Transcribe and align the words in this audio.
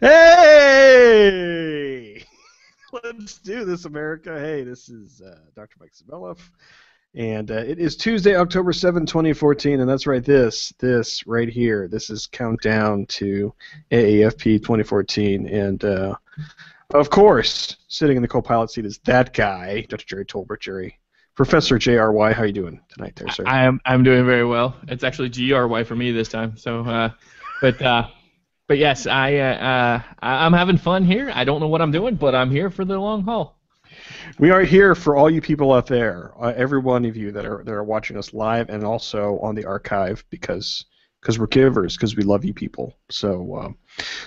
Hey! 0.00 1.44
Let's 3.04 3.38
do 3.38 3.66
this, 3.66 3.84
America. 3.84 4.40
Hey, 4.40 4.64
this 4.64 4.88
is 4.88 5.20
uh, 5.20 5.36
Dr. 5.54 5.76
Mike 5.78 5.92
Sevilla, 5.92 6.36
and 7.14 7.50
uh, 7.50 7.56
it 7.56 7.78
is 7.78 7.98
Tuesday, 7.98 8.34
October 8.34 8.72
7, 8.72 9.04
2014, 9.04 9.78
and 9.78 9.86
that's 9.86 10.06
right, 10.06 10.24
this, 10.24 10.72
this 10.78 11.26
right 11.26 11.50
here. 11.50 11.86
This 11.86 12.08
is 12.08 12.26
Countdown 12.28 13.04
to 13.06 13.52
AAFP 13.90 14.62
2014, 14.62 15.46
and 15.46 15.84
uh, 15.84 16.14
of 16.94 17.10
course, 17.10 17.76
sitting 17.88 18.16
in 18.16 18.22
the 18.22 18.28
co-pilot 18.28 18.70
seat 18.70 18.86
is 18.86 19.00
that 19.04 19.34
guy, 19.34 19.82
Dr. 19.90 20.06
Gerry 20.06 20.24
Tolbert. 20.24 20.60
Gerry, 20.60 20.98
Professor 21.34 21.78
JRY, 21.78 22.32
how 22.32 22.40
are 22.40 22.46
you 22.46 22.52
doing 22.54 22.80
tonight 22.88 23.16
there, 23.16 23.28
sir? 23.28 23.44
I 23.46 23.64
am 23.64 23.82
I'm 23.84 24.02
doing 24.02 24.24
very 24.24 24.46
well. 24.46 24.76
It's 24.88 25.04
actually 25.04 25.28
GRY 25.28 25.84
for 25.84 25.94
me 25.94 26.10
this 26.10 26.30
time. 26.30 26.56
So, 26.56 26.80
uh, 26.86 27.10
but 27.60 27.82
uh, 27.82 28.08
but 28.70 28.78
yes, 28.78 29.08
I 29.08 29.34
uh, 29.34 29.42
uh, 29.42 30.02
I'm 30.22 30.52
having 30.52 30.78
fun 30.78 31.04
here. 31.04 31.32
I 31.34 31.42
don't 31.42 31.58
know 31.58 31.66
what 31.66 31.82
I'm 31.82 31.90
doing, 31.90 32.14
but 32.14 32.36
I'm 32.36 32.52
here 32.52 32.70
for 32.70 32.84
the 32.84 33.00
long 33.00 33.24
haul. 33.24 33.58
We 34.38 34.52
are 34.52 34.62
here 34.62 34.94
for 34.94 35.16
all 35.16 35.28
you 35.28 35.40
people 35.40 35.72
out 35.72 35.88
there, 35.88 36.32
uh, 36.40 36.52
every 36.56 36.78
one 36.78 37.04
of 37.04 37.16
you 37.16 37.32
that 37.32 37.44
are 37.44 37.64
that 37.64 37.72
are 37.72 37.82
watching 37.82 38.16
us 38.16 38.32
live 38.32 38.68
and 38.68 38.84
also 38.84 39.40
on 39.40 39.56
the 39.56 39.64
archive 39.64 40.24
because 40.30 40.84
because 41.20 41.36
we're 41.36 41.48
givers 41.48 41.96
because 41.96 42.14
we 42.14 42.22
love 42.22 42.44
you 42.44 42.54
people. 42.54 42.96
So 43.10 43.56
um, 43.56 43.76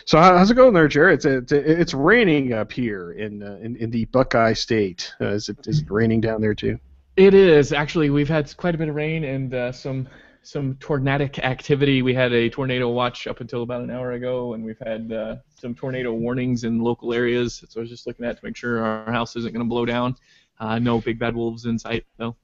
so 0.03 0.20
how's 0.20 0.51
it 0.51 0.55
going 0.55 0.73
there, 0.73 0.89
Jared? 0.89 1.23
It's 1.23 1.25
it's, 1.25 1.51
it's 1.53 1.93
raining 1.93 2.51
up 2.51 2.70
here 2.70 3.13
in 3.13 3.43
uh, 3.43 3.59
in, 3.62 3.77
in 3.77 3.91
the 3.91 4.03
Buckeye 4.03 4.51
State. 4.51 5.09
Uh, 5.21 5.27
is 5.27 5.48
it 5.48 5.65
is 5.67 5.84
it 5.84 5.89
raining 5.89 6.20
down 6.20 6.41
there 6.41 6.53
too? 6.53 6.77
It 7.15 7.34
is 7.34 7.71
actually. 7.71 8.09
We've 8.09 8.27
had 8.27 8.53
quite 8.57 8.75
a 8.75 8.77
bit 8.77 8.89
of 8.89 8.95
rain 8.95 9.23
and 9.23 9.53
uh, 9.53 9.71
some 9.71 10.09
some 10.43 10.75
tornadic 10.75 11.39
activity. 11.39 12.02
We 12.02 12.13
had 12.13 12.33
a 12.33 12.49
tornado 12.49 12.89
watch 12.89 13.27
up 13.27 13.39
until 13.41 13.63
about 13.63 13.81
an 13.81 13.89
hour 13.89 14.11
ago, 14.11 14.53
and 14.53 14.63
we've 14.63 14.79
had 14.85 15.11
uh, 15.11 15.38
some 15.59 15.73
tornado 15.73 16.13
warnings 16.13 16.65
in 16.65 16.79
local 16.79 17.13
areas. 17.13 17.63
So 17.68 17.79
I 17.79 17.81
was 17.81 17.90
just 17.90 18.05
looking 18.05 18.26
at 18.26 18.37
to 18.37 18.45
make 18.45 18.55
sure 18.55 18.84
our 18.84 19.12
house 19.12 19.35
isn't 19.35 19.53
going 19.53 19.65
to 19.65 19.70
blow 19.70 19.85
down. 19.85 20.15
Uh, 20.59 20.79
no 20.79 20.99
big 20.99 21.18
bad 21.18 21.35
wolves 21.35 21.65
in 21.65 21.79
sight, 21.79 22.05
though. 22.18 22.35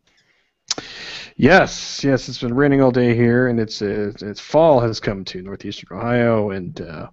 Yes, 1.36 2.04
yes, 2.04 2.28
it's 2.28 2.42
been 2.42 2.54
raining 2.54 2.82
all 2.82 2.92
day 2.92 3.16
here, 3.16 3.48
and 3.48 3.60
it's 3.60 3.82
uh, 3.82 4.12
it's 4.22 4.42
fall 4.42 4.80
has 4.82 5.00
come 5.00 5.24
to 5.26 5.42
northeastern 5.42 5.98
Ohio, 5.98 6.52
and 6.52 6.82
uh, 6.82 7.08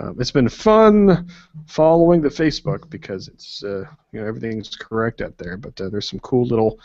um, 0.00 0.16
it's 0.20 0.30
been 0.30 0.48
fun 0.48 1.28
following 1.66 2.20
the 2.20 2.28
Facebook 2.28 2.88
because 2.90 3.28
it's 3.28 3.62
uh, 3.64 3.84
you 4.12 4.20
know 4.20 4.26
everything's 4.26 4.76
correct 4.76 5.22
out 5.22 5.36
there. 5.38 5.56
But 5.56 5.80
uh, 5.80 5.88
there's 5.88 6.08
some 6.08 6.20
cool 6.20 6.46
little 6.46 6.78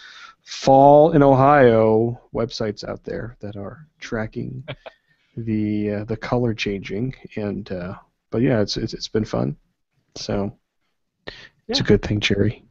fall 0.50 1.12
in 1.12 1.22
Ohio 1.22 2.20
websites 2.34 2.84
out 2.84 3.04
there 3.04 3.38
that 3.40 3.56
are 3.56 3.86
tracking 4.00 4.64
the 5.38 5.92
uh, 5.92 6.04
the 6.06 6.18
color 6.18 6.56
changing. 6.56 7.14
And 7.36 7.72
uh, 7.72 7.94
but 8.32 8.42
yeah, 8.42 8.60
it's, 8.60 8.76
it's 8.76 8.96
it's 8.96 9.08
been 9.08 9.26
fun. 9.26 9.56
So 10.16 10.58
it's 11.68 11.82
a 11.82 11.84
good 11.84 12.02
thing, 12.02 12.20
Gerry. 12.20 12.66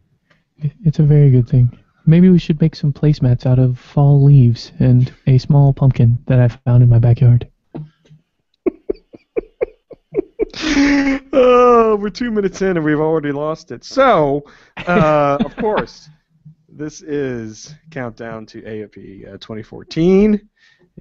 It's 0.85 0.99
a 0.99 1.05
very 1.05 1.31
good 1.31 1.49
thing. 1.49 1.79
Maybe 2.05 2.31
we 2.31 2.41
should 2.41 2.61
make 2.61 2.75
some 2.75 2.93
placemats 2.93 3.47
out 3.47 3.61
of 3.61 3.79
fall 3.79 4.25
leaves 4.25 4.73
and 4.81 5.13
a 5.29 5.39
small 5.39 5.73
pumpkin 5.73 6.19
that 6.27 6.41
I 6.41 6.49
found 6.49 6.83
in 6.83 6.89
my 6.89 6.99
backyard. 6.99 7.49
oh, 11.33 11.97
we're 12.01 12.11
two 12.11 12.33
minutes 12.33 12.61
in 12.61 12.77
and 12.77 12.85
we've 12.85 12.99
already 12.99 13.31
lost 13.31 13.71
it. 13.71 13.85
So, 13.85 14.45
uh, 14.79 15.39
of 15.45 15.55
course, 15.57 16.09
this 16.79 17.03
is 17.03 17.75
countdown 17.91 18.47
to 18.47 18.63
AAFP 18.63 19.27
uh, 19.27 19.33
2014, 19.33 20.49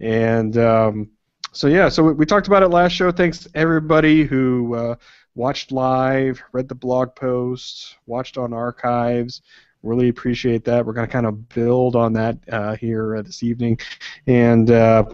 and 0.02 0.58
um, 0.58 1.10
so 1.52 1.68
yeah, 1.68 1.88
so 1.88 2.04
we, 2.04 2.14
we, 2.14 2.26
talked 2.26 2.48
about 2.48 2.64
it 2.64 2.70
last 2.70 2.94
show. 2.94 3.12
Thanks 3.12 3.48
everybody 3.54 4.24
who 4.24 4.74
uh, 4.74 4.96
watched 5.36 5.72
live, 5.72 6.42
read 6.52 6.68
the 6.68 6.76
blog 6.76 7.16
posts, 7.16 7.96
watched 8.08 8.38
on 8.38 8.54
archives. 8.54 9.44
Really 9.84 10.10
appreciate 10.10 10.66
that. 10.66 10.84
We're 10.86 10.94
going 10.94 11.08
to 11.08 11.14
kind 11.14 11.28
of 11.28 11.48
build 11.50 11.96
on 11.96 12.12
that 12.14 12.38
uh, 12.52 12.76
here 12.76 13.18
uh, 13.18 13.22
this 13.22 13.44
evening. 13.44 13.80
And 14.26 14.72
uh, 14.72 15.06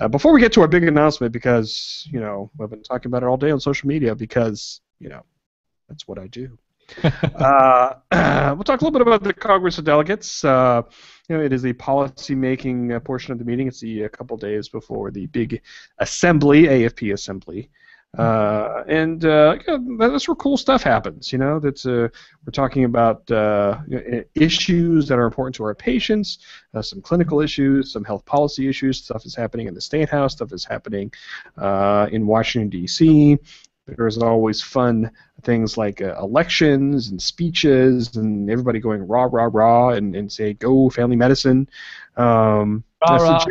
uh, 0.00 0.08
before 0.08 0.32
we 0.32 0.40
get 0.40 0.52
to 0.52 0.60
our 0.60 0.68
big 0.68 0.84
announcement, 0.84 1.32
because 1.32 2.08
you 2.10 2.20
know 2.20 2.50
we've 2.56 2.70
been 2.70 2.84
talking 2.84 3.10
about 3.10 3.24
it 3.24 3.26
all 3.26 3.36
day 3.36 3.50
on 3.50 3.58
social 3.58 3.88
media, 3.88 4.14
because 4.14 4.80
you 5.00 5.08
know 5.08 5.24
that's 5.88 6.06
what 6.06 6.20
I 6.20 6.28
do. 6.28 6.56
uh, 7.36 7.94
we'll 8.54 8.64
talk 8.64 8.80
a 8.80 8.84
little 8.84 8.90
bit 8.90 9.02
about 9.02 9.22
the 9.22 9.32
Congress 9.32 9.78
of 9.78 9.84
Delegates. 9.84 10.44
Uh, 10.44 10.82
you 11.28 11.36
know, 11.36 11.42
it 11.42 11.52
is 11.52 11.62
the 11.62 11.72
policy-making 11.74 12.92
uh, 12.92 13.00
portion 13.00 13.32
of 13.32 13.38
the 13.38 13.44
meeting. 13.44 13.68
It's 13.68 13.80
the 13.80 14.02
a 14.02 14.08
couple 14.08 14.36
days 14.36 14.68
before 14.68 15.10
the 15.10 15.26
big 15.26 15.62
assembly, 15.98 16.64
AFP 16.64 17.12
assembly. 17.12 17.70
Uh, 18.18 18.84
and 18.88 19.24
uh, 19.24 19.56
that's 19.96 20.28
where 20.28 20.34
cool 20.34 20.58
stuff 20.58 20.82
happens. 20.82 21.32
You 21.32 21.38
know, 21.38 21.58
that's 21.58 21.86
uh, 21.86 22.08
we're 22.44 22.52
talking 22.52 22.84
about 22.84 23.30
uh, 23.30 23.78
issues 24.34 25.08
that 25.08 25.18
are 25.18 25.24
important 25.24 25.54
to 25.56 25.64
our 25.64 25.74
patients, 25.74 26.38
uh, 26.74 26.82
some 26.82 27.00
clinical 27.00 27.40
issues, 27.40 27.90
some 27.90 28.04
health 28.04 28.26
policy 28.26 28.68
issues. 28.68 28.98
Stuff 29.02 29.24
is 29.24 29.34
happening 29.34 29.66
in 29.66 29.72
the 29.72 29.80
state 29.80 30.10
house. 30.10 30.32
Stuff 30.32 30.52
is 30.52 30.62
happening 30.62 31.10
uh, 31.56 32.06
in 32.12 32.26
Washington 32.26 32.68
D.C. 32.68 33.38
There's 33.86 34.18
always 34.18 34.60
fun 34.60 35.10
things 35.42 35.76
like 35.76 36.00
uh, 36.00 36.16
elections 36.20 37.08
and 37.08 37.20
speeches 37.20 38.16
and 38.16 38.50
everybody 38.50 38.80
going 38.80 39.06
rah 39.06 39.28
rah 39.30 39.48
rah 39.52 39.90
and, 39.90 40.14
and 40.14 40.30
say 40.30 40.54
go 40.54 40.90
family 40.90 41.16
medicine. 41.16 41.68
Um, 42.16 42.84
rah, 43.08 43.16
rah, 43.16 43.44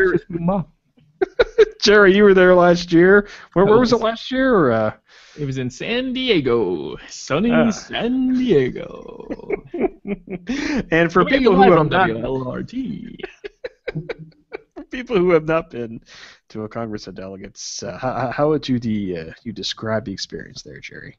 Gerry, 1.81 2.15
you 2.15 2.23
were 2.23 2.33
there 2.33 2.55
last 2.55 2.91
year. 2.91 3.27
Where, 3.53 3.65
where 3.65 3.79
was 3.79 3.93
it 3.93 3.97
last 3.97 4.31
year? 4.31 4.53
Or, 4.53 4.71
uh... 4.71 4.93
It 5.37 5.45
was 5.45 5.57
in 5.57 5.69
San 5.69 6.13
Diego, 6.13 6.97
sunny 7.07 7.51
uh. 7.51 7.71
San 7.71 8.33
Diego. 8.33 9.27
and 10.91 11.11
for 11.11 11.25
people 11.25 11.55
who 11.55 11.71
have 11.71 11.89
not, 11.89 12.09
for 12.09 12.63
people 14.91 15.17
who 15.17 15.31
have 15.31 15.45
not 15.45 15.69
been 15.69 16.01
to 16.49 16.63
a 16.63 16.69
Congress 16.69 17.07
of 17.07 17.15
Delegates, 17.15 17.83
uh, 17.83 17.97
how, 17.97 18.31
how, 18.31 18.49
would 18.49 18.67
you 18.67 18.79
the 18.79 19.17
uh, 19.17 19.33
you 19.43 19.53
describe 19.53 20.05
the 20.05 20.13
experience 20.13 20.61
there, 20.61 20.79
Gerry? 20.79 21.17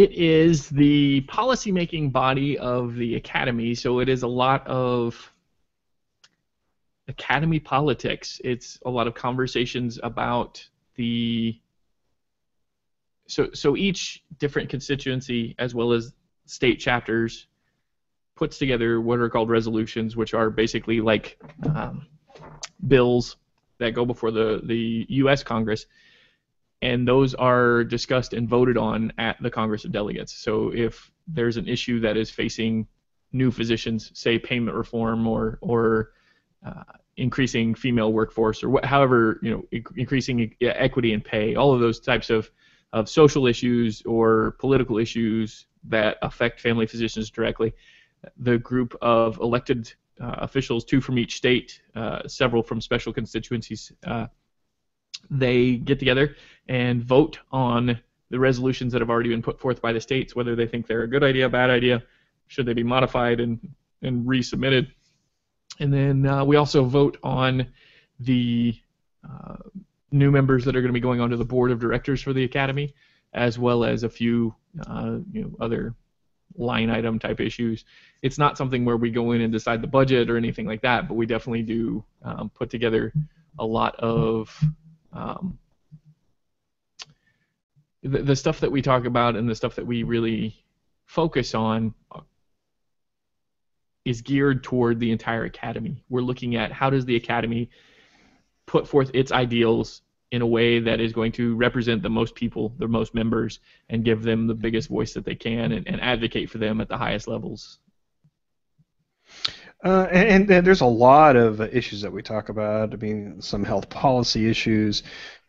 It 0.00 0.12
is 0.12 0.70
the 0.70 1.20
policymaking 1.28 2.10
body 2.10 2.56
of 2.56 2.94
the 2.94 3.16
academy, 3.16 3.74
so 3.74 3.98
it 3.98 4.08
is 4.08 4.22
a 4.22 4.26
lot 4.26 4.66
of 4.66 5.30
academy 7.06 7.60
politics. 7.60 8.40
It's 8.42 8.78
a 8.86 8.90
lot 8.90 9.06
of 9.06 9.14
conversations 9.14 10.00
about 10.02 10.66
the 10.96 11.60
so 13.28 13.50
so 13.52 13.76
each 13.76 14.24
different 14.38 14.70
constituency 14.70 15.54
as 15.58 15.74
well 15.74 15.92
as 15.92 16.14
state 16.46 16.80
chapters 16.80 17.46
puts 18.36 18.56
together 18.56 19.02
what 19.02 19.18
are 19.18 19.28
called 19.28 19.50
resolutions, 19.50 20.16
which 20.16 20.32
are 20.32 20.48
basically 20.48 21.02
like 21.02 21.38
um, 21.74 22.06
bills 22.88 23.36
that 23.76 23.90
go 23.90 24.06
before 24.06 24.30
the 24.30 24.62
the 24.64 25.04
U.S. 25.10 25.42
Congress, 25.42 25.84
and 26.82 27.06
those 27.06 27.34
are 27.34 27.84
discussed 27.84 28.32
and 28.32 28.48
voted 28.48 28.76
on 28.76 29.12
at 29.18 29.40
the 29.42 29.50
Congress 29.50 29.84
of 29.84 29.92
Delegates. 29.92 30.32
So 30.32 30.72
if 30.74 31.10
there's 31.26 31.56
an 31.56 31.68
issue 31.68 32.00
that 32.00 32.16
is 32.16 32.30
facing 32.30 32.86
new 33.32 33.50
physicians, 33.50 34.10
say 34.14 34.38
payment 34.38 34.76
reform 34.76 35.26
or 35.26 35.58
or 35.60 36.12
uh, 36.66 36.82
increasing 37.16 37.74
female 37.74 38.12
workforce 38.12 38.62
or 38.62 38.70
wh- 38.78 38.84
however 38.84 39.38
you 39.42 39.50
know 39.50 39.64
inc- 39.72 39.96
increasing 39.96 40.54
equity 40.62 41.12
in 41.12 41.20
pay 41.20 41.54
all 41.54 41.72
of 41.72 41.80
those 41.80 42.00
types 42.00 42.30
of 42.30 42.50
of 42.92 43.08
social 43.08 43.46
issues 43.46 44.02
or 44.02 44.56
political 44.58 44.98
issues 44.98 45.66
that 45.84 46.16
affect 46.22 46.60
family 46.60 46.86
physicians 46.86 47.30
directly 47.30 47.72
the 48.38 48.58
group 48.58 48.96
of 49.00 49.38
elected 49.38 49.92
uh, 50.20 50.36
officials 50.38 50.84
two 50.84 51.00
from 51.00 51.18
each 51.18 51.36
state 51.36 51.80
uh, 51.94 52.26
several 52.26 52.62
from 52.62 52.80
special 52.80 53.12
constituencies 53.12 53.92
uh, 54.06 54.26
they 55.28 55.76
get 55.76 55.98
together 55.98 56.36
and 56.68 57.02
vote 57.02 57.38
on 57.52 57.98
the 58.30 58.38
resolutions 58.38 58.92
that 58.92 59.00
have 59.00 59.10
already 59.10 59.28
been 59.28 59.42
put 59.42 59.58
forth 59.58 59.82
by 59.82 59.92
the 59.92 60.00
states 60.00 60.34
whether 60.34 60.54
they 60.54 60.66
think 60.66 60.86
they're 60.86 61.02
a 61.02 61.08
good 61.08 61.24
idea 61.24 61.48
bad 61.48 61.70
idea 61.70 62.02
should 62.46 62.66
they 62.66 62.74
be 62.74 62.82
modified 62.82 63.40
and 63.40 63.58
and 64.02 64.26
resubmitted 64.26 64.88
and 65.80 65.92
then 65.92 66.26
uh, 66.26 66.44
we 66.44 66.56
also 66.56 66.84
vote 66.84 67.16
on 67.22 67.66
the 68.20 68.78
uh, 69.28 69.56
new 70.12 70.30
members 70.30 70.64
that 70.64 70.76
are 70.76 70.80
going 70.80 70.90
to 70.90 70.94
be 70.94 71.00
going 71.00 71.20
onto 71.20 71.36
the 71.36 71.44
board 71.44 71.70
of 71.70 71.80
directors 71.80 72.20
for 72.20 72.32
the 72.32 72.44
academy, 72.44 72.94
as 73.32 73.58
well 73.58 73.84
as 73.84 74.02
a 74.02 74.08
few 74.08 74.54
uh, 74.86 75.18
you 75.32 75.42
know 75.42 75.50
other 75.60 75.94
line 76.56 76.90
item 76.90 77.18
type 77.18 77.40
issues. 77.40 77.84
It's 78.22 78.38
not 78.38 78.58
something 78.58 78.84
where 78.84 78.96
we 78.96 79.10
go 79.10 79.32
in 79.32 79.40
and 79.40 79.52
decide 79.52 79.82
the 79.82 79.88
budget 79.88 80.28
or 80.28 80.36
anything 80.36 80.66
like 80.66 80.82
that, 80.82 81.08
but 81.08 81.14
we 81.14 81.26
definitely 81.26 81.62
do 81.62 82.04
um, 82.22 82.50
put 82.50 82.70
together 82.70 83.12
a 83.58 83.64
lot 83.64 83.94
of 83.96 84.62
um, 85.12 85.58
the, 88.02 88.22
the 88.22 88.36
stuff 88.36 88.60
that 88.60 88.72
we 88.72 88.82
talk 88.82 89.04
about 89.04 89.36
and 89.36 89.48
the 89.48 89.54
stuff 89.54 89.76
that 89.76 89.86
we 89.86 90.02
really 90.02 90.64
focus 91.06 91.54
on 91.54 91.94
is 94.04 94.22
geared 94.22 94.64
toward 94.64 94.98
the 94.98 95.10
entire 95.10 95.44
academy. 95.44 96.02
We're 96.08 96.22
looking 96.22 96.56
at 96.56 96.72
how 96.72 96.90
does 96.90 97.04
the 97.04 97.16
academy 97.16 97.70
put 98.66 98.88
forth 98.88 99.10
its 99.12 99.32
ideals 99.32 100.02
in 100.30 100.42
a 100.42 100.46
way 100.46 100.78
that 100.78 101.00
is 101.00 101.12
going 101.12 101.32
to 101.32 101.56
represent 101.56 102.02
the 102.02 102.08
most 102.08 102.34
people, 102.34 102.72
the 102.78 102.86
most 102.86 103.14
members, 103.14 103.58
and 103.88 104.04
give 104.04 104.22
them 104.22 104.46
the 104.46 104.54
biggest 104.54 104.88
voice 104.88 105.12
that 105.14 105.24
they 105.24 105.34
can 105.34 105.72
and, 105.72 105.86
and 105.88 106.00
advocate 106.00 106.48
for 106.48 106.58
them 106.58 106.80
at 106.80 106.88
the 106.88 106.96
highest 106.96 107.26
levels. 107.26 107.78
Uh, 109.82 110.06
and, 110.10 110.50
and, 110.50 110.66
there's 110.66 110.82
a 110.82 110.86
lot 110.86 111.36
of 111.36 111.60
issues 111.60 112.02
that 112.02 112.12
we 112.12 112.22
talk 112.22 112.50
about. 112.50 112.92
I 112.92 112.96
mean, 112.96 113.40
some 113.40 113.64
health 113.64 113.88
policy 113.90 114.48
issues, 114.48 115.02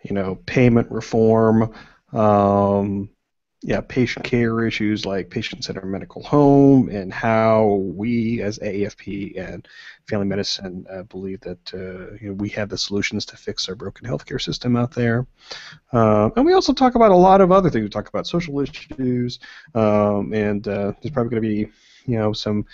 you 0.03 0.13
know, 0.13 0.35
payment 0.45 0.89
reform, 0.89 1.73
um, 2.13 3.09
yeah, 3.63 3.81
patient 3.81 4.25
care 4.25 4.65
issues 4.65 5.05
like 5.05 5.29
patient-centered 5.29 5.85
medical 5.85 6.23
home, 6.23 6.89
and 6.89 7.13
how 7.13 7.79
we 7.93 8.41
as 8.41 8.57
AAFP 8.57 9.37
and 9.37 9.67
family 10.09 10.25
medicine 10.25 10.85
uh, 10.89 11.03
believe 11.03 11.41
that 11.41 11.73
uh, 11.73 12.15
you 12.19 12.29
know, 12.29 12.33
we 12.33 12.49
have 12.49 12.69
the 12.69 12.77
solutions 12.77 13.23
to 13.27 13.37
fix 13.37 13.69
our 13.69 13.75
broken 13.75 14.07
healthcare 14.07 14.41
system 14.41 14.75
out 14.75 14.91
there. 14.91 15.27
Uh, 15.93 16.31
and 16.35 16.45
we 16.45 16.53
also 16.53 16.73
talk 16.73 16.95
about 16.95 17.11
a 17.11 17.15
lot 17.15 17.39
of 17.39 17.51
other 17.51 17.69
things. 17.69 17.83
We 17.83 17.89
talk 17.89 18.09
about 18.09 18.25
social 18.25 18.59
issues, 18.61 19.39
um, 19.75 20.33
and 20.33 20.67
uh, 20.67 20.93
there's 21.01 21.13
probably 21.13 21.29
going 21.29 21.43
to 21.43 21.65
be 21.65 21.71
you 22.05 22.17
know 22.17 22.33
some 22.33 22.65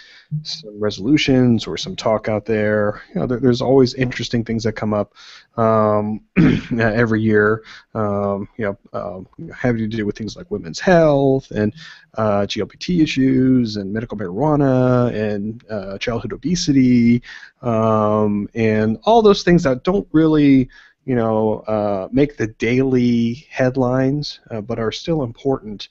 some 0.44 0.80
resolutions 0.80 1.68
or 1.68 1.78
some 1.78 1.96
talk 1.96 2.28
out 2.28 2.46
there. 2.46 3.02
You 3.14 3.22
know, 3.22 3.28
there, 3.28 3.40
there's 3.40 3.62
always 3.62 3.94
interesting 3.94 4.44
things 4.44 4.64
that 4.64 4.74
come 4.74 4.94
up 4.94 5.14
um, 5.58 6.22
every 6.80 7.22
year. 7.22 7.64
Um, 7.94 8.48
you 8.58 8.66
know, 8.66 8.78
um, 8.94 9.28
having 9.54 9.90
to 9.90 9.98
do 9.98 10.06
with 10.06 10.18
things 10.18 10.36
like 10.36 10.52
women's 10.52 10.80
health 10.80 11.52
and 11.52 11.74
uh, 12.18 12.42
GLBT 12.42 13.02
issues 13.02 13.78
and 13.78 13.94
medical 13.94 14.18
marijuana 14.18 15.14
and 15.14 15.64
uh, 15.70 15.98
childhood 15.98 16.34
obesity 16.34 17.22
um, 17.62 18.50
and 18.54 19.00
all 19.04 19.22
those 19.22 19.44
things 19.44 19.64
that 19.64 19.84
don't 19.84 20.08
really 20.12 20.70
you 21.08 21.16
know, 21.16 21.60
uh, 21.60 22.10
make 22.12 22.36
the 22.36 22.48
daily 22.48 23.48
headlines, 23.50 24.42
uh, 24.52 24.60
but 24.60 24.78
are 24.78 24.92
still 24.92 25.24
important 25.24 25.88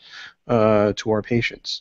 uh, 0.47 0.93
to 0.97 1.11
our 1.11 1.23
patients. 1.23 1.81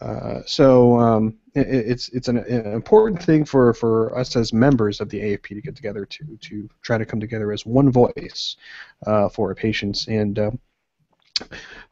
Uh, 0.00 0.42
so 0.44 0.98
um, 0.98 1.38
it, 1.54 1.66
it's 1.68 2.08
it's 2.10 2.28
an, 2.28 2.38
an, 2.38 2.72
important 2.72 3.22
thing 3.22 3.44
for, 3.44 3.72
for 3.72 4.16
us 4.16 4.36
as 4.36 4.52
members 4.52 5.00
of 5.00 5.08
the 5.08 5.18
AFP 5.18 5.48
to 5.48 5.60
get 5.62 5.74
together 5.74 6.04
to 6.04 6.38
to 6.40 6.68
try 6.82 6.98
to 6.98 7.06
come 7.06 7.18
together 7.18 7.50
as 7.52 7.64
one 7.64 7.90
voice 7.90 8.56
uh, 9.06 9.28
for 9.28 9.48
our 9.48 9.54
patients 9.54 10.06
and. 10.08 10.38
Uh, 10.38 10.50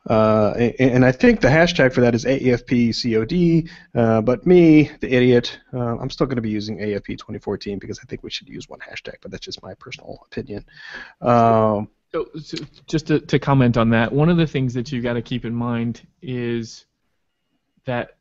uh 0.08 0.54
and 0.78 1.04
I 1.04 1.12
think 1.12 1.42
the 1.42 1.48
hashtag 1.48 1.92
for 1.92 2.00
that 2.00 2.14
is 2.14 2.24
AAFPCOD, 2.24 3.68
uh, 3.94 4.22
but 4.22 4.46
me, 4.46 4.90
the 5.00 5.14
idiot, 5.14 5.60
I'm 5.72 6.08
still 6.08 6.26
going 6.26 6.36
to 6.36 6.42
be 6.42 6.48
using 6.48 6.78
AFP 6.78 7.18
2014 7.18 7.78
because 7.78 7.98
I 7.98 8.04
think 8.04 8.22
we 8.22 8.30
should 8.30 8.48
use 8.48 8.70
one 8.70 8.78
hashtag, 8.80 9.16
but 9.20 9.30
that's 9.30 9.44
just 9.44 9.62
my 9.62 9.74
personal 9.74 10.24
opinion. 10.30 10.64
Um, 11.20 11.88
so, 12.12 12.26
so, 12.40 12.56
just 12.86 13.06
to, 13.08 13.20
to 13.20 13.38
comment 13.38 13.76
on 13.76 13.90
that, 13.90 14.12
one 14.12 14.30
of 14.30 14.38
the 14.38 14.46
things 14.46 14.72
that 14.74 14.90
you've 14.90 15.04
got 15.04 15.14
to 15.14 15.22
keep 15.22 15.44
in 15.44 15.54
mind 15.54 16.06
is 16.22 16.86
that 17.86 18.16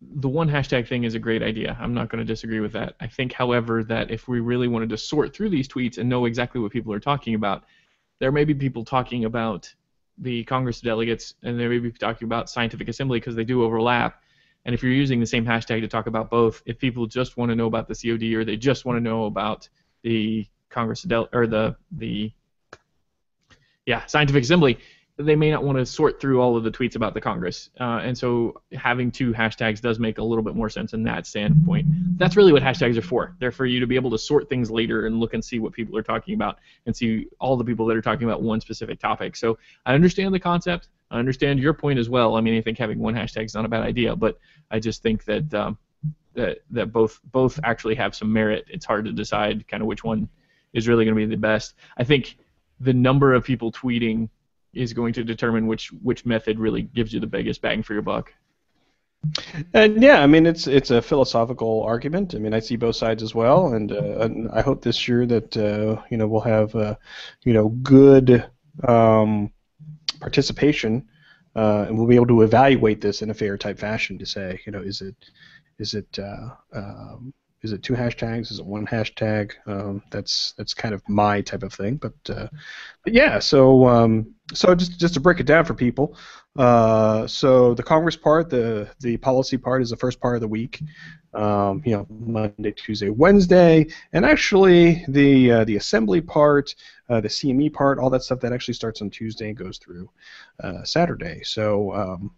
the 0.00 0.28
one 0.28 0.48
hashtag 0.48 0.86
thing 0.86 1.04
is 1.04 1.14
a 1.14 1.18
great 1.18 1.42
idea. 1.42 1.76
I'm 1.80 1.94
not 1.94 2.08
going 2.08 2.20
to 2.20 2.24
disagree 2.24 2.60
with 2.60 2.72
that. 2.72 2.94
I 3.00 3.08
think, 3.08 3.32
however, 3.32 3.82
that 3.84 4.10
if 4.10 4.28
we 4.28 4.40
really 4.40 4.68
wanted 4.68 4.90
to 4.90 4.96
sort 4.96 5.34
through 5.34 5.50
these 5.50 5.66
tweets 5.66 5.98
and 5.98 6.08
know 6.08 6.24
exactly 6.24 6.60
what 6.60 6.70
people 6.70 6.92
are 6.92 7.00
talking 7.00 7.34
about, 7.34 7.64
there 8.20 8.30
may 8.30 8.44
be 8.44 8.54
people 8.54 8.84
talking 8.84 9.24
about 9.24 9.72
the 10.18 10.44
Congress 10.44 10.80
delegates 10.80 11.34
and 11.42 11.58
there 11.58 11.68
may 11.68 11.78
be 11.78 11.90
talking 11.92 12.26
about 12.26 12.50
scientific 12.50 12.88
assembly 12.88 13.18
because 13.18 13.36
they 13.36 13.44
do 13.44 13.62
overlap. 13.62 14.20
And 14.64 14.74
if 14.74 14.82
you're 14.82 14.92
using 14.92 15.20
the 15.20 15.26
same 15.26 15.44
hashtag 15.44 15.80
to 15.80 15.88
talk 15.88 16.06
about 16.06 16.30
both, 16.30 16.62
if 16.66 16.78
people 16.78 17.06
just 17.06 17.36
want 17.36 17.50
to 17.50 17.56
know 17.56 17.66
about 17.66 17.88
the 17.88 17.94
COD 17.94 18.34
or 18.34 18.44
they 18.44 18.56
just 18.56 18.84
want 18.84 18.96
to 18.96 19.00
know 19.00 19.24
about 19.24 19.68
the 20.02 20.46
Congress 20.68 21.02
del- 21.02 21.28
or 21.32 21.46
the 21.46 21.76
the 21.92 22.32
yeah 23.86 24.04
scientific 24.06 24.42
assembly, 24.42 24.78
they 25.18 25.34
may 25.34 25.50
not 25.50 25.64
want 25.64 25.76
to 25.76 25.84
sort 25.84 26.20
through 26.20 26.40
all 26.40 26.56
of 26.56 26.62
the 26.62 26.70
tweets 26.70 26.94
about 26.94 27.12
the 27.12 27.20
Congress. 27.20 27.70
Uh, 27.80 28.00
and 28.04 28.16
so 28.16 28.62
having 28.72 29.10
two 29.10 29.32
hashtags 29.32 29.80
does 29.80 29.98
make 29.98 30.18
a 30.18 30.22
little 30.22 30.44
bit 30.44 30.54
more 30.54 30.70
sense 30.70 30.92
in 30.92 31.02
that 31.02 31.26
standpoint. 31.26 31.86
That's 32.18 32.36
really 32.36 32.52
what 32.52 32.62
hashtags 32.62 32.96
are 32.96 33.02
for. 33.02 33.34
They're 33.40 33.50
for 33.50 33.66
you 33.66 33.80
to 33.80 33.86
be 33.86 33.96
able 33.96 34.10
to 34.12 34.18
sort 34.18 34.48
things 34.48 34.70
later 34.70 35.06
and 35.06 35.18
look 35.18 35.34
and 35.34 35.44
see 35.44 35.58
what 35.58 35.72
people 35.72 35.96
are 35.96 36.04
talking 36.04 36.34
about 36.34 36.58
and 36.86 36.94
see 36.94 37.26
all 37.40 37.56
the 37.56 37.64
people 37.64 37.84
that 37.86 37.96
are 37.96 38.02
talking 38.02 38.28
about 38.28 38.42
one 38.42 38.60
specific 38.60 39.00
topic. 39.00 39.34
So 39.34 39.58
I 39.84 39.94
understand 39.94 40.32
the 40.32 40.38
concept. 40.38 40.88
I 41.10 41.18
understand 41.18 41.58
your 41.58 41.74
point 41.74 41.98
as 41.98 42.08
well. 42.08 42.36
I 42.36 42.40
mean, 42.40 42.56
I 42.56 42.60
think 42.60 42.78
having 42.78 43.00
one 43.00 43.14
hashtag 43.14 43.46
is 43.46 43.54
not 43.54 43.64
a 43.64 43.68
bad 43.68 43.82
idea, 43.82 44.14
but 44.14 44.38
I 44.70 44.78
just 44.78 45.02
think 45.02 45.24
that 45.24 45.52
um, 45.52 45.78
that 46.34 46.58
that 46.70 46.92
both 46.92 47.18
both 47.32 47.58
actually 47.64 47.96
have 47.96 48.14
some 48.14 48.32
merit. 48.32 48.66
It's 48.68 48.86
hard 48.86 49.04
to 49.06 49.12
decide 49.12 49.66
kind 49.66 49.82
of 49.82 49.88
which 49.88 50.04
one 50.04 50.28
is 50.74 50.86
really 50.86 51.04
going 51.04 51.16
to 51.16 51.26
be 51.26 51.26
the 51.26 51.40
best. 51.40 51.74
I 51.96 52.04
think 52.04 52.36
the 52.78 52.92
number 52.92 53.34
of 53.34 53.42
people 53.42 53.72
tweeting 53.72 54.28
is 54.72 54.92
going 54.92 55.12
to 55.14 55.24
determine 55.24 55.66
which 55.66 55.88
which 56.02 56.26
method 56.26 56.58
really 56.58 56.82
gives 56.82 57.12
you 57.12 57.20
the 57.20 57.26
biggest 57.26 57.62
bang 57.62 57.82
for 57.82 57.94
your 57.94 58.02
buck. 58.02 58.32
And 59.74 60.00
yeah, 60.00 60.22
I 60.22 60.26
mean 60.26 60.46
it's 60.46 60.66
it's 60.66 60.90
a 60.90 61.02
philosophical 61.02 61.82
argument. 61.82 62.34
I 62.34 62.38
mean 62.38 62.54
I 62.54 62.60
see 62.60 62.76
both 62.76 62.96
sides 62.96 63.22
as 63.22 63.34
well, 63.34 63.74
and, 63.74 63.90
uh, 63.90 64.20
and 64.20 64.48
I 64.50 64.62
hope 64.62 64.82
this 64.82 65.08
year 65.08 65.26
that 65.26 65.56
uh, 65.56 66.00
you 66.10 66.16
know 66.16 66.26
we'll 66.28 66.40
have 66.40 66.74
uh, 66.74 66.94
you 67.44 67.52
know 67.52 67.68
good 67.68 68.48
um, 68.86 69.50
participation, 70.20 71.08
uh, 71.56 71.86
and 71.88 71.98
we'll 71.98 72.06
be 72.06 72.14
able 72.14 72.28
to 72.28 72.42
evaluate 72.42 73.00
this 73.00 73.22
in 73.22 73.30
a 73.30 73.34
fair 73.34 73.58
type 73.58 73.78
fashion 73.78 74.18
to 74.18 74.26
say 74.26 74.60
you 74.66 74.72
know 74.72 74.80
is 74.80 75.00
it 75.00 75.16
is 75.78 75.94
it 75.94 76.18
uh, 76.18 76.50
um, 76.72 77.34
is 77.62 77.72
it 77.72 77.82
two 77.82 77.94
hashtags? 77.94 78.52
Is 78.52 78.60
it 78.60 78.66
one 78.66 78.86
hashtag? 78.86 79.52
Um, 79.66 80.02
that's 80.10 80.52
that's 80.56 80.74
kind 80.74 80.94
of 80.94 81.02
my 81.08 81.40
type 81.40 81.62
of 81.62 81.72
thing. 81.72 81.96
But, 81.96 82.14
uh, 82.28 82.48
but 83.04 83.12
yeah, 83.12 83.40
so 83.40 83.86
um, 83.88 84.34
so 84.54 84.74
just 84.74 84.98
just 85.00 85.14
to 85.14 85.20
break 85.20 85.40
it 85.40 85.46
down 85.46 85.64
for 85.64 85.74
people, 85.74 86.16
uh, 86.56 87.26
so 87.26 87.74
the 87.74 87.82
Congress 87.82 88.16
part, 88.16 88.48
the 88.48 88.88
the 89.00 89.16
policy 89.16 89.56
part 89.56 89.82
is 89.82 89.90
the 89.90 89.96
first 89.96 90.20
part 90.20 90.36
of 90.36 90.40
the 90.40 90.48
week. 90.48 90.80
Um, 91.34 91.82
you 91.84 91.92
know, 91.92 92.06
Monday, 92.08 92.72
Tuesday, 92.72 93.10
Wednesday, 93.10 93.86
and 94.12 94.24
actually 94.24 95.04
the 95.08 95.50
uh, 95.50 95.64
the 95.64 95.76
assembly 95.76 96.20
part, 96.20 96.74
uh, 97.08 97.20
the 97.20 97.28
CME 97.28 97.72
part, 97.72 97.98
all 97.98 98.10
that 98.10 98.22
stuff 98.22 98.40
that 98.40 98.52
actually 98.52 98.74
starts 98.74 99.02
on 99.02 99.10
Tuesday 99.10 99.48
and 99.48 99.56
goes 99.56 99.78
through 99.78 100.08
uh, 100.62 100.84
Saturday. 100.84 101.42
So 101.42 101.92
um, 101.92 102.30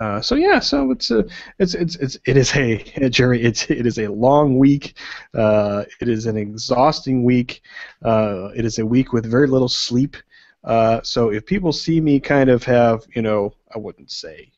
uh, 0.00 0.20
so 0.20 0.34
yeah, 0.34 0.58
so 0.58 0.90
it's 0.90 1.10
a, 1.10 1.24
it's 1.58 1.74
it's 1.74 1.96
it's 1.96 2.18
it 2.26 2.36
is 2.36 2.54
a 2.56 2.78
Gerry. 3.10 3.42
It's 3.42 3.70
it 3.70 3.86
is 3.86 3.98
a 3.98 4.08
long 4.08 4.58
week. 4.58 4.96
Uh, 5.34 5.84
it 6.00 6.08
is 6.08 6.26
an 6.26 6.36
exhausting 6.36 7.24
week. 7.24 7.62
Uh, 8.02 8.50
it 8.56 8.64
is 8.64 8.78
a 8.78 8.86
week 8.86 9.12
with 9.12 9.30
very 9.30 9.46
little 9.46 9.68
sleep. 9.68 10.16
Uh, 10.64 11.00
so 11.02 11.30
if 11.30 11.46
people 11.46 11.72
see 11.72 12.00
me 12.00 12.18
kind 12.18 12.50
of 12.50 12.64
have, 12.64 13.06
you 13.14 13.22
know, 13.22 13.54
I 13.74 13.78
wouldn't 13.78 14.10
say 14.10 14.50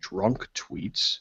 drunk 0.00 0.46
tweets. 0.54 1.20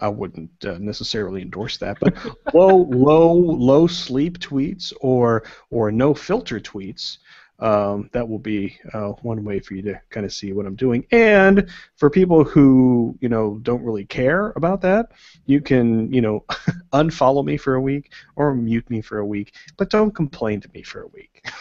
I 0.00 0.08
wouldn't 0.08 0.64
uh, 0.64 0.78
necessarily 0.78 1.42
endorse 1.42 1.76
that, 1.78 1.98
but 1.98 2.14
low, 2.54 2.76
low, 2.88 3.32
low 3.32 3.88
sleep 3.88 4.38
tweets 4.38 4.92
or 5.00 5.42
or 5.70 5.90
no 5.90 6.14
filter 6.14 6.60
tweets 6.60 7.18
um, 7.60 8.08
that 8.12 8.28
will 8.28 8.38
be 8.38 8.78
uh, 8.92 9.10
one 9.22 9.44
way 9.44 9.60
for 9.60 9.74
you 9.74 9.82
to 9.82 10.00
kind 10.10 10.24
of 10.24 10.32
see 10.32 10.52
what 10.52 10.66
I'm 10.66 10.76
doing. 10.76 11.06
And 11.10 11.68
for 11.96 12.10
people 12.10 12.44
who 12.44 13.16
you 13.20 13.28
know 13.28 13.58
don't 13.62 13.82
really 13.82 14.04
care 14.04 14.52
about 14.56 14.80
that, 14.82 15.12
you 15.46 15.60
can 15.60 16.12
you 16.12 16.20
know 16.20 16.44
unfollow 16.92 17.44
me 17.44 17.56
for 17.56 17.74
a 17.74 17.80
week 17.80 18.12
or 18.36 18.54
mute 18.54 18.88
me 18.90 19.00
for 19.00 19.18
a 19.18 19.26
week, 19.26 19.54
but 19.76 19.90
don't 19.90 20.14
complain 20.14 20.60
to 20.60 20.70
me 20.74 20.82
for 20.82 21.02
a 21.02 21.08
week. 21.08 21.46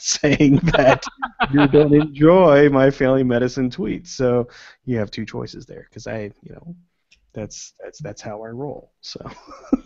saying 0.00 0.56
that 0.56 1.04
you 1.52 1.68
don't 1.68 1.94
enjoy 1.94 2.68
my 2.70 2.90
family 2.90 3.22
medicine 3.22 3.70
tweets. 3.70 4.08
So 4.08 4.48
you 4.86 4.96
have 4.96 5.10
two 5.10 5.26
choices 5.26 5.66
there 5.66 5.86
because 5.88 6.06
I, 6.06 6.32
you 6.42 6.52
know, 6.52 6.74
that's 7.32 7.74
that's 7.82 8.00
that's 8.00 8.20
how 8.20 8.42
I 8.42 8.48
roll. 8.48 8.92
So, 9.00 9.20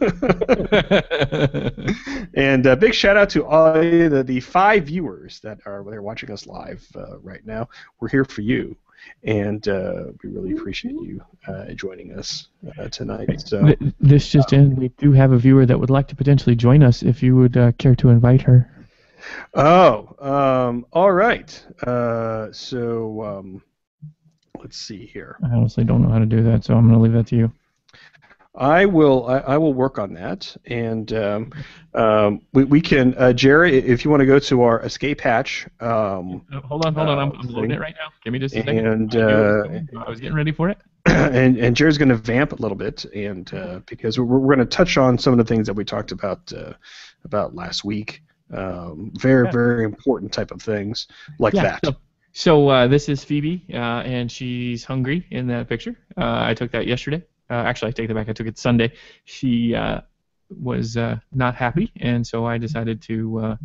and 2.35 2.67
uh, 2.67 2.77
big 2.77 2.95
shout 2.95 3.17
out 3.17 3.31
to 3.31 3.45
all 3.45 3.75
the 3.75 4.25
the 4.27 4.41
five 4.41 4.85
viewers 4.85 5.41
that 5.41 5.59
are 5.67 5.85
they're 5.89 6.03
watching 6.03 6.31
us 6.31 6.47
live 6.47 6.87
uh, 6.97 7.19
right 7.19 7.45
now. 7.45 7.69
We're 8.01 8.09
here 8.09 8.25
for 8.25 8.41
you, 8.41 8.77
and 9.23 9.67
uh, 9.69 10.05
we 10.23 10.31
really 10.31 10.53
appreciate 10.53 10.95
you 10.95 11.23
uh, 11.47 11.67
joining 11.75 12.19
us 12.19 12.49
uh, 12.79 12.89
tonight. 12.89 13.43
So 13.43 13.75
this 14.01 14.29
just 14.29 14.53
in, 14.53 14.77
we 14.77 14.89
do 14.89 15.13
have 15.13 15.33
a 15.33 15.39
viewer 15.39 15.67
that 15.67 15.79
would 15.79 15.91
like 15.91 16.09
to 16.09 16.17
potentially 16.17 16.57
join 16.57 16.83
us. 16.83 17.03
If 17.03 17.23
you 17.23 17.37
would 17.37 17.57
uh, 17.57 17.73
care 17.73 17.95
to 17.97 18.09
invite 18.09 18.43
her. 18.43 18.71
Oh, 19.55 20.15
um, 20.19 20.87
all 20.93 21.13
right. 21.13 21.51
so. 22.53 23.23
Um, 23.23 23.63
Let's 24.65 24.79
see 24.79 25.05
here. 25.05 25.37
I 25.45 25.55
honestly 25.55 25.85
don't 25.85 26.01
know 26.01 26.09
how 26.09 26.19
to 26.19 26.25
do 26.25 26.43
that, 26.45 26.65
so 26.65 26.75
I'm 26.75 26.89
going 26.89 26.95
to 26.95 26.99
leave 26.99 27.13
that 27.13 27.27
to 27.27 27.37
you. 27.37 27.53
I 28.55 28.87
will. 28.87 29.27
I, 29.29 29.39
I, 29.41 29.59
will 29.59 29.75
work 29.75 29.99
on 29.99 30.15
that, 30.15 30.57
and 30.65 31.13
um, 31.13 31.53
um, 31.93 32.41
we, 32.55 32.65
we 32.65 32.81
can. 32.81 33.15
Uh, 33.19 33.35
Gerry, 33.35 33.77
if 33.77 34.07
you 34.07 34.11
want 34.11 34.21
to 34.21 34.27
go 34.27 34.39
to 34.39 34.63
our 34.63 34.81
escape 34.81 35.21
hatch. 35.21 35.67
Um, 35.81 36.47
uh, 36.51 36.61
hold 36.63 36.87
on, 36.87 36.95
hold 36.95 37.11
on. 37.11 37.19
I'm, 37.19 37.33
I'm 37.33 37.49
loading 37.49 37.73
it 37.73 37.81
right 37.81 37.95
now. 37.99 38.11
Give 38.23 38.33
me 38.33 38.39
just 38.39 38.55
a 38.55 38.61
second. 38.61 38.87
And 38.87 39.15
uh, 39.15 39.65
I 40.07 40.09
was 40.09 40.19
getting 40.19 40.35
ready 40.35 40.53
for 40.53 40.71
it. 40.71 40.79
And 41.07 41.59
and 41.59 41.77
Gerry's 41.77 41.99
going 41.99 42.09
to 42.09 42.17
vamp 42.17 42.53
a 42.53 42.57
little 42.57 42.79
bit, 42.79 43.05
and 43.15 43.53
uh, 43.53 43.81
because 43.85 44.19
we're, 44.19 44.25
we're 44.25 44.55
going 44.55 44.67
to 44.67 44.77
touch 44.77 44.97
on 44.97 45.19
some 45.19 45.35
of 45.35 45.39
the 45.39 45.45
things 45.45 45.67
that 45.67 45.75
we 45.75 45.85
talked 45.85 46.11
about 46.11 46.51
uh, 46.57 46.73
about 47.25 47.55
last 47.55 47.85
week 47.85 48.23
um, 48.53 49.13
very 49.19 49.45
Yeah. 49.47 49.53
very 49.53 49.85
important 49.85 50.33
type 50.33 50.51
of 50.51 50.63
things 50.63 51.07
like 51.39 51.55
Yeah, 51.55 51.63
that. 51.63 51.81
So, 51.85 51.97
so 52.35 52.69
uh, 52.69 52.89
this 52.89 53.09
is 53.09 53.23
Phoebe, 53.23 53.65
uh, 53.73 54.03
and 54.03 54.31
she's 54.31 54.85
hungry 54.85 55.25
in 55.31 55.47
that 55.47 55.69
picture. 55.69 55.97
Uh, 56.17 56.43
I 56.45 56.53
took 56.55 56.73
that 56.73 56.87
yesterday. 56.87 57.23
Uh, 57.49 57.55
actually, 57.55 57.91
I 57.91 57.93
take 57.93 58.09
that 58.09 58.15
back. 58.15 58.29
I 58.29 58.33
took 58.33 58.49
it 58.49 58.59
Sunday. 58.59 58.93
She 59.25 59.73
uh, 59.73 60.01
was 60.51 60.97
uh, 60.97 61.19
not 61.33 61.55
happy, 61.55 61.93
and 62.01 62.27
so 62.27 62.45
I 62.45 62.59
decided 62.59 63.01
to 63.03 63.39
uh, 63.39 63.57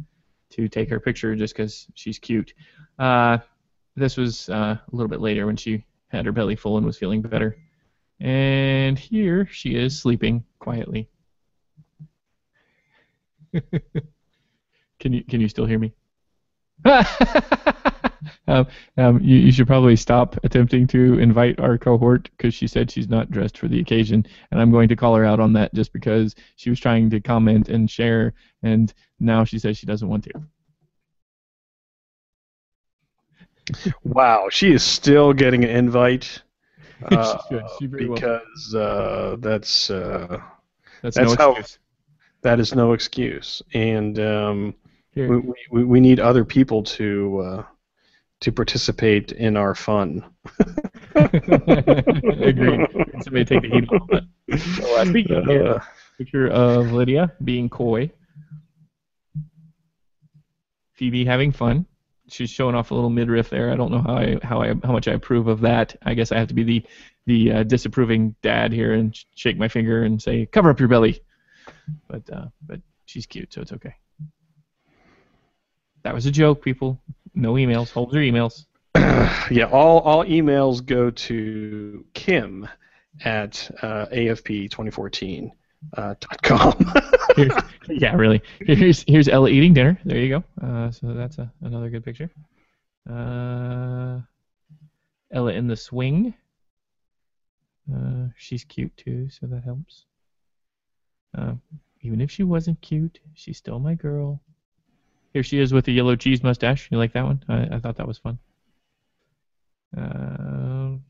to 0.51 0.67
take 0.69 0.88
her 0.91 0.99
picture 0.99 1.35
just 1.35 1.55
because 1.55 1.88
she's 1.95 2.19
cute. 2.19 2.53
Uh, 2.99 3.39
this 3.95 4.17
was 4.17 4.49
uh, 4.49 4.77
a 4.77 4.95
little 4.95 5.09
bit 5.09 5.19
later 5.19 5.47
when 5.47 5.57
she 5.57 5.83
had 6.09 6.25
her 6.27 6.31
belly 6.31 6.55
full 6.55 6.77
and 6.77 6.85
was 6.85 6.97
feeling 6.97 7.23
better. 7.23 7.57
And 8.19 8.99
here 8.99 9.47
she 9.51 9.75
is 9.75 9.99
sleeping 9.99 10.43
quietly. 10.59 11.09
can 14.99 15.13
you 15.13 15.23
can 15.23 15.41
you 15.41 15.49
still 15.49 15.65
hear 15.65 15.79
me? 15.79 15.91
um, 18.47 18.67
um, 18.97 19.19
you, 19.21 19.38
you 19.38 19.51
should 19.51 19.67
probably 19.67 19.95
stop 19.95 20.38
attempting 20.43 20.88
to 20.88 21.19
invite 21.19 21.59
our 21.59 21.77
cohort 21.77 22.29
because 22.38 22.53
she 22.53 22.67
said 22.67 22.89
she's 22.91 23.07
not 23.09 23.31
dressed 23.31 23.57
for 23.57 23.67
the 23.67 23.79
occasion, 23.79 24.25
and 24.51 24.59
I'm 24.61 24.71
going 24.71 24.89
to 24.89 24.95
call 24.95 25.15
her 25.15 25.25
out 25.25 25.39
on 25.39 25.53
that 25.53 25.73
just 25.73 25.93
because 25.93 26.35
she 26.55 26.69
was 26.69 26.79
trying 26.79 27.09
to 27.11 27.19
comment 27.21 27.69
and 27.69 27.89
share, 27.89 28.33
and 28.63 28.93
now 29.19 29.43
she 29.43 29.59
says 29.59 29.77
she 29.77 29.85
doesn't 29.85 30.07
want 30.09 30.23
to. 30.25 30.31
Wow, 34.03 34.47
she 34.49 34.71
is 34.71 34.83
still 34.83 35.33
getting 35.33 35.63
an 35.63 35.69
invite. 35.69 36.41
Uh, 37.11 37.38
She. 37.49 37.59
She 37.79 37.88
because 37.88 38.75
uh, 38.75 39.38
that's 39.39 39.89
uh, 39.89 40.38
That's, 41.01 41.15
that's 41.15 41.31
no 41.31 41.35
how- 41.38 41.51
excuse. 41.51 41.79
that 42.41 42.59
is 42.59 42.75
no 42.75 42.91
excuse, 42.91 43.61
and 43.73 44.19
um, 44.19 44.75
we, 45.15 45.41
we, 45.71 45.83
we 45.85 45.99
need 46.01 46.19
other 46.19 46.43
people 46.43 46.83
to 46.83 47.39
uh, 47.39 47.63
to 48.41 48.51
participate 48.51 49.31
in 49.31 49.58
our 49.58 49.75
fun. 49.75 50.24
Agreed. 51.15 52.88
Somebody 53.22 53.46
take 53.46 53.62
the 53.62 53.69
heat 53.69 53.89
off 53.89 54.08
that. 54.10 54.24
So, 54.77 54.96
uh, 54.96 55.05
speaking 55.05 55.36
of 55.36 55.46
hair, 55.46 55.75
Uh, 55.75 55.79
picture 56.17 56.48
of 56.48 56.91
Lydia 56.91 57.34
being 57.43 57.69
coy. 57.69 58.12
Phoebe 60.93 61.25
having 61.25 61.51
fun. 61.51 61.86
She's 62.29 62.50
showing 62.50 62.75
off 62.75 62.91
a 62.91 62.96
little 62.96 63.10
midriff 63.10 63.50
there. 63.50 63.72
I 63.72 63.75
don't 63.75 63.91
know 63.91 64.01
how 64.01 64.15
I 64.15 64.38
how 64.43 64.62
I 64.62 64.74
how 64.84 64.91
much 64.91 65.08
I 65.08 65.13
approve 65.13 65.48
of 65.48 65.62
that. 65.62 65.96
I 66.03 66.13
guess 66.13 66.31
I 66.31 66.38
have 66.38 66.50
to 66.50 66.53
be 66.53 66.63
the 66.63 66.84
the 67.25 67.51
uh, 67.51 67.63
disapproving 67.63 68.36
dad 68.41 68.72
here 68.72 68.93
and 68.93 69.15
sh- 69.15 69.25
shake 69.36 69.58
my 69.58 69.67
finger 69.67 70.03
and 70.03 70.22
say 70.22 70.46
cover 70.46 70.69
up 70.69 70.79
your 70.79 70.89
belly. 70.89 71.22
But 72.08 72.29
uh, 72.31 72.48
but 72.65 72.81
she's 73.05 73.25
cute, 73.25 73.53
so 73.53 73.62
it's 73.62 73.72
okay. 73.74 73.96
That 76.03 76.13
was 76.13 76.25
a 76.27 76.31
joke, 76.31 76.62
people. 76.63 77.01
No 77.39 77.53
emails. 77.53 77.89
Hold 77.91 78.13
your 78.13 78.22
emails. 78.22 78.65
yeah, 79.50 79.69
all 79.72 80.00
all 80.00 80.25
emails 80.25 80.86
go 80.86 81.10
to 81.10 82.05
Kim 82.13 82.67
at 83.24 83.72
uh, 83.81 84.08
afp2014 84.08 85.51
uh, 85.96 86.15
dot 86.19 86.41
com. 86.43 86.93
Here's, 87.38 87.53
yeah, 87.88 88.13
really. 88.15 88.41
Here's 88.60 89.05
here's 89.08 89.29
Ella 89.29 89.50
eating 89.50 89.74
dinner. 89.74 89.98
There 90.03 90.17
you 90.17 90.29
go. 90.29 90.43
Uh, 90.62 90.91
so 90.91 91.13
that's 91.13 91.38
a, 91.38 91.50
another 91.62 91.89
good 91.89 92.03
picture. 92.03 92.29
Uh, 93.10 94.19
Ella 95.31 95.53
in 95.53 95.67
the 95.67 95.77
swing. 95.77 96.34
Uh, 97.93 98.27
she's 98.36 98.65
cute 98.65 98.96
too, 98.98 99.29
so 99.29 99.48
that 99.48 99.63
helps. 99.63 100.05
Uh, 101.38 101.53
even 102.01 102.19
if 102.19 102.31
she 102.31 102.43
wasn't 102.43 102.81
cute, 102.81 103.19
she's 103.34 103.58
still 103.58 103.79
my 103.79 103.93
girl. 103.93 104.41
Here 105.33 105.43
she 105.43 105.59
is 105.59 105.74
with 105.74 105.86
the 105.86 105.93
yellow 105.93 106.15
cheese 106.15 106.43
mustache. 106.43 106.89
You 106.91 106.98
like 106.98 107.13
that 107.13 107.25
one? 107.25 107.43
I, 107.48 107.75
I 107.75 107.79
thought 107.79 107.98
that 107.98 108.07
was 108.07 108.17
fun. 108.17 108.39
Um, 109.95 111.03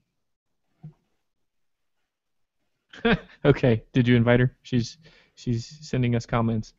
okay, 3.46 3.84
did 3.94 4.08
you 4.08 4.16
invite 4.16 4.40
her? 4.40 4.56
She's 4.64 4.98
she's 5.36 5.78
sending 5.82 6.16
us 6.16 6.26
comments. 6.26 6.74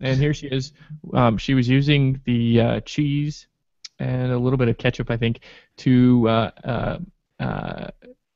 And 0.00 0.18
here 0.18 0.34
she 0.34 0.48
is. 0.48 0.72
Um, 1.14 1.38
she 1.38 1.54
was 1.54 1.68
using 1.68 2.20
the 2.24 2.60
uh, 2.60 2.80
cheese 2.80 3.46
and 3.98 4.32
a 4.32 4.38
little 4.38 4.56
bit 4.56 4.68
of 4.68 4.76
ketchup, 4.76 5.10
I 5.10 5.16
think, 5.16 5.40
to 5.78 6.28
uh, 6.28 6.50
uh, 6.64 6.98
uh, 7.38 7.90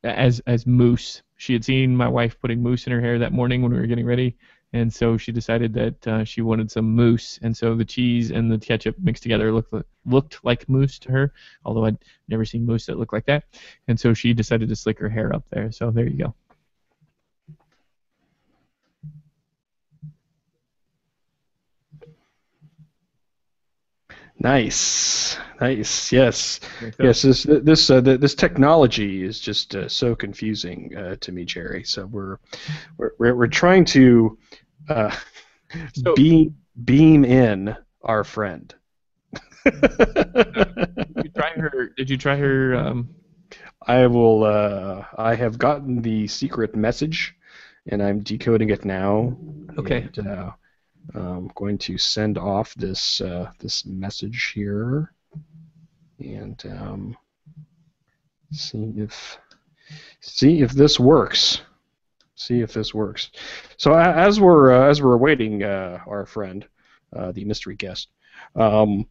as 0.05 0.41
as 0.47 0.67
mousse. 0.67 1.23
She 1.37 1.53
had 1.53 1.65
seen 1.65 1.97
my 1.97 2.09
wife 2.09 2.39
putting 2.41 2.63
mousse 2.63 2.87
in 2.87 2.93
her 2.93 3.01
hair 3.01 3.19
that 3.19 3.33
morning 3.33 3.63
when 3.63 3.73
we 3.73 3.79
were 3.79 3.87
getting 3.87 4.07
ready, 4.07 4.37
and 4.73 4.93
so 4.93 5.17
she 5.17 5.33
decided 5.33 5.73
that 5.75 6.07
uh, 6.07 6.25
she 6.25 6.43
wanted 6.43 6.71
some 6.71 6.95
mousse. 6.95 7.39
And 7.43 7.57
so 7.57 7.75
the 7.75 7.85
cheese 7.85 8.31
and 8.31 8.51
the 8.51 8.59
ketchup 8.59 8.97
mixed 9.01 9.23
together 9.23 9.53
looked 9.53 9.73
looked 10.05 10.45
like 10.45 10.69
mousse 10.69 10.99
to 11.01 11.13
her, 11.13 11.33
although 11.65 11.85
I'd 11.85 11.99
never 12.29 12.45
seen 12.45 12.67
mousse 12.67 12.87
that 12.87 12.99
looked 12.99 13.13
like 13.13 13.27
that. 13.27 13.45
And 13.89 13.99
so 13.99 14.15
she 14.15 14.35
decided 14.35 14.69
to 14.69 14.77
slick 14.77 14.99
her 14.99 15.09
hair 15.09 15.35
up 15.35 15.45
there. 15.51 15.71
So 15.73 15.91
there 15.91 16.07
you 16.07 16.19
go. 16.19 16.35
Nice, 24.38 25.38
nice. 25.61 26.12
Yes, 26.12 26.61
There 26.81 26.88
you 26.88 26.95
go. 26.99 27.05
yes. 27.05 27.23
This 27.23 27.43
this 27.45 27.90
uh, 27.90 28.00
this 28.02 28.35
technology 28.35 29.25
is 29.25 29.40
just 29.40 29.75
uh, 29.75 29.88
so 29.88 30.14
confusing 30.14 30.95
uh, 30.97 31.16
to 31.21 31.33
me, 31.33 31.45
Gerry. 31.45 31.85
So 31.85 32.07
we're 32.07 32.37
we're 32.99 33.12
we're, 33.19 33.35
we're 33.35 33.47
trying 33.47 33.85
to 33.87 34.37
uh, 34.88 35.14
So- 35.95 36.14
beam 36.14 36.57
beam 36.85 37.25
in 37.25 37.75
our 38.02 38.25
friend. 38.25 38.75
Did 39.64 39.75
you 41.25 41.31
try 41.35 41.50
her? 41.57 41.93
Did 41.97 42.11
you 42.11 42.16
try 42.19 42.37
her? 42.37 42.75
Um, 42.76 43.09
I 43.87 44.07
will. 44.07 44.45
Uh, 44.45 45.05
I 45.16 45.35
have 45.35 45.59
gotten 45.59 46.02
the 46.02 46.26
secret 46.28 46.76
message, 46.76 47.35
and 47.90 48.02
I'm 48.02 48.21
decoding 48.21 48.71
it 48.71 48.85
now. 48.85 49.37
Okay. 49.78 50.09
And, 50.16 50.26
uh, 50.28 50.50
I'm 51.15 51.51
going 51.55 51.79
to 51.79 51.99
send 51.99 52.39
off 52.39 52.75
this 52.75 53.21
uh, 53.21 53.51
this 53.59 53.87
message 53.87 54.53
here, 54.55 55.13
and 56.19 56.63
um, 56.67 57.17
see 58.53 58.93
if 58.97 59.39
see 60.21 60.63
if 60.63 60.73
this 60.73 60.99
works. 60.99 61.63
See 62.35 62.61
if 62.61 62.73
this 62.75 62.93
works. 62.93 63.31
So 63.79 63.95
as 63.95 64.41
we're 64.41 64.73
uh, 64.73 64.91
as 64.91 65.01
we're 65.01 65.15
awaiting 65.15 65.63
uh, 65.63 66.01
our 66.07 66.27
friend, 66.27 66.67
uh, 67.15 67.33
the 67.33 67.45
mystery 67.45 67.77
guest. 67.77 68.09
Um, 68.55 69.07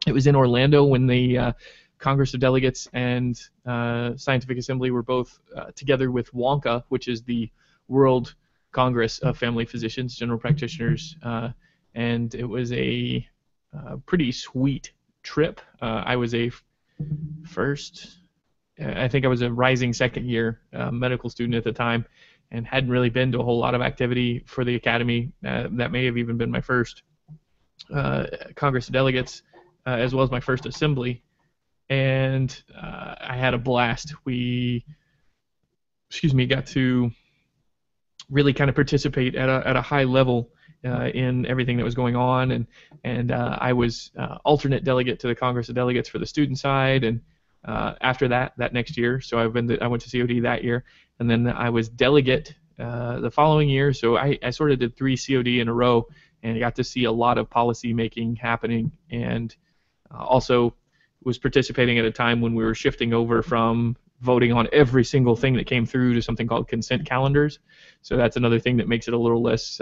It 0.08 0.13
was 0.13 0.27
in 0.27 0.36
Orlando 0.36 0.84
when 0.84 1.08
the 1.08 1.38
uh, 1.38 1.51
Congress 1.98 2.34
of 2.34 2.39
Delegates 2.39 2.88
and 2.94 3.39
uh, 3.65 4.15
Scientific 4.17 4.58
Assembly 4.58 4.91
were 4.91 5.03
both 5.03 5.39
uh, 5.55 5.72
together 5.75 6.12
with 6.12 6.32
WONCA, 6.34 6.84
which 6.89 7.08
is 7.08 7.24
the 7.24 7.50
World 7.88 8.36
Congress 8.72 9.20
of 9.20 9.38
Family 9.38 9.65
Physicians, 9.65 10.15
General 10.15 10.39
Practitioners, 10.39 11.15
uh, 11.24 11.50
and 11.96 12.36
it 12.36 12.46
was 12.46 12.72
a 12.74 13.25
uh, 13.75 13.96
pretty 14.06 14.32
sweet 14.32 14.92
trip. 15.24 15.60
Uh, 15.82 16.04
I 16.06 16.16
was 16.18 16.36
a 16.36 16.52
first, 17.48 18.18
I 18.80 19.08
think 19.08 19.25
I 19.25 19.28
was 19.30 19.42
a 19.42 19.52
rising 19.52 19.94
second 19.94 20.30
year 20.30 20.62
uh, 20.74 20.92
medical 20.92 21.30
student 21.30 21.56
at 21.56 21.64
the 21.64 21.72
time, 21.72 22.06
and 22.52 22.68
hadn't 22.68 22.90
really 22.90 23.10
been 23.10 23.32
to 23.32 23.40
a 23.40 23.44
whole 23.44 23.58
lot 23.58 23.74
of 23.74 23.82
activity 23.82 24.44
for 24.46 24.64
the 24.64 24.75
academy. 24.75 25.32
Uh, 25.46 25.68
that 25.72 25.92
may 25.92 26.06
have 26.06 26.18
even 26.18 26.38
been 26.38 26.52
my 26.52 26.62
first 26.62 27.04
uh, 27.94 28.25
Congress 28.56 28.88
of 28.88 28.94
Delegates, 28.94 29.42
uh, 29.88 29.92
as 29.92 30.14
well 30.14 30.24
as 30.24 30.32
my 30.32 30.40
first 30.40 30.66
assembly, 30.66 31.24
and 31.90 32.62
uh, 32.75 33.16
I 33.20 33.38
had 33.38 33.54
a 33.54 33.58
blast. 33.58 34.14
We, 34.25 34.86
excuse 36.10 36.34
me, 36.34 36.46
got 36.46 36.66
to 36.68 37.12
really 38.30 38.54
kind 38.54 38.70
of 38.70 38.75
participate 38.75 39.36
at 39.36 39.50
a, 39.50 39.68
at 39.68 39.75
a 39.75 39.82
high 39.82 40.04
level 40.04 40.50
uh, 40.86 41.10
in 41.13 41.46
everything 41.46 41.77
that 41.77 41.84
was 41.84 41.96
going 41.96 42.15
on, 42.15 42.51
and 42.51 42.68
and 43.04 43.32
uh, 43.32 43.58
I 43.60 43.74
was 43.74 44.12
uh, 44.18 44.38
alternate 44.46 44.84
delegate 44.84 45.20
to 45.22 45.27
the 45.27 45.36
Congress 45.36 45.70
of 45.70 45.75
Delegates 45.75 46.10
for 46.10 46.20
the 46.20 46.25
student 46.25 46.60
side, 46.60 47.04
and 47.04 47.22
uh, 47.65 47.96
after 48.01 48.27
that, 48.27 48.54
that 48.58 48.74
next 48.74 48.98
year, 48.98 49.20
so 49.20 49.39
I've 49.39 49.54
been 49.54 49.82
I 49.82 49.88
went 49.88 50.04
to 50.04 50.10
COD 50.10 50.44
that 50.44 50.63
year, 50.63 50.84
and 51.20 51.30
then 51.30 51.48
I 51.48 51.70
was 51.70 51.89
delegate 51.89 52.54
uh, 52.80 53.20
the 53.20 53.32
following 53.32 53.70
year. 53.70 53.94
So 53.94 54.18
I, 54.18 54.38
I 54.44 54.51
sort 54.51 54.72
of 54.72 54.80
did 54.80 54.96
three 54.96 55.18
COD 55.18 55.60
in 55.60 55.68
a 55.68 55.74
row, 55.74 56.08
and 56.44 56.60
got 56.60 56.75
to 56.75 56.84
see 56.84 57.06
a 57.06 57.12
lot 57.12 57.38
of 57.38 57.50
policy 57.50 57.94
making 57.94 58.36
happening, 58.36 58.92
and 59.10 59.56
uh, 60.13 60.24
also 60.24 60.75
was 61.24 61.39
participating 61.39 61.98
at 61.98 62.06
a 62.06 62.12
time 62.12 62.39
when 62.42 62.54
we 62.54 62.63
were 62.63 62.75
shifting 62.75 63.13
over 63.13 63.42
from 63.42 63.98
voting 64.22 64.54
on 64.54 64.68
every 64.72 65.04
single 65.04 65.36
thing 65.36 65.56
that 65.56 65.65
came 65.65 65.86
through 65.86 66.13
to 66.13 66.22
something 66.22 66.48
called 66.48 66.68
consent 66.68 67.06
calendars. 67.06 67.60
So 68.01 68.15
that's 68.15 68.38
another 68.38 68.60
thing 68.60 68.77
that 68.77 68.88
makes 68.88 69.08
it 69.08 69.13
a 69.13 69.18
little 69.18 69.42
less 69.42 69.82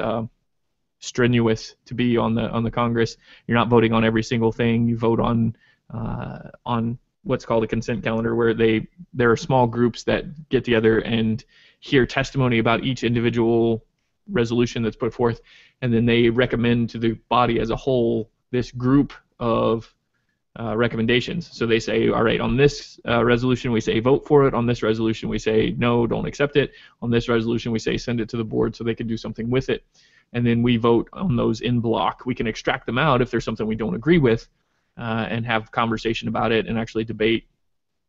strenuous 1.03 1.75
to 1.83 1.93
be 1.93 2.15
on 2.15 2.33
the 2.33 2.49
on 2.49 2.63
the 2.63 2.71
Congress. 2.71 3.17
You're 3.45 3.57
not 3.57 3.67
voting 3.67 3.91
on 3.91 4.05
every 4.05 4.23
single 4.23 4.51
thing. 4.51 4.87
You 4.87 4.97
vote 4.97 5.19
on 5.19 5.55
uh, 5.93 6.49
on 6.65 6.97
what's 7.23 7.45
called 7.45 7.63
a 7.63 7.67
consent 7.67 8.03
calendar, 8.03 8.35
where 8.35 8.53
they 8.53 8.87
there 9.13 9.29
are 9.29 9.37
small 9.37 9.67
groups 9.67 10.03
that 10.03 10.49
get 10.49 10.63
together 10.63 10.99
and 10.99 11.43
hear 11.81 12.05
testimony 12.05 12.59
about 12.59 12.85
each 12.85 13.03
individual 13.03 13.83
resolution 14.31 14.81
that's 14.81 14.95
put 14.95 15.13
forth, 15.13 15.41
and 15.81 15.93
then 15.93 16.05
they 16.05 16.29
recommend 16.29 16.89
to 16.91 16.97
the 16.97 17.11
body 17.27 17.59
as 17.59 17.69
a 17.69 17.75
whole 17.75 18.29
this 18.51 18.71
group 18.71 19.11
of 19.39 19.93
uh, 20.57 20.77
recommendations. 20.77 21.49
So 21.51 21.65
they 21.65 21.79
say, 21.79 22.09
all 22.09 22.23
right, 22.23 22.39
on 22.39 22.55
this 22.55 22.97
uh, 23.05 23.25
resolution 23.25 23.73
we 23.73 23.81
say 23.81 23.99
vote 23.99 24.25
for 24.25 24.47
it. 24.47 24.53
On 24.53 24.65
this 24.65 24.81
resolution 24.81 25.27
we 25.27 25.39
say 25.39 25.75
no, 25.77 26.07
don't 26.07 26.27
accept 26.27 26.55
it. 26.55 26.71
On 27.01 27.11
this 27.11 27.27
resolution 27.27 27.73
we 27.73 27.79
say 27.79 27.97
send 27.97 28.21
it 28.21 28.29
to 28.29 28.37
the 28.37 28.45
board 28.45 28.73
so 28.73 28.85
they 28.85 28.95
can 28.95 29.07
do 29.07 29.17
something 29.17 29.49
with 29.49 29.67
it. 29.69 29.83
And 30.33 30.45
then 30.45 30.61
we 30.63 30.77
vote 30.77 31.07
on 31.13 31.35
those 31.35 31.61
in 31.61 31.79
block. 31.79 32.25
We 32.25 32.35
can 32.35 32.47
extract 32.47 32.85
them 32.85 32.97
out 32.97 33.21
if 33.21 33.31
there's 33.31 33.45
something 33.45 33.67
we 33.67 33.75
don't 33.75 33.95
agree 33.95 34.17
with, 34.17 34.47
uh, 34.97 35.27
and 35.29 35.45
have 35.45 35.71
conversation 35.71 36.27
about 36.27 36.51
it 36.51 36.67
and 36.67 36.77
actually 36.77 37.05
debate 37.05 37.47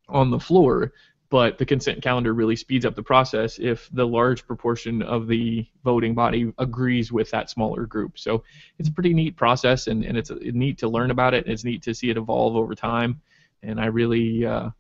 on 0.09 0.31
the 0.31 0.41
floor 0.41 0.93
but 1.35 1.59
the 1.59 1.67
consent 1.67 2.01
calendar 2.01 2.33
really 2.33 2.55
speeds 2.55 2.87
up 2.87 2.95
the 2.95 3.03
process 3.03 3.59
if 3.59 3.89
the 3.93 4.07
large 4.07 4.47
proportion 4.47 5.03
of 5.03 5.27
the 5.27 5.67
voting 5.83 6.15
body 6.15 6.53
agrees 6.59 7.11
with 7.11 7.29
that 7.31 7.51
smaller 7.51 7.87
group. 7.87 8.21
So 8.21 8.45
it's 8.79 8.89
a 8.89 8.93
pretty 8.93 9.13
neat 9.13 9.35
process, 9.35 9.89
and, 9.89 10.05
and 10.05 10.17
it's 10.17 10.31
neat 10.31 10.79
to 10.79 10.89
learn 10.89 11.11
about 11.11 11.35
it. 11.35 11.45
And 11.45 11.53
it's 11.53 11.65
neat 11.65 11.83
to 11.83 11.93
see 11.93 12.09
it 12.09 12.17
evolve 12.17 12.55
over 12.55 12.77
time, 12.77 13.21
and 13.65 13.81
I 13.81 13.87
really 13.87 14.47
uh, 14.47 14.71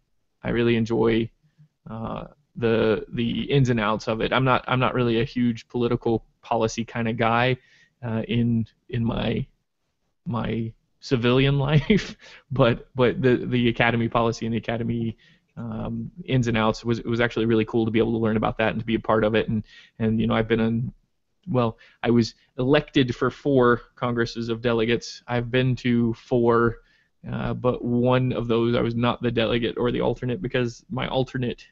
I 0.44 0.50
really 0.50 0.76
enjoy 0.76 1.28
uh, 1.90 2.26
the 2.54 3.04
the 3.08 3.50
ins 3.50 3.70
and 3.70 3.80
outs 3.80 4.06
of 4.06 4.20
it. 4.20 4.32
I'm 4.32 4.44
not 4.44 4.64
I'm 4.68 4.78
not 4.78 4.94
really 4.94 5.20
a 5.20 5.24
huge 5.24 5.66
political 5.66 6.24
policy 6.44 6.84
kind 6.84 7.08
of 7.08 7.16
guy 7.16 7.56
uh, 8.04 8.22
in 8.28 8.66
in 8.90 9.04
my 9.04 9.46
my 10.26 10.72
civilian 11.00 11.58
life, 11.70 12.16
but 12.50 12.88
but 12.94 13.20
the 13.20 13.44
the 13.46 13.68
academy 13.68 14.08
policy 14.08 14.46
and 14.46 14.54
the 14.54 14.58
academy 14.58 15.16
um, 15.56 16.10
ins 16.24 16.48
and 16.48 16.56
outs. 16.56 16.84
Was 16.84 16.98
it 16.98 17.06
was 17.06 17.20
actually 17.20 17.46
really 17.46 17.64
cool 17.64 17.84
to 17.84 17.90
be 17.90 17.98
able 17.98 18.12
to 18.12 18.18
learn 18.18 18.36
about 18.36 18.58
that 18.58 18.70
and 18.70 18.80
to 18.80 18.86
be 18.86 18.94
a 18.94 19.00
part 19.00 19.24
of 19.24 19.34
it. 19.34 19.48
And 19.48 19.64
and 19.98 20.20
you 20.20 20.26
know 20.26 20.34
I've 20.34 20.48
been 20.48 20.60
in 20.60 20.92
well 21.48 21.78
I 22.02 22.10
was 22.10 22.34
elected 22.58 23.14
for 23.14 23.30
four 23.30 23.82
congresses 23.96 24.48
of 24.48 24.60
delegates. 24.62 25.22
I've 25.26 25.50
been 25.50 25.76
to 25.76 26.14
four, 26.14 26.78
uh, 27.30 27.54
but 27.54 27.84
one 27.84 28.32
of 28.32 28.48
those 28.48 28.74
I 28.74 28.80
was 28.80 28.94
not 28.94 29.22
the 29.22 29.30
delegate 29.30 29.76
or 29.78 29.90
the 29.92 30.00
alternate 30.00 30.42
because 30.42 30.84
my 30.90 31.08
alternate. 31.08 31.66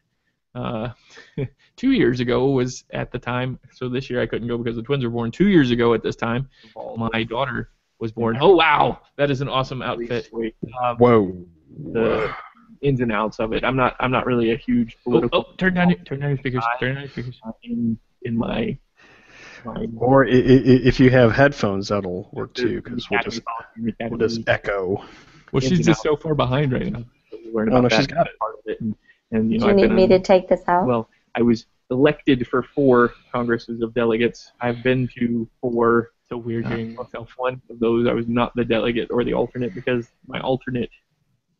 Uh, 0.54 0.90
two 1.76 1.92
years 1.92 2.20
ago 2.20 2.50
was 2.50 2.84
at 2.90 3.10
the 3.10 3.18
time, 3.18 3.58
so 3.72 3.88
this 3.88 4.10
year 4.10 4.20
I 4.20 4.26
couldn't 4.26 4.48
go 4.48 4.58
because 4.58 4.76
the 4.76 4.82
twins 4.82 5.04
were 5.04 5.10
born. 5.10 5.30
Two 5.30 5.48
years 5.48 5.70
ago 5.70 5.94
at 5.94 6.02
this 6.02 6.16
time, 6.16 6.48
my 6.96 7.22
daughter 7.22 7.70
was 7.98 8.12
born. 8.12 8.36
Oh 8.40 8.54
wow, 8.56 9.00
that 9.16 9.30
is 9.30 9.40
an 9.40 9.48
awesome 9.48 9.80
outfit. 9.82 10.30
Um, 10.82 10.96
Whoa. 10.98 11.46
The 11.92 12.34
ins 12.82 13.00
and 13.00 13.12
outs 13.12 13.38
of 13.38 13.52
it. 13.52 13.64
I'm 13.64 13.76
not 13.76 13.96
I'm 14.00 14.10
not 14.10 14.26
really 14.26 14.52
a 14.52 14.56
huge 14.56 14.98
political. 15.04 15.40
Oh, 15.40 15.46
oh 15.50 15.54
turn 15.56 15.74
down 15.74 15.90
your, 15.90 15.98
turn 16.00 16.20
down 16.20 16.30
your 16.30 16.38
speakers. 16.38 16.64
Turn 16.80 16.94
down 16.94 17.04
your 17.04 17.10
speakers. 17.10 17.40
In 17.62 17.98
in 18.22 18.36
my. 18.36 18.76
my 19.64 19.86
or 19.96 20.26
I- 20.26 20.30
I- 20.30 20.84
if 20.84 21.00
you 21.00 21.10
have 21.10 21.32
headphones, 21.32 21.88
that'll 21.88 22.28
work 22.32 22.54
too, 22.54 22.82
because 22.82 23.08
we'll 23.10 23.22
just 23.22 23.40
we'll 23.78 24.18
just 24.18 24.40
echo. 24.48 25.04
Well, 25.52 25.60
she's 25.60 25.86
just 25.86 26.02
so 26.02 26.16
far 26.16 26.34
behind 26.34 26.72
right 26.72 26.92
now. 26.92 27.04
Oh, 27.54 27.80
no, 27.80 27.88
she's 27.88 28.06
got 28.06 28.26
it. 28.26 28.38
part 28.38 28.54
of 28.54 28.60
it, 28.66 28.78
and, 29.32 29.42
and 29.42 29.52
you 29.52 29.58
Do 29.58 29.64
know 29.64 29.66
you 29.66 29.70
I've 29.72 29.76
need 29.76 29.82
been 29.88 29.96
me 29.96 30.02
on- 30.04 30.08
to 30.10 30.20
take 30.20 30.48
this 30.48 30.62
out? 30.68 30.86
well, 30.86 31.08
I 31.34 31.42
was 31.42 31.66
elected 31.90 32.46
for 32.48 32.62
four 32.62 33.12
congresses 33.32 33.82
of 33.82 33.92
delegates. 33.94 34.52
I've 34.60 34.82
been 34.82 35.08
to 35.18 35.48
four. 35.60 36.10
So 36.28 36.38
weird 36.38 36.66
hearing 36.66 36.98
Uh, 36.98 37.02
myself. 37.02 37.28
one 37.36 37.60
of 37.68 37.78
those 37.78 38.06
I 38.06 38.14
was 38.14 38.26
not 38.26 38.54
the 38.56 38.64
delegate 38.64 39.10
or 39.10 39.22
the 39.24 39.34
alternate 39.34 39.74
because 39.74 40.08
my 40.26 40.40
alternate 40.40 40.88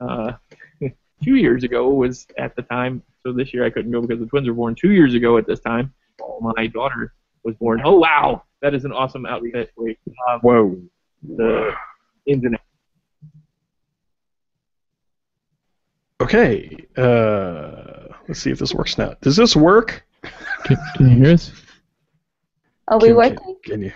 uh, 0.00 0.32
two 1.22 1.36
years 1.36 1.62
ago 1.62 1.90
was 1.90 2.26
at 2.38 2.56
the 2.56 2.62
time. 2.62 3.02
So 3.22 3.32
this 3.32 3.52
year 3.52 3.66
I 3.66 3.70
couldn't 3.70 3.92
go 3.92 4.00
because 4.00 4.18
the 4.20 4.26
twins 4.26 4.48
were 4.48 4.54
born 4.54 4.74
two 4.74 4.92
years 4.92 5.12
ago 5.14 5.36
at 5.36 5.46
this 5.46 5.60
time. 5.60 5.92
My 6.40 6.66
daughter 6.68 7.12
was 7.44 7.54
born. 7.56 7.82
Oh 7.84 7.98
wow, 7.98 8.44
that 8.62 8.72
is 8.74 8.84
an 8.86 8.92
awesome 8.92 9.26
outfit. 9.26 9.72
Um, 9.78 10.40
Whoa. 10.40 10.80
the 11.22 11.72
ins 12.26 12.44
and 12.44 12.54
outs. 12.54 12.64
Okay. 16.22 16.81
Uh, 16.96 18.08
let's 18.28 18.40
see 18.40 18.50
if 18.50 18.58
this 18.58 18.74
works 18.74 18.98
now. 18.98 19.14
Does 19.20 19.36
this 19.36 19.56
work? 19.56 20.04
Can, 20.64 20.76
can 20.96 21.08
you 21.10 21.16
hear 21.16 21.34
us? 21.34 21.52
Are 22.88 22.98
we 22.98 23.08
Can- 23.08 23.16
working? 23.16 23.36
Can, 23.36 23.56
can 23.64 23.82
you? 23.82 23.92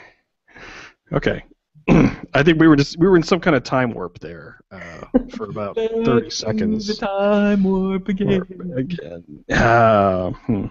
Okay. 1.13 1.45
I 2.35 2.43
think 2.43 2.61
we 2.61 2.67
were 2.67 2.77
just 2.77 2.99
we 2.99 3.09
were 3.09 3.17
in 3.17 3.23
some 3.23 3.39
kind 3.39 3.55
of 3.55 3.63
time 3.63 3.93
warp 3.93 4.19
there 4.19 4.61
uh, 4.73 5.05
for 5.37 5.49
about 5.49 5.77
thirty 6.05 6.31
seconds. 6.31 6.87
The 6.89 6.95
time 6.95 7.63
warp 7.63 8.09
again. 8.09 8.29
Warp 8.29 8.79
again. 8.79 9.45
Uh, 9.51 10.31
hmm. 10.31 10.67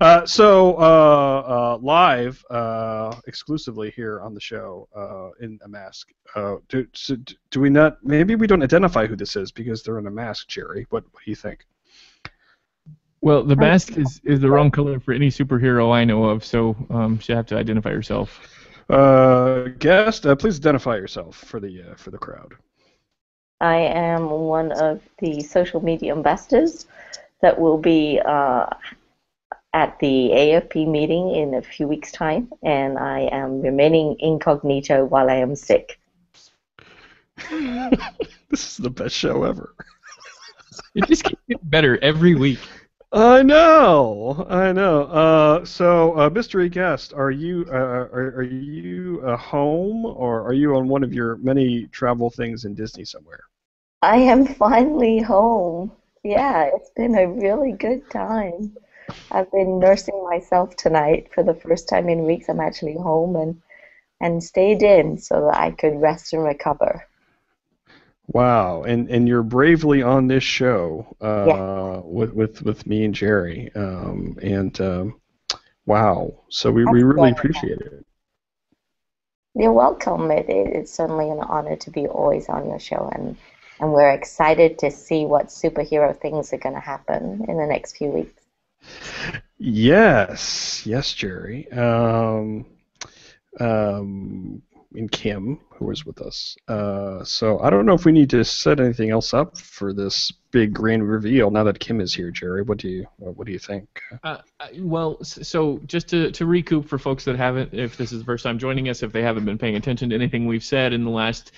Uh, 0.00 0.24
so 0.26 0.74
uh, 0.74 1.42
uh, 1.46 1.78
live 1.82 2.44
uh, 2.50 3.14
exclusively 3.26 3.90
here 3.90 4.20
on 4.20 4.34
the 4.34 4.40
show 4.40 4.88
uh, 4.96 5.30
in 5.44 5.58
a 5.64 5.68
mask. 5.68 6.12
Uh, 6.34 6.56
do, 6.68 6.86
so 6.92 7.16
do 7.50 7.60
we 7.60 7.70
not? 7.70 7.98
Maybe 8.02 8.34
we 8.34 8.46
don't 8.46 8.62
identify 8.62 9.06
who 9.06 9.16
this 9.16 9.36
is 9.36 9.52
because 9.52 9.82
they're 9.82 9.98
in 9.98 10.06
a 10.06 10.10
mask, 10.10 10.48
Gerry. 10.48 10.86
What, 10.90 11.04
what 11.12 11.24
do 11.24 11.30
you 11.30 11.36
think? 11.36 11.66
Well, 13.22 13.42
the 13.42 13.56
mask 13.56 13.98
is, 13.98 14.20
is 14.24 14.40
the 14.40 14.50
wrong 14.50 14.70
color 14.70 14.98
for 14.98 15.12
any 15.12 15.28
superhero 15.28 15.92
I 15.92 16.04
know 16.04 16.24
of, 16.24 16.42
so 16.42 16.74
um, 16.88 17.18
she'll 17.18 17.36
have 17.36 17.46
to 17.46 17.56
identify 17.56 17.90
herself. 17.90 18.40
Uh, 18.88 19.68
guest, 19.78 20.24
uh, 20.24 20.34
please 20.34 20.58
identify 20.58 20.96
yourself 20.96 21.36
for 21.36 21.60
the 21.60 21.82
uh, 21.82 21.94
for 21.96 22.10
the 22.10 22.18
crowd. 22.18 22.54
I 23.60 23.76
am 23.76 24.30
one 24.30 24.72
of 24.72 25.02
the 25.18 25.42
social 25.42 25.84
media 25.84 26.12
ambassadors 26.12 26.86
that 27.42 27.58
will 27.58 27.76
be 27.76 28.20
uh, 28.24 28.66
at 29.72 29.98
the 30.00 30.32
AFP 30.32 30.86
meeting 30.86 31.34
in 31.34 31.54
a 31.54 31.62
few 31.62 31.86
weeks' 31.86 32.12
time, 32.12 32.52
and 32.62 32.98
I 32.98 33.20
am 33.32 33.60
remaining 33.60 34.16
incognito 34.18 35.04
while 35.04 35.30
I 35.30 35.36
am 35.36 35.54
sick. 35.56 35.98
this 38.50 38.66
is 38.70 38.76
the 38.78 38.90
best 38.90 39.14
show 39.14 39.44
ever. 39.44 39.74
It 40.94 41.06
just 41.06 41.24
keeps 41.24 41.42
getting 41.48 41.68
better 41.68 41.98
every 42.02 42.34
week. 42.34 42.58
I 43.12 43.42
know, 43.42 44.46
I 44.48 44.72
know. 44.72 45.02
Uh, 45.02 45.64
so, 45.64 46.18
uh, 46.18 46.30
mystery 46.30 46.68
guest, 46.68 47.12
are 47.12 47.30
you 47.30 47.66
uh, 47.68 48.06
are, 48.12 48.34
are 48.36 48.42
you 48.42 49.20
uh, 49.24 49.36
home 49.36 50.04
or 50.06 50.42
are 50.46 50.52
you 50.52 50.76
on 50.76 50.88
one 50.88 51.02
of 51.02 51.12
your 51.12 51.36
many 51.36 51.86
travel 51.88 52.30
things 52.30 52.64
in 52.64 52.74
Disney 52.74 53.04
somewhere? 53.04 53.42
I 54.02 54.16
am 54.18 54.46
finally 54.46 55.20
home. 55.20 55.92
Yeah, 56.22 56.70
it's 56.74 56.90
been 56.90 57.16
a 57.16 57.26
really 57.26 57.72
good 57.72 58.08
time. 58.10 58.76
I've 59.30 59.50
been 59.50 59.78
nursing 59.78 60.22
myself 60.24 60.76
tonight 60.76 61.30
for 61.34 61.42
the 61.42 61.54
first 61.54 61.88
time 61.88 62.08
in 62.08 62.24
weeks. 62.24 62.48
I'm 62.48 62.60
actually 62.60 62.94
home 62.94 63.36
and 63.36 63.62
and 64.20 64.42
stayed 64.42 64.82
in 64.82 65.18
so 65.18 65.46
that 65.46 65.58
I 65.58 65.70
could 65.70 66.00
rest 66.00 66.32
and 66.32 66.44
recover. 66.44 67.06
Wow, 68.28 68.82
and 68.84 69.08
and 69.08 69.26
you're 69.26 69.42
bravely 69.42 70.02
on 70.02 70.28
this 70.28 70.44
show 70.44 71.16
uh, 71.20 72.00
with 72.04 72.32
with 72.32 72.62
with 72.62 72.86
me 72.86 73.04
and 73.04 73.14
Gerry, 73.14 73.72
um, 73.74 74.38
and 74.40 74.80
um, 74.80 75.20
wow, 75.86 76.32
so 76.48 76.70
we, 76.70 76.84
we 76.84 77.02
really 77.02 77.30
appreciate 77.30 77.80
it. 77.80 78.06
You're 79.54 79.72
welcome. 79.72 80.30
It, 80.30 80.48
it, 80.48 80.76
it's 80.76 80.92
certainly 80.92 81.28
an 81.30 81.40
honor 81.40 81.74
to 81.76 81.90
be 81.90 82.06
always 82.06 82.48
on 82.48 82.68
your 82.68 82.78
show, 82.78 83.10
and, 83.12 83.36
and 83.80 83.92
we're 83.92 84.12
excited 84.12 84.78
to 84.78 84.92
see 84.92 85.26
what 85.26 85.46
superhero 85.46 86.16
things 86.16 86.52
are 86.52 86.58
going 86.58 86.76
to 86.76 86.80
happen 86.80 87.44
in 87.48 87.56
the 87.56 87.66
next 87.66 87.96
few 87.96 88.10
weeks. 88.10 88.39
Yes, 89.58 90.82
yes, 90.86 91.12
Gerry. 91.12 91.70
Um, 91.72 92.66
um, 93.58 94.62
and 94.94 95.10
Kim, 95.10 95.60
who 95.70 95.86
was 95.86 96.04
with 96.04 96.20
us. 96.20 96.56
Uh, 96.66 97.22
so 97.22 97.60
I 97.60 97.70
don't 97.70 97.86
know 97.86 97.94
if 97.94 98.04
we 98.04 98.12
need 98.12 98.30
to 98.30 98.44
set 98.44 98.80
anything 98.80 99.10
else 99.10 99.32
up 99.32 99.56
for 99.56 99.92
this 99.92 100.32
big 100.50 100.72
grand 100.72 101.08
reveal 101.08 101.50
now 101.50 101.64
that 101.64 101.78
Kim 101.78 102.00
is 102.00 102.14
here, 102.14 102.30
Gerry. 102.30 102.62
What 102.62 102.78
do 102.78 102.88
you 102.88 103.06
what 103.18 103.46
do 103.46 103.52
you 103.52 103.58
think? 103.58 103.86
Uh, 104.24 104.38
well, 104.78 105.22
so 105.22 105.80
just 105.86 106.08
to, 106.08 106.32
to 106.32 106.46
recoup 106.46 106.88
for 106.88 106.98
folks 106.98 107.24
that 107.24 107.36
haven't, 107.36 107.72
if 107.72 107.96
this 107.96 108.12
is 108.12 108.18
the 108.18 108.24
first 108.24 108.42
time 108.42 108.58
joining 108.58 108.88
us, 108.88 109.02
if 109.02 109.12
they 109.12 109.22
haven't 109.22 109.44
been 109.44 109.58
paying 109.58 109.76
attention 109.76 110.10
to 110.10 110.14
anything 110.16 110.46
we've 110.46 110.64
said 110.64 110.92
in 110.92 111.04
the 111.04 111.10
last 111.10 111.52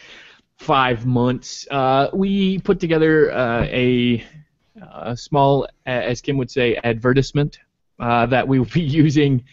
five 0.59 1.07
months, 1.07 1.67
uh, 1.71 2.09
we 2.13 2.59
put 2.59 2.81
together 2.81 3.33
uh, 3.33 3.65
a, 3.65 4.25
a 4.81 5.17
small, 5.17 5.67
as 5.87 6.21
Kim 6.21 6.37
would 6.37 6.51
say, 6.51 6.79
advertisement 6.85 7.59
uh, 8.01 8.27
that 8.27 8.47
we 8.47 8.59
will 8.59 8.67
be 8.67 8.81
using 9.05 9.45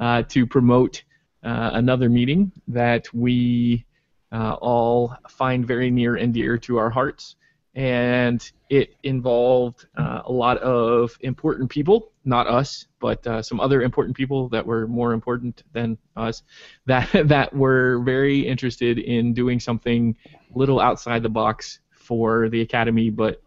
uh, 0.00 0.22
to 0.24 0.46
promote 0.46 1.02
uh, 1.44 1.70
another 1.74 2.08
meeting 2.08 2.52
that 2.68 3.12
we 3.14 3.84
uh, 4.32 4.54
all 4.54 5.14
find 5.28 5.66
very 5.66 5.90
near 5.90 6.16
and 6.16 6.34
dear 6.34 6.58
to 6.58 6.76
our 6.78 6.90
hearts. 6.90 7.36
and 7.74 8.50
it 8.70 8.96
involved 9.04 9.86
uh, 9.96 10.22
a 10.24 10.32
lot 10.32 10.58
of 10.58 11.16
important 11.20 11.70
people, 11.70 12.10
not 12.24 12.46
us, 12.46 12.86
but 12.98 13.24
uh, 13.26 13.40
some 13.40 13.60
other 13.60 13.82
important 13.82 14.16
people 14.16 14.48
that 14.48 14.66
were 14.66 14.86
more 14.88 15.12
important 15.12 15.62
than 15.72 15.96
us, 16.16 16.42
that 16.86 17.08
that 17.28 17.54
were 17.54 18.00
very 18.00 18.46
interested 18.46 18.98
in 18.98 19.32
doing 19.32 19.60
something 19.60 20.16
a 20.54 20.58
little 20.58 20.80
outside 20.80 21.22
the 21.22 21.28
box 21.28 21.78
for 21.90 22.48
the 22.48 22.60
academy, 22.60 23.10
but 23.10 23.40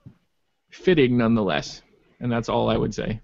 fitting 0.71 1.17
nonetheless. 1.17 1.81
And 2.19 2.31
that's 2.31 2.49
all 2.49 2.69
I 2.69 2.77
would 2.77 2.93
say. 2.93 3.21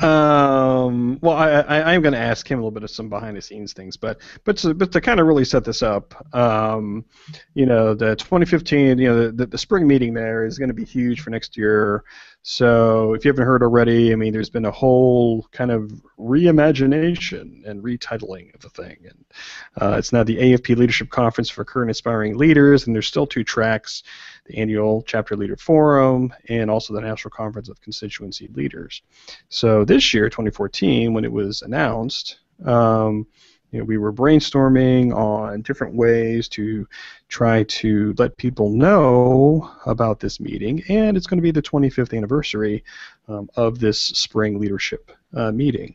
Um, 0.00 1.18
well, 1.20 1.36
I, 1.36 1.50
I, 1.50 1.92
am 1.92 2.00
going 2.00 2.14
to 2.14 2.18
ask 2.18 2.50
him 2.50 2.58
a 2.58 2.62
little 2.62 2.70
bit 2.70 2.84
of 2.84 2.90
some 2.90 3.10
behind 3.10 3.36
the 3.36 3.42
scenes 3.42 3.74
things, 3.74 3.98
but 3.98 4.18
but 4.44 4.56
to, 4.58 4.72
but 4.72 4.92
to 4.92 5.00
kind 5.00 5.20
of 5.20 5.26
really 5.26 5.44
set 5.44 5.62
this 5.62 5.82
up, 5.82 6.14
um, 6.34 7.04
you 7.52 7.66
know, 7.66 7.92
the 7.92 8.16
2015, 8.16 8.98
you 8.98 9.08
know, 9.08 9.24
the, 9.26 9.32
the, 9.32 9.46
the 9.46 9.58
spring 9.58 9.86
meeting 9.86 10.14
there 10.14 10.46
is 10.46 10.58
going 10.58 10.68
to 10.68 10.74
be 10.74 10.86
huge 10.86 11.20
for 11.20 11.28
next 11.28 11.54
year. 11.54 12.04
So 12.40 13.12
if 13.12 13.26
you 13.26 13.28
haven't 13.30 13.44
heard 13.44 13.62
already, 13.62 14.12
I 14.12 14.16
mean, 14.16 14.32
there's 14.32 14.48
been 14.48 14.64
a 14.64 14.70
whole 14.70 15.46
kind 15.52 15.70
of 15.70 15.92
reimagination 16.18 17.68
and 17.68 17.84
retitling 17.84 18.54
of 18.54 18.62
the 18.62 18.70
thing, 18.70 18.96
and 19.04 19.24
uh, 19.82 19.96
it's 19.98 20.14
now 20.14 20.24
the 20.24 20.38
AFP 20.38 20.76
Leadership 20.76 21.10
Conference 21.10 21.50
for 21.50 21.62
Current 21.62 21.90
Aspiring 21.90 22.38
Leaders, 22.38 22.86
and 22.86 22.94
there's 22.94 23.06
still 23.06 23.26
two 23.26 23.44
tracks: 23.44 24.02
the 24.50 24.58
annual 24.58 25.02
Chapter 25.06 25.36
Leader 25.36 25.56
Forum 25.56 26.32
and 26.48 26.70
also 26.70 26.92
the 26.92 27.00
National 27.00 27.30
Conference 27.30 27.68
of 27.68 27.80
Constituency 27.80 28.48
Leaders. 28.54 29.02
So 29.48 29.84
this 29.84 30.12
year, 30.12 30.28
2014, 30.28 31.12
when 31.12 31.24
it 31.24 31.32
was 31.32 31.62
announced. 31.62 32.40
Um, 32.64 33.26
you 33.70 33.78
know, 33.78 33.84
we 33.84 33.98
were 33.98 34.12
brainstorming 34.12 35.14
on 35.14 35.62
different 35.62 35.94
ways 35.94 36.48
to 36.48 36.88
try 37.28 37.62
to 37.62 38.12
let 38.18 38.36
people 38.36 38.70
know 38.70 39.70
about 39.86 40.18
this 40.18 40.40
meeting, 40.40 40.82
and 40.88 41.16
it's 41.16 41.28
going 41.28 41.38
to 41.38 41.42
be 41.42 41.52
the 41.52 41.62
25th 41.62 42.16
anniversary 42.16 42.82
um, 43.28 43.48
of 43.54 43.78
this 43.78 44.00
spring 44.00 44.58
leadership 44.58 45.12
uh, 45.34 45.52
meeting. 45.52 45.94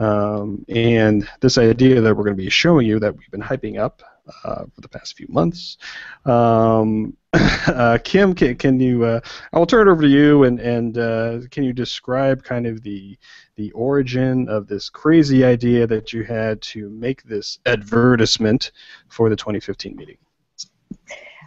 Um, 0.00 0.64
and 0.68 1.28
this 1.40 1.56
idea 1.56 2.00
that 2.00 2.16
we're 2.16 2.24
going 2.24 2.36
to 2.36 2.42
be 2.42 2.50
showing 2.50 2.84
you 2.84 2.98
that 2.98 3.16
we've 3.16 3.30
been 3.30 3.40
hyping 3.40 3.78
up 3.78 4.02
uh, 4.44 4.64
for 4.72 4.80
the 4.80 4.88
past 4.88 5.16
few 5.16 5.26
months. 5.28 5.76
Um, 6.24 7.16
uh, 7.32 7.98
Kim, 8.04 8.34
can, 8.34 8.56
can 8.56 8.80
you? 8.80 9.04
Uh, 9.04 9.20
I 9.52 9.58
will 9.58 9.66
turn 9.66 9.88
it 9.88 9.90
over 9.90 10.02
to 10.02 10.08
you, 10.08 10.44
and 10.44 10.60
and 10.60 10.98
uh, 10.98 11.40
can 11.50 11.64
you 11.64 11.72
describe 11.72 12.42
kind 12.42 12.66
of 12.66 12.82
the 12.82 13.18
the 13.56 13.70
origin 13.72 14.48
of 14.48 14.66
this 14.66 14.88
crazy 14.88 15.44
idea 15.44 15.86
that 15.86 16.12
you 16.12 16.22
had 16.24 16.60
to 16.62 16.88
make 16.90 17.22
this 17.24 17.58
advertisement 17.66 18.72
for 19.08 19.28
the 19.28 19.36
2015 19.36 19.96
meeting? 19.96 20.18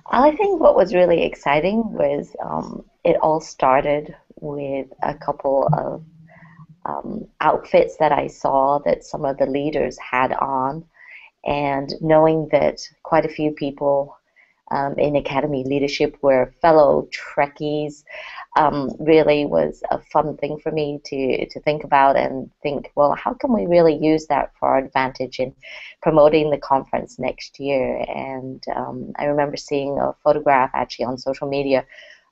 I 0.09 0.35
think 0.35 0.61
what 0.61 0.75
was 0.75 0.93
really 0.93 1.23
exciting 1.23 1.83
was 1.91 2.33
um, 2.43 2.85
it 3.03 3.17
all 3.21 3.41
started 3.41 4.15
with 4.39 4.87
a 5.03 5.13
couple 5.13 5.67
of 5.73 6.03
um, 6.85 7.27
outfits 7.41 7.97
that 7.97 8.11
I 8.11 8.27
saw 8.27 8.79
that 8.85 9.03
some 9.03 9.25
of 9.25 9.37
the 9.37 9.45
leaders 9.45 9.97
had 9.99 10.31
on, 10.33 10.85
and 11.47 11.93
knowing 12.01 12.49
that 12.51 12.79
quite 13.03 13.25
a 13.25 13.29
few 13.29 13.51
people 13.51 14.17
um, 14.69 14.95
in 14.99 15.15
academy 15.15 15.63
leadership 15.63 16.17
were 16.21 16.53
fellow 16.61 17.07
Trekkies 17.11 18.03
um, 18.57 18.91
really 18.99 19.45
was 19.45 19.81
a 19.91 19.99
fun 19.99 20.35
thing 20.37 20.59
for 20.59 20.71
me 20.71 20.99
to, 21.05 21.47
to 21.47 21.59
think 21.61 21.83
about 21.83 22.17
and 22.17 22.49
think, 22.61 22.91
well, 22.95 23.13
how 23.13 23.33
can 23.33 23.53
we 23.53 23.65
really 23.65 23.95
use 23.95 24.27
that 24.27 24.51
for 24.59 24.69
our 24.69 24.79
advantage 24.79 25.39
in 25.39 25.53
promoting 26.01 26.49
the 26.49 26.57
conference 26.57 27.17
next 27.17 27.59
year? 27.59 28.03
And 28.13 28.61
um, 28.75 29.13
I 29.15 29.25
remember 29.25 29.57
seeing 29.57 29.97
a 29.99 30.13
photograph 30.23 30.71
actually 30.73 31.05
on 31.05 31.17
social 31.17 31.47
media 31.47 31.85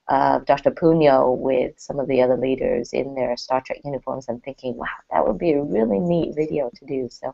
of 0.08 0.46
Dr. 0.46 0.72
Puno 0.72 1.36
with 1.36 1.80
some 1.80 2.00
of 2.00 2.08
the 2.08 2.22
other 2.22 2.38
leaders 2.38 2.94
in 2.94 3.16
their 3.16 3.36
Star 3.38 3.62
Trek 3.62 3.80
uniforms 3.84 4.28
and 4.28 4.44
thinking, 4.44 4.76
wow, 4.76 4.88
that 5.12 5.26
would 5.26 5.40
be 5.40 5.54
a 5.54 5.64
really 5.64 6.00
neat 6.00 6.36
video 6.36 6.70
to 6.76 6.86
do. 6.86 7.10
So 7.10 7.34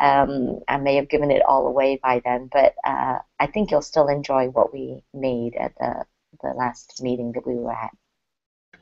um, 0.00 0.60
I 0.68 0.76
may 0.76 0.96
have 0.96 1.08
given 1.08 1.30
it 1.30 1.42
all 1.42 1.66
away 1.66 1.98
by 2.02 2.22
then, 2.24 2.48
but 2.52 2.74
uh, 2.84 3.18
I 3.40 3.46
think 3.46 3.70
you'll 3.70 3.82
still 3.82 4.08
enjoy 4.08 4.48
what 4.48 4.72
we 4.72 5.02
made 5.12 5.56
at 5.56 5.74
the, 5.78 6.04
the 6.42 6.50
last 6.50 7.02
meeting 7.02 7.32
that 7.32 7.46
we 7.46 7.54
were 7.54 7.72
at. 7.72 7.90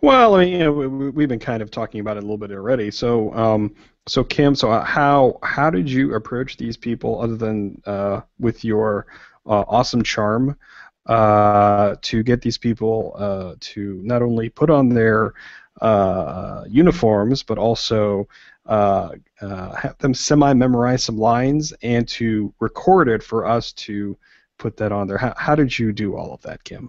Well, 0.03 0.35
I 0.35 0.45
mean, 0.45 0.53
you 0.53 0.59
know, 0.59 0.73
we, 0.73 1.23
have 1.23 1.29
been 1.29 1.38
kind 1.38 1.62
of 1.62 1.71
talking 1.71 2.01
about 2.01 2.16
it 2.16 2.25
a 2.25 2.27
little 2.27 2.37
bit 2.37 2.51
already. 2.51 2.90
So, 2.90 3.33
um, 3.35 3.75
so 4.09 4.25
Kim, 4.25 4.57
so 4.57 4.81
how 4.81 5.38
how 5.45 5.71
did 5.71 5.88
you 5.88 6.14
approach 6.14 6.57
these 6.57 6.77
people 6.77 7.23
other 7.23 7.37
than 7.37 7.81
uh, 7.87 8.23
with 8.40 8.64
your 8.64 9.07
uh, 9.47 9.64
awesome 9.68 10.03
charm 10.03 10.59
uh, 11.06 11.96
to 12.02 12.22
get 12.22 12.40
these 12.40 12.58
people 12.58 13.14
uh, 13.16 13.54
to 13.60 14.00
not 14.04 14.22
only 14.22 14.48
put 14.48 14.70
on 14.70 14.88
their 14.88 15.34
uh, 15.80 16.64
uniforms 16.68 17.42
but 17.42 17.58
also 17.58 18.28
uh, 18.66 19.10
have 19.40 19.96
them 19.98 20.14
semi-memorize 20.14 21.02
some 21.04 21.18
lines 21.18 21.72
and 21.82 22.06
to 22.06 22.52
record 22.60 23.08
it 23.08 23.22
for 23.22 23.46
us 23.46 23.72
to 23.72 24.16
put 24.58 24.76
that 24.76 24.92
on 24.92 25.08
there? 25.08 25.18
How, 25.18 25.34
how 25.36 25.54
did 25.54 25.76
you 25.76 25.92
do 25.92 26.16
all 26.16 26.32
of 26.32 26.40
that, 26.42 26.62
Kim? 26.62 26.88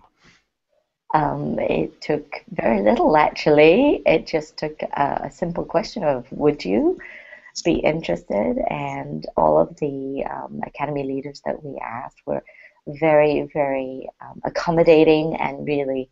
Um, 1.13 1.59
it 1.59 2.01
took 2.01 2.43
very 2.49 2.81
little, 2.81 3.15
actually. 3.17 4.01
It 4.05 4.25
just 4.25 4.57
took 4.57 4.81
a, 4.81 5.21
a, 5.25 5.31
simple 5.31 5.63
question 5.63 6.03
of, 6.03 6.25
would 6.31 6.65
you 6.65 6.99
be 7.63 7.73
interested? 7.73 8.57
And 8.69 9.25
all 9.37 9.59
of 9.59 9.75
the 9.77 10.25
um, 10.29 10.61
academy 10.65 11.03
leaders 11.03 11.41
that 11.45 11.63
we 11.63 11.79
asked 11.79 12.21
were 12.25 12.43
very, 12.87 13.49
very 13.53 14.09
um, 14.21 14.41
accommodating 14.43 15.35
and 15.35 15.65
really 15.65 16.09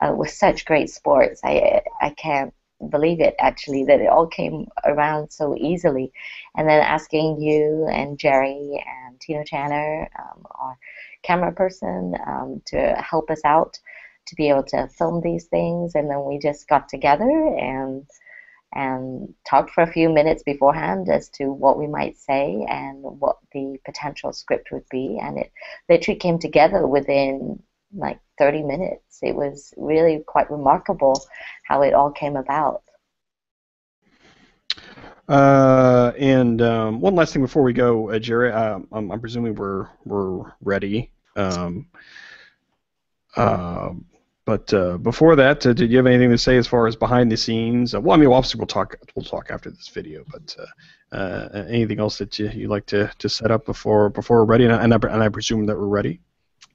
uh, 0.00 0.12
with 0.12 0.30
such 0.30 0.64
great 0.64 0.90
sports. 0.90 1.40
I, 1.44 1.82
I 2.00 2.10
can't 2.10 2.52
believe 2.90 3.20
it, 3.20 3.34
actually, 3.38 3.84
that 3.84 4.00
it 4.00 4.08
all 4.08 4.26
came 4.26 4.66
around 4.84 5.30
so 5.30 5.56
easily. 5.56 6.12
And 6.56 6.68
then 6.68 6.80
asking 6.82 7.40
you 7.40 7.86
and 7.90 8.18
Gerry 8.18 8.84
and 8.86 9.20
Tino 9.20 9.42
Channer, 9.42 10.08
um, 10.18 10.44
our 10.50 10.76
camera 11.22 11.52
person, 11.52 12.14
um, 12.26 12.62
to 12.66 12.78
help 12.98 13.30
us 13.30 13.40
out 13.44 13.78
to 14.26 14.34
be 14.36 14.48
able 14.48 14.62
to 14.62 14.88
film 14.88 15.20
these 15.20 15.44
things, 15.44 15.94
and 15.94 16.10
then 16.10 16.24
we 16.24 16.38
just 16.38 16.66
got 16.68 16.88
together 16.88 17.30
and 17.58 18.06
and 18.74 19.32
talked 19.48 19.70
for 19.70 19.82
a 19.82 19.92
few 19.92 20.08
minutes 20.08 20.42
beforehand 20.42 21.08
as 21.08 21.28
to 21.30 21.52
what 21.52 21.78
we 21.78 21.86
might 21.86 22.18
say 22.18 22.66
and 22.68 23.02
what 23.02 23.36
the 23.52 23.78
potential 23.84 24.32
script 24.32 24.70
would 24.72 24.88
be, 24.90 25.18
and 25.22 25.38
it 25.38 25.52
literally 25.88 26.18
came 26.18 26.38
together 26.38 26.86
within 26.86 27.62
like 27.94 28.18
30 28.38 28.62
minutes. 28.62 29.18
It 29.22 29.34
was 29.34 29.72
really 29.76 30.22
quite 30.26 30.50
remarkable 30.50 31.20
how 31.64 31.82
it 31.82 31.94
all 31.94 32.10
came 32.10 32.36
about. 32.36 32.82
Uh, 35.28 36.12
and 36.18 36.60
um, 36.60 37.00
one 37.00 37.14
last 37.14 37.32
thing 37.32 37.42
before 37.42 37.62
we 37.62 37.72
go, 37.72 38.10
uh, 38.10 38.18
Gerry, 38.18 38.52
uh, 38.52 38.80
I'm, 38.92 39.10
I'm, 39.10 39.20
presuming 39.20 39.54
we're 39.54 39.88
we're 40.04 40.52
ready. 40.60 41.12
Um, 41.34 41.86
uh, 43.34 43.90
but 44.44 44.74
uh, 44.74 44.98
before 44.98 45.36
that, 45.36 45.64
uh, 45.64 45.72
did 45.72 45.90
you 45.90 45.96
have 45.96 46.06
anything 46.06 46.30
to 46.30 46.36
say 46.36 46.58
as 46.58 46.66
far 46.66 46.86
as 46.86 46.96
behind 46.96 47.32
the 47.32 47.36
scenes? 47.36 47.94
Uh, 47.94 48.00
well, 48.00 48.14
I 48.14 48.20
mean, 48.20 48.30
obviously 48.30 48.58
we'll 48.58 48.66
talk 48.66 48.96
we'll 49.14 49.24
talk 49.24 49.50
after 49.50 49.70
this 49.70 49.88
video, 49.88 50.24
but 50.30 50.56
uh, 50.58 51.16
uh, 51.16 51.64
anything 51.68 51.98
else 51.98 52.18
that 52.18 52.38
you 52.38 52.50
you 52.50 52.68
like 52.68 52.84
to, 52.86 53.10
to 53.18 53.28
set 53.28 53.50
up 53.50 53.64
before 53.64 54.10
before 54.10 54.38
we're 54.38 54.44
ready? 54.44 54.64
And 54.64 54.74
I, 54.74 54.82
and 54.82 54.92
I, 54.92 54.96
and 54.96 55.22
I 55.22 55.28
presume 55.30 55.64
that 55.66 55.78
we're 55.78 55.86
ready. 55.86 56.20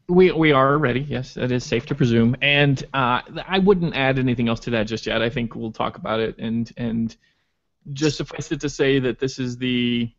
We, 0.08 0.32
we 0.32 0.52
are 0.52 0.80
ready. 0.80 1.02
Yes, 1.02 1.38
it 1.38 1.52
is 1.52 1.64
safe 1.64 1.86
to 1.88 1.96
presume, 1.96 2.36
and 2.42 2.84
uh, 2.96 3.22
I 3.48 3.60
wouldn't 3.60 3.96
add 3.96 4.18
anything 4.18 4.50
else 4.50 4.60
to 4.62 4.72
that 4.72 4.88
just 4.88 5.06
yet. 5.06 5.22
I 5.22 5.30
think 5.30 5.54
we'll 5.54 5.72
talk 5.72 5.98
about 5.98 6.20
it, 6.20 6.40
and 6.40 6.72
and 6.78 7.16
just 7.94 8.18
suffice 8.18 8.52
it 8.52 8.62
to 8.62 8.70
say 8.70 8.98
that 8.98 9.20
this 9.20 9.38
is 9.38 9.58
the 9.58 10.12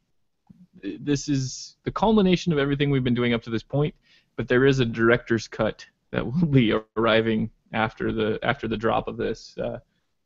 this 1.00 1.28
is 1.28 1.76
the 1.82 1.90
culmination 1.90 2.52
of 2.52 2.58
everything 2.60 2.90
we've 2.90 3.02
been 3.02 3.14
doing 3.14 3.34
up 3.34 3.42
to 3.42 3.50
this 3.50 3.64
point. 3.64 3.92
But 4.36 4.46
there 4.46 4.64
is 4.64 4.78
a 4.78 4.84
director's 4.84 5.48
cut 5.48 5.84
that 6.12 6.24
will 6.24 6.46
be 6.46 6.74
arriving 6.96 7.50
after 7.72 8.12
the 8.12 8.38
after 8.42 8.66
the 8.68 8.76
drop 8.76 9.08
of 9.08 9.16
this 9.16 9.56
uh, 9.58 9.78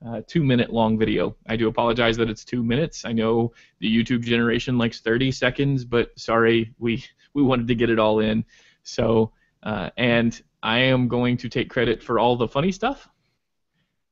uh, 0.06 0.22
two 0.26 0.42
minute 0.42 0.72
long 0.72 0.98
video. 0.98 1.36
I 1.46 1.56
do 1.56 1.68
apologize 1.68 2.16
that 2.18 2.30
it's 2.30 2.44
two 2.44 2.62
minutes. 2.62 3.04
I 3.04 3.12
know 3.12 3.52
the 3.80 3.88
YouTube 3.88 4.22
generation 4.22 4.78
likes 4.78 5.00
30 5.00 5.32
seconds, 5.32 5.84
but 5.84 6.18
sorry, 6.18 6.74
we 6.78 7.04
we 7.34 7.42
wanted 7.42 7.68
to 7.68 7.74
get 7.74 7.90
it 7.90 7.98
all 7.98 8.20
in. 8.20 8.44
So 8.82 9.32
uh, 9.62 9.90
and 9.96 10.40
I 10.62 10.78
am 10.78 11.08
going 11.08 11.36
to 11.38 11.48
take 11.48 11.70
credit 11.70 12.02
for 12.02 12.18
all 12.18 12.36
the 12.36 12.48
funny 12.48 12.70
stuff, 12.70 13.08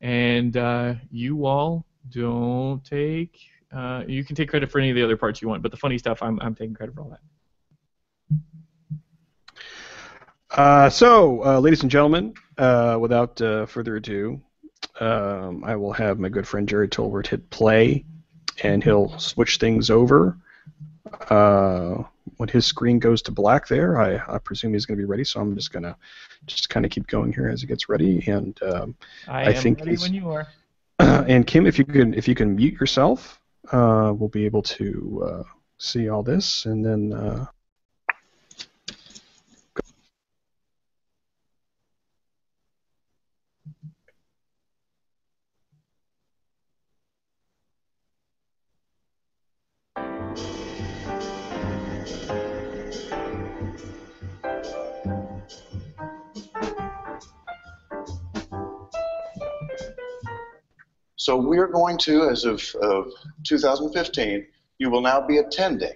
and 0.01 0.57
uh, 0.57 0.95
you 1.11 1.47
all 1.47 1.87
don't 2.09 2.85
take. 2.85 3.39
Uh, 3.75 4.03
you 4.07 4.25
can 4.25 4.37
take 4.37 4.49
credit 4.49 4.71
for 4.71 4.79
any 4.79 4.91
of 4.91 4.97
the 4.97 5.03
other 5.03 5.17
parts 5.17 5.41
you 5.41 5.49
want, 5.49 5.63
but 5.63 5.71
the 5.71 5.77
funny 5.77 5.99
stuff, 5.99 6.23
I'm 6.23 6.41
I'm 6.41 6.55
taking 6.55 6.75
credit 6.75 6.95
for 6.95 7.03
all 7.03 7.11
that. 7.11 7.21
Uh, 10.53 10.91
so, 10.91 11.43
uh, 11.45 11.59
ladies 11.59 11.83
and 11.83 11.91
gentlemen, 11.91 12.35
uh, 12.59 12.99
without 13.01 13.41
uh, 13.41 13.65
further 13.65 13.97
ado, 13.97 14.41
um, 15.01 15.65
I 15.65 15.77
will 15.77 15.93
have 15.93 16.19
my 16.19 16.29
good 16.29 16.47
friend 16.47 16.69
Gerry 16.69 16.89
Tolbert 16.89 17.27
hit 17.27 17.49
play, 17.49 18.05
and 18.63 18.85
he'll 18.85 19.19
switch 19.19 19.57
things 19.57 19.89
over. 19.89 20.37
Uh, 21.31 22.03
when 22.37 22.51
his 22.51 22.67
screen 22.67 22.99
goes 22.99 23.23
to 23.23 23.31
black 23.31 23.67
there, 23.67 23.99
I, 23.99 24.35
I 24.35 24.39
presume 24.39 24.75
he's 24.75 24.85
going 24.85 24.99
to 24.99 25.01
be 25.01 25.07
ready. 25.07 25.25
So 25.25 25.41
I'm 25.41 25.55
just 25.55 25.73
going 25.73 25.85
to 25.85 25.97
just 26.47 26.69
kind 26.69 26.85
of 26.85 26.93
keep 26.93 27.07
going 27.07 27.33
here 27.33 27.49
as 27.49 27.63
he 27.63 27.67
gets 27.67 27.89
ready. 27.89 28.23
And 28.27 28.61
um, 28.63 28.95
I, 29.27 29.45
I 29.45 29.51
am 29.53 29.63
think 29.63 29.81
ready 29.81 29.97
when 29.97 30.13
you 30.13 30.31
are. 30.31 30.47
and 30.99 31.47
Kim, 31.47 31.67
if 31.67 31.79
you 31.79 31.87
can 31.87 32.13
if 32.13 32.29
you 32.29 32.35
can 32.35 32.55
mute 32.55 32.75
yourself, 32.75 33.41
uh, 33.73 34.13
we'll 34.15 34.29
be 34.29 34.45
able 34.45 34.63
to 34.63 35.25
uh, 35.27 35.43
see 35.79 36.11
all 36.11 36.23
this. 36.23 36.67
And 36.67 36.85
then 36.85 37.49
So 61.23 61.37
we're 61.37 61.69
going 61.69 61.99
to, 61.99 62.29
as 62.29 62.45
of, 62.45 62.61
of 62.83 63.13
2015, 63.45 64.45
you 64.79 64.91
will 64.91 65.01
now 65.01 65.25
be 65.25 65.39
attending. 65.39 65.93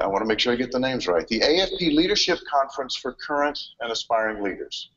I 0.00 0.08
want 0.08 0.22
to 0.22 0.26
make 0.26 0.40
sure 0.40 0.52
I 0.52 0.56
get 0.56 0.72
the 0.72 0.80
names 0.80 1.06
right. 1.06 1.24
The 1.28 1.38
AFP 1.38 1.94
Leadership 1.94 2.40
Conference 2.52 2.96
for 2.96 3.12
Current 3.12 3.56
and 3.78 3.92
Aspiring 3.92 4.42
Leaders. 4.42 4.90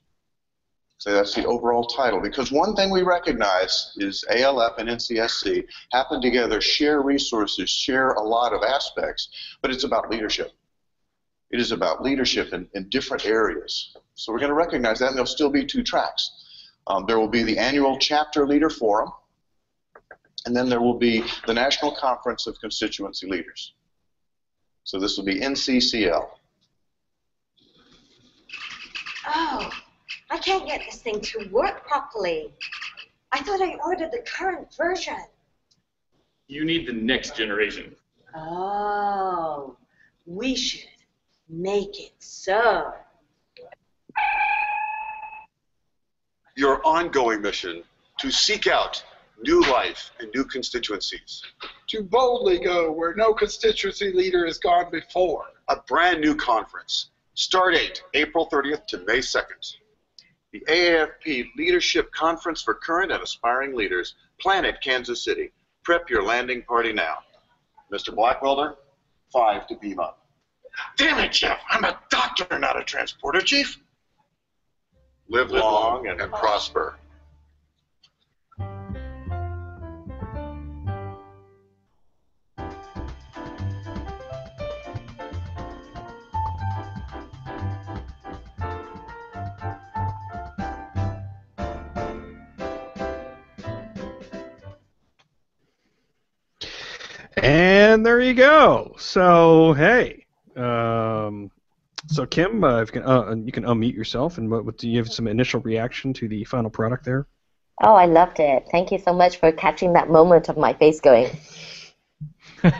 So 0.97 1.13
that's 1.13 1.35
the 1.35 1.45
overall 1.45 1.85
title. 1.85 2.19
Because 2.19 2.51
one 2.51 2.75
thing 2.75 2.89
we 2.89 3.03
recognize 3.03 3.93
is 3.97 4.25
ALF 4.31 4.79
and 4.79 4.89
NCSC 4.89 5.65
happen 5.91 6.23
together, 6.23 6.59
share 6.59 7.03
resources, 7.03 7.69
share 7.69 8.13
a 8.13 8.23
lot 8.23 8.53
of 8.53 8.63
aspects, 8.63 9.29
but 9.61 9.69
it's 9.69 9.83
about 9.83 10.09
leadership. 10.09 10.53
It 11.51 11.59
is 11.59 11.71
about 11.71 12.01
leadership 12.01 12.51
in, 12.51 12.67
in 12.73 12.89
different 12.89 13.27
areas. 13.27 13.95
So 14.15 14.33
we're 14.33 14.39
going 14.39 14.49
to 14.49 14.55
recognize 14.55 14.97
that, 14.97 15.09
and 15.09 15.15
there'll 15.15 15.27
still 15.27 15.51
be 15.51 15.67
two 15.67 15.83
tracks. 15.83 16.31
Um, 16.87 17.05
there 17.05 17.19
will 17.19 17.27
be 17.27 17.43
the 17.43 17.59
annual 17.59 17.99
Chapter 17.99 18.47
Leader 18.47 18.71
Forum, 18.71 19.11
and 20.45 20.55
then 20.55 20.69
there 20.69 20.81
will 20.81 20.97
be 20.97 21.23
the 21.45 21.53
National 21.53 21.91
Conference 21.91 22.47
of 22.47 22.59
Constituency 22.59 23.27
Leaders. 23.27 23.73
So 24.83 24.99
this 24.99 25.17
will 25.17 25.25
be 25.25 25.39
NCCL. 25.39 26.27
Oh, 29.27 29.71
I 30.29 30.37
can't 30.37 30.65
get 30.65 30.81
this 30.85 31.01
thing 31.01 31.19
to 31.19 31.49
work 31.51 31.85
properly. 31.85 32.53
I 33.31 33.39
thought 33.43 33.61
I 33.61 33.75
ordered 33.83 34.11
the 34.11 34.23
current 34.25 34.73
version. 34.75 35.17
You 36.47 36.63
need 36.63 36.87
the 36.87 36.93
next 36.93 37.35
generation. 37.35 37.93
Oh, 38.33 39.75
we 40.25 40.55
should 40.55 40.87
make 41.49 41.99
it 41.99 42.13
so. 42.19 42.93
your 46.57 46.85
ongoing 46.85 47.41
mission 47.41 47.83
to 48.17 48.31
seek 48.31 48.67
out 48.67 49.03
new 49.43 49.61
life 49.61 50.11
and 50.19 50.29
new 50.33 50.43
constituencies. 50.43 51.43
to 51.87 52.01
boldly 52.03 52.59
go 52.59 52.91
where 52.91 53.15
no 53.15 53.33
constituency 53.33 54.11
leader 54.11 54.45
has 54.45 54.57
gone 54.57 54.89
before. 54.91 55.45
A 55.69 55.77
brand 55.87 56.21
new 56.21 56.35
conference. 56.35 57.11
Start 57.35 57.75
date 57.75 58.03
April 58.13 58.49
30th 58.51 58.87
to 58.87 58.97
May 58.99 59.19
2nd. 59.19 59.75
The 60.51 60.63
AAFP 60.67 61.49
Leadership 61.55 62.11
Conference 62.11 62.61
for 62.61 62.73
Current 62.73 63.11
and 63.11 63.21
Aspiring 63.21 63.75
Leaders, 63.75 64.15
Planet 64.39 64.77
Kansas 64.81 65.23
City. 65.23 65.51
Prep 65.83 66.09
your 66.09 66.23
landing 66.23 66.63
party 66.63 66.93
now. 66.93 67.17
Mr. 67.91 68.09
Blackwelder, 68.09 68.75
five 69.31 69.67
to 69.67 69.75
beam 69.77 69.99
up. 69.99 70.25
Damn 70.97 71.19
it, 71.19 71.31
Jeff! 71.31 71.59
I'm 71.69 71.83
a 71.83 71.99
doctor, 72.09 72.59
not 72.59 72.79
a 72.79 72.83
transporter 72.83 73.41
chief. 73.41 73.77
Live 75.27 75.51
Live 75.51 75.61
long 75.61 76.07
and 76.07 76.31
prosper. 76.31 76.97
And 97.37 98.05
there 98.05 98.19
you 98.19 98.33
go. 98.33 98.95
So 98.97 99.73
hey, 99.73 100.25
um, 100.55 101.51
so 102.07 102.25
Kim, 102.25 102.63
uh, 102.63 102.81
if 102.81 102.89
you 102.89 103.01
can 103.01 103.09
uh, 103.09 103.35
you 103.35 103.51
can 103.51 103.63
unmute 103.63 103.93
yourself, 103.95 104.37
and 104.37 104.49
what, 104.49 104.65
what 104.65 104.77
do 104.77 104.89
you 104.89 104.97
have 104.97 105.11
some 105.11 105.27
initial 105.27 105.59
reaction 105.61 106.13
to 106.13 106.27
the 106.27 106.43
final 106.45 106.69
product 106.69 107.05
there? 107.05 107.27
Oh, 107.83 107.93
I 107.93 108.05
loved 108.05 108.39
it. 108.39 108.67
Thank 108.71 108.91
you 108.91 108.97
so 108.97 109.13
much 109.13 109.37
for 109.37 109.51
catching 109.51 109.93
that 109.93 110.09
moment 110.09 110.49
of 110.49 110.57
my 110.57 110.73
face 110.73 110.99
going. 110.99 111.29
there, 112.63 112.73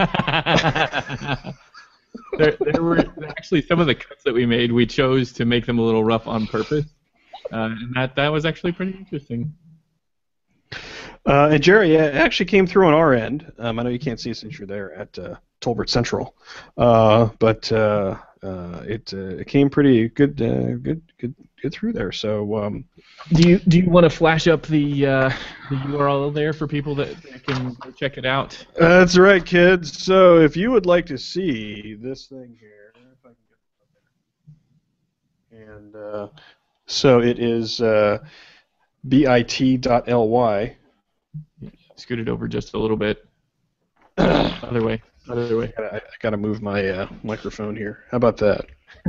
there 2.59 2.81
were 2.81 3.05
actually 3.29 3.61
some 3.61 3.79
of 3.79 3.85
the 3.85 3.93
cuts 3.93 4.23
that 4.23 4.33
we 4.33 4.45
made. 4.45 4.71
We 4.71 4.87
chose 4.87 5.31
to 5.33 5.45
make 5.45 5.67
them 5.67 5.77
a 5.77 5.83
little 5.83 6.03
rough 6.03 6.25
on 6.27 6.47
purpose, 6.47 6.85
uh, 7.51 7.69
and 7.79 7.93
that 7.95 8.15
that 8.15 8.29
was 8.29 8.45
actually 8.45 8.71
pretty 8.71 8.93
interesting. 8.93 9.53
Uh, 11.27 11.49
and 11.51 11.61
Gerry, 11.61 11.95
it 11.95 12.15
actually 12.15 12.45
came 12.45 12.65
through 12.65 12.87
on 12.87 12.93
our 12.93 13.13
end. 13.13 13.51
Um, 13.59 13.79
I 13.79 13.83
know 13.83 13.89
you 13.89 13.99
can't 13.99 14.19
see 14.19 14.29
it 14.29 14.37
since 14.37 14.57
you're 14.57 14.67
there 14.67 14.93
at 14.93 15.19
uh, 15.19 15.35
Tolbert 15.59 15.89
Central, 15.89 16.35
uh, 16.77 17.29
but 17.39 17.69
uh, 17.69 18.17
uh, 18.41 18.81
it 18.87 19.13
uh, 19.13 19.35
it 19.35 19.47
came 19.47 19.69
pretty 19.69 20.07
good, 20.07 20.41
uh, 20.41 20.77
good, 20.77 21.01
good, 21.19 21.35
good 21.61 21.73
through 21.73 21.91
there. 21.91 22.13
So 22.13 22.63
um, 22.63 22.85
Do 23.33 23.49
you 23.49 23.59
do 23.59 23.77
you 23.77 23.89
want 23.89 24.05
to 24.05 24.09
flash 24.09 24.47
up 24.47 24.65
the 24.67 25.05
uh, 25.05 25.29
the 25.69 25.75
URL 25.75 26.33
there 26.33 26.53
for 26.53 26.65
people 26.65 26.95
that, 26.95 27.21
that 27.23 27.45
can 27.45 27.75
check 27.97 28.17
it 28.17 28.25
out? 28.25 28.65
that's 28.79 29.17
right, 29.17 29.45
kids. 29.45 30.01
So 30.01 30.39
if 30.39 30.55
you 30.55 30.71
would 30.71 30.85
like 30.85 31.05
to 31.07 31.17
see 31.17 31.95
this 31.99 32.27
thing 32.27 32.55
here, 32.57 32.93
if 32.95 33.25
I 33.25 33.29
can 33.29 33.35
get 33.49 33.57
it 35.51 35.59
up 35.59 35.67
there. 35.67 35.75
and 35.75 35.95
uh, 35.95 36.27
so 36.85 37.19
it 37.19 37.37
is 37.37 37.81
uh, 37.81 38.19
bit.ly. 39.07 40.77
Scoot 41.97 42.19
it 42.19 42.29
over 42.29 42.47
just 42.47 42.73
a 42.73 42.79
little 42.79 42.97
bit. 42.97 43.27
Other 44.17 44.83
way. 44.83 45.01
Other 45.29 45.57
way. 45.57 45.73
I 45.77 45.81
gotta, 45.81 45.95
I 45.97 46.15
gotta 46.21 46.37
move 46.37 46.61
my 46.61 46.87
uh, 46.87 47.09
microphone 47.23 47.75
here. 47.75 48.05
How 48.11 48.17
about 48.17 48.37
that? 48.37 48.65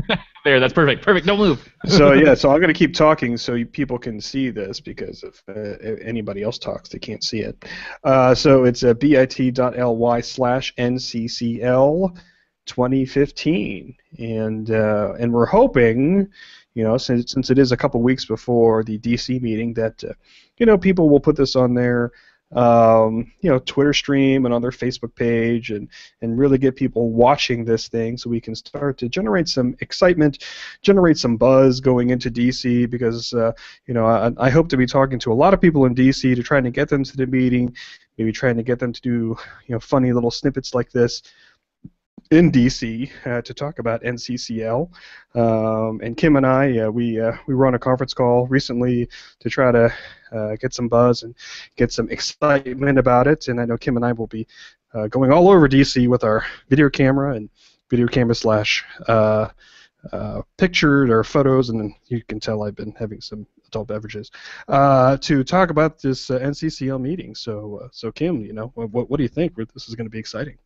There. 0.45 0.61
That's 0.61 0.73
perfect. 0.73 1.05
Perfect. 1.05 1.27
Don't 1.27 1.39
move. 1.39 1.69
so 1.87 2.13
yeah, 2.13 2.35
so 2.35 2.51
I'm 2.51 2.61
going 2.61 2.73
to 2.73 2.79
keep 2.79 2.95
talking 3.07 3.37
so 3.37 3.55
you, 3.55 3.67
people 3.67 3.99
can 3.99 4.21
see 4.21 4.51
this 4.51 4.81
because 4.81 5.23
if, 5.23 5.43
uh, 5.49 5.77
if 5.81 6.01
anybody 6.01 6.43
else 6.43 6.59
talks, 6.59 6.89
they 6.89 6.99
can't 6.99 7.25
see 7.25 7.41
it. 7.41 7.65
Uh, 8.05 8.35
so 8.35 8.65
it's 8.65 8.85
uh, 8.85 8.95
bit.ly 8.95 10.21
slash 10.21 10.75
nccl 10.77 12.17
2015, 12.67 13.97
and 14.19 14.71
uh, 14.71 15.15
and 15.19 15.33
we're 15.33 15.47
hoping, 15.47 16.29
you 16.75 16.85
know, 16.85 16.97
since 16.97 17.33
since 17.33 17.51
it 17.51 17.59
is 17.59 17.73
a 17.73 17.77
couple 17.77 18.01
weeks 18.01 18.25
before 18.25 18.85
the 18.85 18.99
DC 18.99 19.43
meeting, 19.43 19.75
that 19.75 20.03
uh, 20.05 20.13
you 20.59 20.67
know 20.67 20.79
people 20.79 21.09
will 21.09 21.21
put 21.21 21.37
this 21.37 21.57
on 21.57 21.75
their 21.75 22.13
um, 22.53 23.31
you 23.41 23.51
know 23.51 23.59
Twitter 23.59 23.93
stream 23.93 24.47
and 24.47 24.55
on 24.55 24.63
their 24.63 24.71
Facebook 24.71 25.15
page 25.15 25.71
and 25.71 25.89
and 26.23 26.39
really 26.39 26.57
get 26.59 26.77
people 26.77 27.11
watching 27.11 27.65
this 27.65 27.89
thing 27.89 28.17
so 28.17 28.31
we 28.31 28.41
can 28.41 28.55
start 28.55 28.97
to 28.99 29.09
generate 29.09 29.49
some 29.49 29.77
excitement 29.81 30.45
generate 30.81 31.19
some 31.19 31.37
buzz 31.37 31.81
going 31.81 32.11
into 32.11 32.31
DC 32.31 32.89
because 32.89 33.35
uh, 33.35 33.53
you 33.87 33.95
know 33.95 34.07
I, 34.07 34.33
I 34.39 34.51
hope 34.51 34.69
to 34.71 34.77
be 34.77 34.87
talking 34.87 35.19
to 35.21 35.33
a 35.33 35.35
lot 35.35 35.53
of 35.53 35.61
people 35.61 35.85
in 35.85 35.95
DC 35.95 36.35
to 36.35 36.43
try 36.43 36.61
to 36.61 36.71
get 36.71 36.89
them 36.89 37.05
to 37.05 37.17
the 37.17 37.27
meeting, 37.27 37.75
maybe 38.17 38.33
trying 38.33 38.57
to 38.57 38.63
get 38.63 38.79
them 38.79 38.93
to 38.93 39.01
do 39.01 39.37
you 39.67 39.75
know 39.75 39.81
funny 39.81 40.13
little 40.13 40.31
snippets 40.31 40.75
like 40.75 40.91
this 40.91 41.23
in 42.31 42.53
DC 42.53 43.11
uh, 43.27 43.43
to 43.43 43.55
talk 43.55 43.79
about 43.79 44.03
NCCL. 44.03 44.91
Um, 45.35 46.01
and 46.03 46.17
Kim 46.17 46.37
and 46.37 46.47
I, 46.47 46.79
uh, 46.79 46.91
we 46.91 47.21
uh, 47.21 47.33
we 47.47 47.55
were 47.55 47.67
on 47.67 47.75
a 47.75 47.79
conference 47.79 48.15
call 48.15 48.47
recently 48.47 49.09
to 49.41 49.51
try 49.51 49.73
to 49.73 49.93
uh, 50.33 50.57
get 50.57 50.75
some 50.75 50.89
buzz 50.89 51.23
and 51.23 51.35
get 51.77 51.93
some 51.93 52.09
excitement 52.11 52.99
about 52.99 53.27
it. 53.27 53.49
And 53.49 53.61
I 53.61 53.65
know 53.65 53.77
Kim 53.77 53.97
and 53.97 54.05
I 54.05 54.13
will 54.13 54.27
be 54.27 54.47
uh, 54.95 55.09
going 55.09 55.33
all 55.33 55.49
over 55.49 55.69
DC 55.69 56.09
with 56.09 56.25
our 56.25 56.45
video 56.69 56.91
camera 56.91 57.35
and 57.35 57.49
video 57.91 58.07
camera 58.07 58.35
slash 58.35 58.85
uh, 60.13 60.43
pictures 60.57 61.11
or 61.11 61.25
photos, 61.25 61.71
and 61.71 61.93
you 62.07 62.23
can 62.23 62.41
tell 62.41 62.63
I've 62.63 62.77
been 62.77 62.95
having 62.99 63.21
some 63.21 63.47
adult 63.67 63.89
beverages 63.89 64.31
uh, 64.69 65.17
to 65.19 65.45
talk 65.45 65.71
about 65.71 66.01
this 66.01 66.31
uh, 66.31 66.39
NCCL 66.39 67.01
meeting. 67.01 67.35
So, 67.35 67.81
uh, 67.85 67.89
so 67.93 68.11
Kim, 68.11 68.45
you 68.45 68.53
know, 68.53 68.73
what, 68.75 69.09
what 69.09 69.17
do 69.17 69.23
you 69.23 69.29
think? 69.29 69.55
This 69.57 69.89
is 69.89 69.95
going 69.95 70.07
to 70.07 70.11
be 70.11 70.19
exciting. 70.19 70.57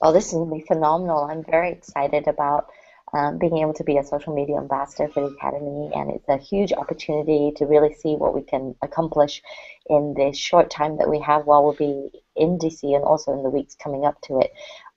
Well, 0.00 0.12
this 0.12 0.26
is 0.28 0.32
going 0.32 0.48
to 0.48 0.54
be 0.56 0.64
phenomenal. 0.66 1.24
I'm 1.24 1.44
very 1.44 1.72
excited 1.72 2.26
about 2.26 2.70
um, 3.12 3.38
being 3.38 3.58
able 3.58 3.74
to 3.74 3.84
be 3.84 3.98
a 3.98 4.04
social 4.04 4.34
media 4.34 4.56
ambassador 4.56 5.08
for 5.12 5.20
the 5.28 5.34
Academy, 5.34 5.90
and 5.94 6.10
it's 6.10 6.28
a 6.28 6.38
huge 6.38 6.72
opportunity 6.72 7.52
to 7.56 7.66
really 7.66 7.92
see 7.92 8.14
what 8.14 8.34
we 8.34 8.42
can 8.42 8.74
accomplish 8.82 9.42
in 9.88 10.14
the 10.16 10.32
short 10.32 10.70
time 10.70 10.96
that 10.98 11.10
we 11.10 11.20
have 11.20 11.44
while 11.44 11.64
we'll 11.64 11.74
be 11.74 12.22
in 12.36 12.58
DC 12.58 12.94
and 12.94 13.04
also 13.04 13.32
in 13.32 13.42
the 13.42 13.50
weeks 13.50 13.74
coming 13.74 14.06
up 14.06 14.18
to 14.22 14.40
it. 14.40 14.52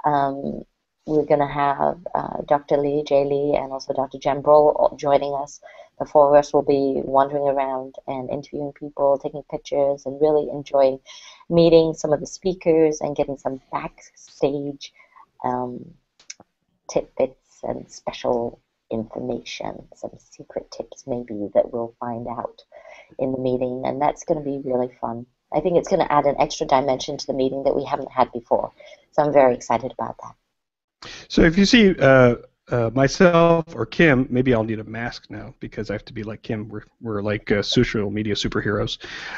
Um, 0.05 0.63
we're 1.05 1.25
going 1.25 1.41
to 1.41 1.47
have 1.47 1.97
uh, 2.15 2.41
Dr. 2.47 2.77
Lee, 2.77 3.03
Jay 3.05 3.25
Lee, 3.25 3.57
and 3.57 3.73
also 3.73 3.93
Dr. 3.93 4.19
Jen 4.19 4.41
Brull 4.41 4.95
joining 4.97 5.33
us. 5.33 5.59
The 6.03 6.09
four 6.09 6.27
of 6.27 6.37
us 6.37 6.51
will 6.51 6.63
be 6.63 7.01
wandering 7.05 7.47
around 7.47 7.95
and 8.07 8.29
interviewing 8.29 8.73
people, 8.73 9.17
taking 9.17 9.41
pictures, 9.49 10.05
and 10.05 10.19
really 10.19 10.49
enjoying 10.51 10.99
meeting 11.49 11.93
some 11.93 12.11
of 12.11 12.19
the 12.19 12.27
speakers 12.27 12.99
and 12.99 13.15
getting 13.15 13.37
some 13.37 13.61
backstage 13.71 14.91
um, 15.45 15.93
tidbits 16.89 17.61
and 17.63 17.89
special 17.89 18.59
information, 18.91 19.87
some 19.95 20.11
secret 20.19 20.69
tips 20.71 21.05
maybe 21.07 21.47
that 21.53 21.71
we'll 21.71 21.95
find 22.01 22.27
out 22.27 22.63
in 23.17 23.31
the 23.31 23.39
meeting, 23.39 23.83
and 23.85 24.01
that's 24.01 24.25
going 24.25 24.43
to 24.43 24.43
be 24.43 24.59
really 24.69 24.91
fun. 24.99 25.25
I 25.53 25.61
think 25.61 25.77
it's 25.77 25.87
going 25.87 26.05
to 26.05 26.11
add 26.11 26.25
an 26.25 26.35
extra 26.37 26.67
dimension 26.67 27.17
to 27.17 27.27
the 27.27 27.33
meeting 27.33 27.63
that 27.63 27.77
we 27.77 27.85
haven't 27.85 28.11
had 28.11 28.29
before. 28.33 28.73
So 29.13 29.23
I'm 29.23 29.31
very 29.31 29.55
excited 29.55 29.93
about 29.93 30.17
that. 30.21 31.09
So 31.29 31.43
if 31.43 31.57
you 31.57 31.63
see 31.63 31.95
uh, 31.97 32.35
uh, 32.69 32.89
myself 32.93 33.75
or 33.75 33.85
Kim, 33.85 34.27
maybe 34.29 34.53
I'll 34.53 34.63
need 34.63 34.79
a 34.79 34.83
mask 34.83 35.29
now 35.29 35.53
because 35.59 35.89
I 35.89 35.93
have 35.93 36.05
to 36.05 36.13
be 36.13 36.23
like 36.23 36.41
Kim. 36.41 36.69
We're, 36.69 36.83
we're 37.01 37.21
like 37.21 37.51
uh, 37.51 37.61
social 37.61 38.09
media 38.09 38.35
superheroes. 38.35 38.97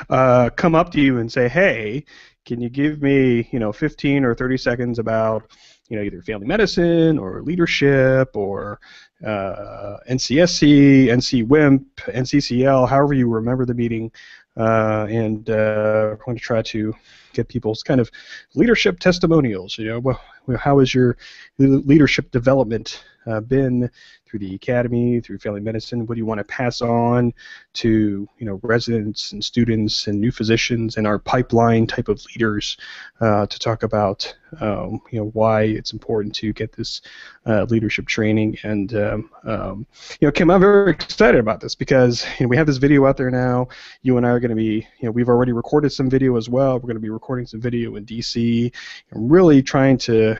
Uh, 0.09 0.49
come 0.51 0.75
up 0.75 0.91
to 0.91 1.01
you 1.01 1.17
and 1.17 1.31
say, 1.31 1.47
hey, 1.47 2.05
can 2.45 2.61
you 2.61 2.69
give 2.69 3.01
me, 3.01 3.49
you 3.51 3.59
know, 3.59 3.73
15 3.73 4.23
or 4.23 4.35
30 4.35 4.57
seconds 4.57 4.99
about, 4.99 5.51
you 5.89 5.97
know, 5.97 6.03
either 6.03 6.21
family 6.21 6.45
medicine 6.45 7.17
or 7.17 7.41
leadership 7.41 8.29
or 8.35 8.79
uh, 9.25 9.97
NCSC, 10.09 11.07
NCWIMP, 11.07 11.85
NCCL, 11.95 12.87
however 12.87 13.13
you 13.13 13.27
remember 13.27 13.65
the 13.65 13.73
meeting, 13.73 14.11
uh, 14.57 15.07
and 15.09 15.47
we're 15.47 16.17
going 16.23 16.37
to 16.37 16.43
try 16.43 16.61
to 16.61 16.93
get 17.33 17.47
people's 17.47 17.81
kind 17.81 17.99
of 17.99 18.11
leadership 18.53 18.99
testimonials. 18.99 19.77
You 19.77 19.85
know, 19.85 19.99
well, 19.99 20.21
how 20.57 20.79
has 20.79 20.93
your 20.93 21.17
leadership 21.57 22.31
development 22.31 23.03
uh, 23.25 23.39
been 23.41 23.89
through 24.25 24.39
the 24.39 24.55
academy, 24.55 25.19
through 25.19 25.39
family 25.39 25.61
medicine? 25.61 26.05
What 26.05 26.15
do 26.15 26.19
you 26.19 26.25
want 26.25 26.39
to 26.39 26.43
pass 26.43 26.81
on 26.81 27.33
to 27.73 28.27
you 28.37 28.45
know 28.45 28.59
residents 28.63 29.31
and 29.31 29.43
students 29.43 30.07
and 30.07 30.19
new 30.19 30.31
physicians 30.31 30.97
and 30.97 31.07
our 31.07 31.19
pipeline 31.19 31.87
type 31.87 32.07
of 32.07 32.23
leaders 32.35 32.77
uh, 33.21 33.45
to 33.45 33.59
talk 33.59 33.83
about 33.83 34.33
um, 34.61 35.01
you 35.11 35.19
know 35.19 35.29
why 35.33 35.63
it's 35.63 35.93
important 35.93 36.33
to 36.35 36.53
get 36.53 36.71
this 36.71 37.01
uh, 37.45 37.65
leadership 37.69 38.07
training? 38.07 38.57
And 38.63 38.93
um, 38.95 39.29
um, 39.43 39.87
you 40.19 40.27
know, 40.27 40.31
Kim, 40.31 40.49
I'm 40.49 40.61
very 40.61 40.91
excited 40.91 41.39
about 41.39 41.59
this 41.59 41.75
because 41.75 42.25
you 42.39 42.45
know 42.45 42.49
we 42.49 42.57
have 42.57 42.67
this 42.67 42.77
video 42.77 43.05
out 43.05 43.17
there 43.17 43.31
now. 43.31 43.67
You 44.01 44.17
and 44.17 44.25
I 44.25 44.29
are 44.29 44.39
going 44.39 44.49
to 44.49 44.55
be 44.55 44.87
you 44.99 45.05
know 45.05 45.11
we've 45.11 45.29
already 45.29 45.51
recorded 45.51 45.91
some 45.91 46.09
video 46.09 46.35
as 46.37 46.49
well. 46.49 46.75
We're 46.75 46.81
going 46.81 46.95
to 46.95 46.99
be 46.99 47.09
recording 47.09 47.45
some 47.45 47.61
video 47.61 47.95
in 47.95 48.05
DC. 48.05 48.71
and 49.11 49.31
really 49.31 49.61
trying 49.61 49.97
to 49.99 50.37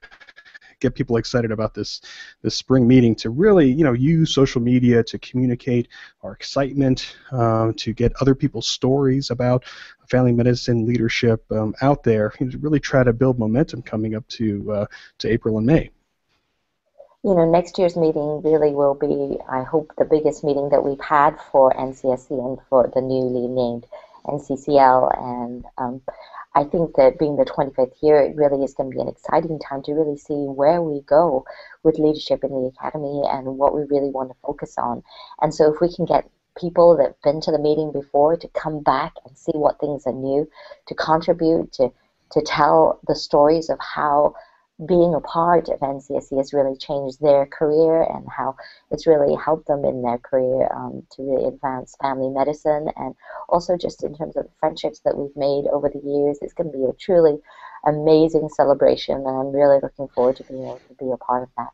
get 0.86 0.96
people 0.96 1.18
excited 1.18 1.52
about 1.52 1.74
this 1.74 2.02
this 2.42 2.56
spring 2.56 2.88
meeting 2.88 3.16
to 3.16 3.30
really 3.30 3.72
you 3.72 3.84
know 3.84 3.94
use 3.94 4.34
social 4.34 4.62
media 4.62 5.04
to 5.04 5.18
communicate 5.20 5.88
our 6.24 6.34
excitement 6.34 7.18
um, 7.32 7.74
to 7.74 7.94
get 7.94 8.14
other 8.22 8.36
people's 8.36 8.68
stories 8.68 9.32
about 9.32 9.66
family 10.10 10.32
medicine 10.32 10.86
leadership 10.86 11.44
um, 11.52 11.74
out 11.82 12.04
there 12.04 12.30
to 12.30 12.58
really 12.60 12.80
try 12.80 13.04
to 13.04 13.14
build 13.14 13.40
momentum 13.40 13.82
coming 13.82 14.16
up 14.16 14.28
to 14.28 14.72
uh, 14.72 14.86
to 15.18 15.28
April 15.30 15.58
and 15.58 15.66
May. 15.66 15.90
You 17.24 17.34
know, 17.34 17.50
next 17.50 17.80
year's 17.80 17.96
meeting 17.98 18.44
really 18.44 18.72
will 18.76 18.94
be, 18.94 19.40
I 19.50 19.64
hope, 19.64 19.92
the 19.98 20.06
biggest 20.06 20.44
meeting 20.44 20.70
that 20.70 20.86
we've 20.86 21.02
had 21.02 21.40
for 21.52 21.74
NCSC 21.74 22.30
and 22.30 22.60
for 22.70 22.92
the 22.94 23.02
newly 23.02 23.48
named 23.48 23.88
NCCL. 24.28 25.02
And 25.18 25.66
um, 25.80 26.02
I 26.56 26.64
think 26.64 26.96
that 26.96 27.20
being 27.20 27.36
the 27.36 27.44
25th 27.44 28.02
year, 28.02 28.22
it 28.22 28.36
really 28.36 28.64
is 28.64 28.74
going 28.74 28.90
to 28.90 28.96
be 28.96 29.02
an 29.02 29.10
exciting 29.10 29.60
time 29.60 29.84
to 29.84 29.94
really 29.94 30.18
see 30.18 30.34
where 30.34 30.82
we 30.82 31.02
go 31.02 31.46
with 31.84 32.00
leadership 32.00 32.44
in 32.44 32.50
the 32.50 32.72
academy 32.76 33.24
and 33.30 33.58
what 33.58 33.76
we 33.76 33.82
really 33.82 34.10
want 34.10 34.30
to 34.30 34.38
focus 34.42 34.78
on. 34.78 35.04
And 35.42 35.54
so, 35.54 35.74
if 35.74 35.82
we 35.82 35.94
can 35.94 36.06
get 36.06 36.30
people 36.58 36.96
that 36.96 37.08
have 37.08 37.22
been 37.24 37.42
to 37.42 37.52
the 37.52 37.60
meeting 37.60 37.92
before 37.92 38.38
to 38.38 38.48
come 38.50 38.82
back 38.82 39.14
and 39.26 39.38
see 39.38 39.52
what 39.54 39.80
things 39.80 40.08
are 40.08 40.14
new, 40.14 40.50
to 40.88 40.96
contribute, 40.96 41.74
to 41.74 41.92
to 42.32 42.42
tell 42.42 43.00
the 43.08 43.16
stories 43.16 43.70
of 43.70 43.78
how 43.80 44.34
being 44.86 45.16
a 45.16 45.22
part 45.22 45.70
of 45.70 45.80
NCSC 45.80 46.36
has 46.38 46.52
really 46.52 46.78
changed 46.78 47.22
their 47.22 47.46
career 47.46 48.04
and 48.04 48.26
how 48.28 48.56
it's 48.92 49.08
really 49.08 49.34
helped 49.36 49.68
them 49.68 49.86
in 49.86 50.02
their 50.02 50.18
career 50.18 50.68
um, 50.76 51.02
to 51.12 51.22
really 51.22 51.48
advance 51.48 51.96
family 52.02 52.30
medicine 52.30 52.90
and 52.98 53.16
also 53.48 53.78
just 53.78 54.04
in 54.04 54.14
terms 54.16 54.36
of 54.36 54.44
the 54.44 54.52
friendships 54.60 55.00
that 55.06 55.18
we've 55.18 55.36
made 55.38 55.66
over 55.72 55.90
the 55.90 56.02
years. 56.04 56.40
It's 56.42 56.54
going 56.54 56.72
to 56.72 56.78
be 56.78 56.84
a 56.84 56.94
truly 56.94 57.38
amazing 57.86 58.50
celebration 58.50 59.16
and 59.16 59.28
I'm 59.28 59.54
really 59.54 59.80
looking 59.82 60.10
forward 60.10 60.36
to 60.38 60.44
being 60.44 60.66
able 60.66 60.82
to 60.90 60.94
be 60.96 61.10
a 61.10 61.18
part 61.18 61.44
of 61.44 61.50
that. 61.58 61.70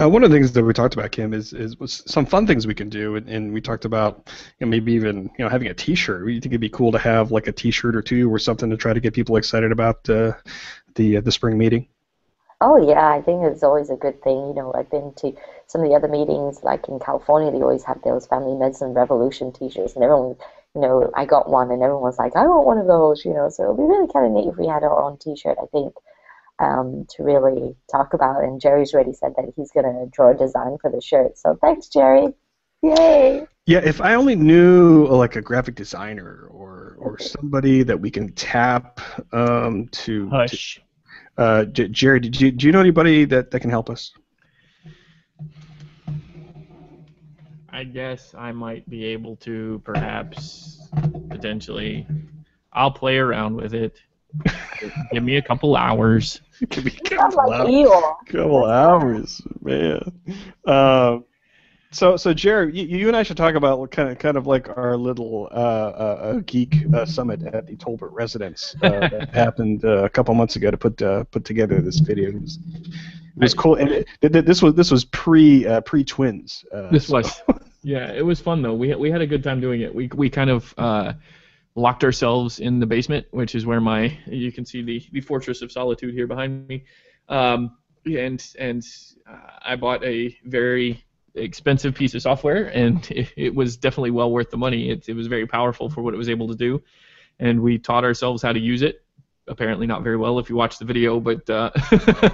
Uh, 0.00 0.08
one 0.08 0.24
of 0.24 0.30
the 0.30 0.36
things 0.36 0.52
that 0.52 0.64
we 0.64 0.72
talked 0.72 0.94
about, 0.94 1.12
Kim, 1.12 1.34
is 1.34 1.52
is 1.52 1.76
some 2.06 2.24
fun 2.24 2.46
things 2.46 2.66
we 2.66 2.74
can 2.74 2.88
do, 2.88 3.16
and, 3.16 3.28
and 3.28 3.52
we 3.52 3.60
talked 3.60 3.84
about 3.84 4.30
you 4.58 4.66
know, 4.66 4.70
maybe 4.70 4.94
even 4.94 5.30
you 5.36 5.44
know 5.44 5.50
having 5.50 5.68
a 5.68 5.74
T-shirt. 5.74 6.24
We 6.24 6.40
think 6.40 6.46
it'd 6.46 6.62
be 6.62 6.70
cool 6.70 6.92
to 6.92 6.98
have 6.98 7.30
like 7.30 7.46
a 7.46 7.52
T-shirt 7.52 7.94
or 7.94 8.00
two 8.00 8.32
or 8.32 8.38
something 8.38 8.70
to 8.70 8.78
try 8.78 8.94
to 8.94 9.00
get 9.00 9.12
people 9.12 9.36
excited 9.36 9.70
about 9.70 10.08
uh, 10.08 10.32
the 10.94 11.18
uh, 11.18 11.20
the 11.20 11.30
spring 11.30 11.58
meeting. 11.58 11.88
Oh 12.62 12.76
yeah, 12.76 13.10
I 13.10 13.20
think 13.20 13.42
it's 13.42 13.64
always 13.64 13.90
a 13.90 13.96
good 13.96 14.22
thing. 14.22 14.36
You 14.36 14.54
know, 14.54 14.72
I've 14.72 14.88
been 14.88 15.12
to 15.16 15.34
some 15.66 15.82
of 15.82 15.88
the 15.88 15.96
other 15.96 16.06
meetings, 16.06 16.62
like 16.62 16.88
in 16.88 17.00
California, 17.00 17.50
they 17.50 17.60
always 17.60 17.82
have 17.82 18.00
those 18.02 18.28
Family 18.28 18.54
Medicine 18.54 18.94
Revolution 18.94 19.52
T-shirts, 19.52 19.94
and 19.96 20.04
everyone, 20.04 20.36
you 20.76 20.80
know, 20.80 21.10
I 21.16 21.26
got 21.26 21.50
one, 21.50 21.72
and 21.72 21.82
everyone 21.82 22.04
was 22.04 22.18
like, 22.18 22.36
I 22.36 22.46
want 22.46 22.64
one 22.64 22.78
of 22.78 22.86
those. 22.86 23.24
You 23.24 23.34
know, 23.34 23.48
so 23.48 23.64
it'd 23.64 23.78
be 23.78 23.82
really 23.82 24.06
kind 24.12 24.26
of 24.26 24.32
neat 24.32 24.48
if 24.48 24.56
we 24.56 24.68
had 24.68 24.84
our 24.84 25.02
own 25.02 25.18
T-shirt. 25.18 25.58
I 25.60 25.66
think 25.72 25.92
um, 26.60 27.04
to 27.16 27.24
really 27.24 27.74
talk 27.90 28.14
about. 28.14 28.44
And 28.44 28.60
Gerry's 28.60 28.94
already 28.94 29.12
said 29.12 29.34
that 29.36 29.52
he's 29.56 29.72
going 29.72 29.86
to 29.86 30.06
draw 30.12 30.30
a 30.30 30.34
design 30.34 30.78
for 30.80 30.88
the 30.88 31.00
shirt. 31.00 31.36
So 31.36 31.58
thanks, 31.60 31.88
Gerry. 31.88 32.28
Yay! 32.82 33.46
Yeah, 33.66 33.80
if 33.84 34.00
I 34.00 34.14
only 34.14 34.34
knew 34.34 35.06
like 35.06 35.36
a 35.36 35.42
graphic 35.42 35.74
designer 35.74 36.48
or 36.50 36.96
or 36.98 37.18
somebody 37.20 37.82
that 37.82 38.00
we 38.00 38.10
can 38.10 38.32
tap 38.34 39.00
um, 39.32 39.88
to, 39.88 40.28
Hush. 40.30 40.76
to 40.76 40.80
uh, 41.38 41.64
J- 41.64 41.88
Gerry, 41.88 42.20
did 42.20 42.40
you 42.40 42.50
do 42.50 42.66
you 42.66 42.72
know 42.72 42.80
anybody 42.80 43.24
that, 43.26 43.50
that 43.50 43.60
can 43.60 43.70
help 43.70 43.90
us? 43.90 44.12
I 47.70 47.84
guess 47.84 48.34
I 48.36 48.52
might 48.52 48.88
be 48.88 49.06
able 49.06 49.36
to 49.36 49.80
perhaps 49.84 50.90
potentially. 51.30 52.06
I'll 52.72 52.90
play 52.90 53.18
around 53.18 53.56
with 53.56 53.74
it. 53.74 53.98
Give 55.12 55.22
me 55.22 55.36
a 55.36 55.42
couple 55.42 55.76
hours. 55.76 56.40
Give 56.68 56.84
me 56.84 56.92
a 57.04 57.08
couple, 57.08 57.48
like 57.48 57.60
hours, 57.60 58.14
couple 58.26 58.64
hours, 58.64 59.42
man. 59.60 60.20
Um, 60.66 61.24
so, 61.92 62.16
so 62.16 62.34
Gerry, 62.34 62.76
you, 62.76 62.98
you 62.98 63.08
and 63.08 63.16
I 63.16 63.22
should 63.22 63.36
talk 63.36 63.54
about 63.54 63.90
kind 63.90 64.08
of, 64.10 64.18
kind 64.18 64.36
of 64.36 64.46
like 64.46 64.68
our 64.76 64.96
little 64.96 65.48
uh, 65.52 65.54
uh, 65.54 66.32
geek 66.46 66.76
uh, 66.94 67.04
summit 67.04 67.42
at 67.42 67.66
the 67.66 67.76
Tolbert 67.76 68.12
residence 68.12 68.74
uh, 68.82 69.08
that 69.08 69.30
happened 69.34 69.84
uh, 69.84 70.04
a 70.04 70.08
couple 70.08 70.34
months 70.34 70.56
ago 70.56 70.70
to 70.70 70.76
put 70.76 71.00
uh, 71.02 71.24
put 71.24 71.44
together 71.44 71.80
this 71.80 72.00
video. 72.00 72.30
It 72.30 72.40
was, 72.40 72.58
it 73.36 73.42
was 73.42 73.54
cool, 73.54 73.76
and 73.76 73.90
it, 73.90 74.08
it, 74.22 74.44
this 74.46 74.62
was 74.62 74.74
this 74.74 74.90
was 74.90 75.04
pre 75.04 75.66
uh, 75.66 75.80
pre 75.82 76.04
twins. 76.04 76.64
Uh, 76.72 76.90
This 76.90 77.06
so- 77.06 77.18
was. 77.18 77.42
Yeah, 77.84 78.12
it 78.12 78.24
was 78.24 78.40
fun 78.40 78.62
though. 78.62 78.74
We 78.74 78.94
we 78.94 79.10
had 79.10 79.22
a 79.22 79.26
good 79.26 79.42
time 79.42 79.60
doing 79.60 79.80
it. 79.80 79.92
We 79.92 80.08
we 80.14 80.30
kind 80.30 80.50
of 80.50 80.72
uh, 80.78 81.14
locked 81.74 82.04
ourselves 82.04 82.60
in 82.60 82.78
the 82.78 82.86
basement, 82.86 83.26
which 83.32 83.54
is 83.56 83.66
where 83.66 83.80
my 83.80 84.16
you 84.26 84.52
can 84.52 84.64
see 84.64 84.82
the 84.82 85.04
the 85.12 85.20
fortress 85.20 85.62
of 85.62 85.72
solitude 85.72 86.14
here 86.14 86.28
behind 86.28 86.68
me. 86.68 86.84
Um, 87.28 87.76
and 88.06 88.44
and 88.58 88.84
uh, 89.28 89.36
I 89.64 89.74
bought 89.76 90.04
a 90.04 90.36
very 90.44 91.04
expensive 91.34 91.94
piece 91.94 92.14
of 92.14 92.22
software, 92.22 92.66
and 92.66 93.06
it, 93.10 93.32
it 93.36 93.54
was 93.54 93.76
definitely 93.76 94.10
well 94.10 94.30
worth 94.30 94.50
the 94.50 94.56
money. 94.56 94.90
It 94.90 95.08
it 95.08 95.14
was 95.14 95.26
very 95.26 95.46
powerful 95.46 95.88
for 95.88 96.02
what 96.02 96.14
it 96.14 96.16
was 96.16 96.28
able 96.28 96.48
to 96.48 96.54
do, 96.54 96.82
and 97.38 97.60
we 97.60 97.78
taught 97.78 98.04
ourselves 98.04 98.42
how 98.42 98.52
to 98.52 98.60
use 98.60 98.82
it. 98.82 99.04
Apparently 99.48 99.86
not 99.88 100.04
very 100.04 100.16
well 100.16 100.38
if 100.38 100.48
you 100.48 100.56
watch 100.56 100.78
the 100.78 100.84
video, 100.84 101.18
but 101.18 101.48
uh, 101.50 101.70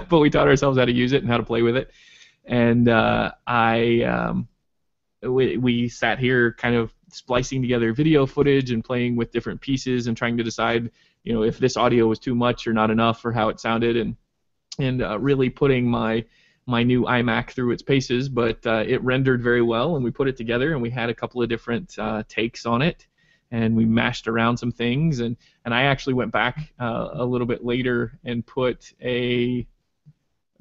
but 0.09 0.19
we 0.19 0.29
taught 0.29 0.47
ourselves 0.47 0.77
how 0.77 0.85
to 0.85 0.91
use 0.91 1.11
it 1.13 1.21
and 1.21 1.31
how 1.31 1.37
to 1.37 1.43
play 1.43 1.61
with 1.61 1.75
it. 1.75 1.91
And 2.45 2.87
uh, 2.87 3.31
I 3.47 4.03
um, 4.03 4.47
we, 5.21 5.57
we 5.57 5.89
sat 5.89 6.19
here 6.19 6.53
kind 6.53 6.75
of 6.75 6.93
splicing 7.11 7.61
together 7.61 7.93
video 7.93 8.25
footage 8.25 8.71
and 8.71 8.83
playing 8.83 9.15
with 9.15 9.31
different 9.31 9.59
pieces 9.59 10.07
and 10.07 10.15
trying 10.15 10.37
to 10.37 10.43
decide, 10.43 10.91
you 11.23 11.33
know, 11.33 11.43
if 11.43 11.57
this 11.57 11.75
audio 11.75 12.07
was 12.07 12.19
too 12.19 12.35
much 12.35 12.67
or 12.67 12.73
not 12.73 12.91
enough 12.91 13.25
or 13.25 13.31
how 13.31 13.49
it 13.49 13.59
sounded 13.59 13.97
and 13.97 14.15
and 14.77 15.01
uh, 15.01 15.19
really 15.19 15.49
putting 15.49 15.89
my 15.89 16.23
my 16.69 16.83
new 16.83 17.03
iMac 17.03 17.51
through 17.51 17.71
its 17.71 17.81
paces. 17.81 18.29
But 18.29 18.65
uh, 18.65 18.83
it 18.87 19.03
rendered 19.03 19.41
very 19.41 19.61
well 19.61 19.95
and 19.95 20.03
we 20.03 20.11
put 20.11 20.27
it 20.27 20.37
together 20.37 20.73
and 20.73 20.81
we 20.81 20.89
had 20.89 21.09
a 21.09 21.13
couple 21.13 21.41
of 21.41 21.49
different 21.49 21.97
uh, 21.97 22.23
takes 22.27 22.65
on 22.65 22.81
it 22.81 23.07
and 23.51 23.75
we 23.75 23.85
mashed 23.85 24.27
around 24.27 24.57
some 24.57 24.71
things 24.71 25.19
and 25.19 25.35
and 25.65 25.73
I 25.73 25.83
actually 25.83 26.13
went 26.13 26.31
back 26.31 26.71
uh, 26.79 27.09
a 27.13 27.25
little 27.25 27.47
bit 27.47 27.65
later 27.65 28.19
and 28.23 28.45
put 28.45 28.93
a 29.01 29.67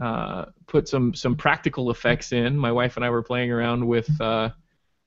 uh, 0.00 0.46
put 0.66 0.88
some 0.88 1.14
some 1.14 1.36
practical 1.36 1.90
effects 1.90 2.32
in. 2.32 2.56
My 2.56 2.72
wife 2.72 2.96
and 2.96 3.04
I 3.04 3.10
were 3.10 3.22
playing 3.22 3.50
around 3.50 3.86
with 3.86 4.08
uh, 4.20 4.50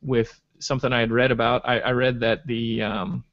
with 0.01 0.39
something 0.59 0.91
I 0.91 0.99
had 0.99 1.11
read 1.11 1.31
about. 1.31 1.61
I, 1.67 1.79
I 1.79 1.91
read 1.91 2.19
that 2.19 2.45
the 2.45 2.83
um, 2.83 3.23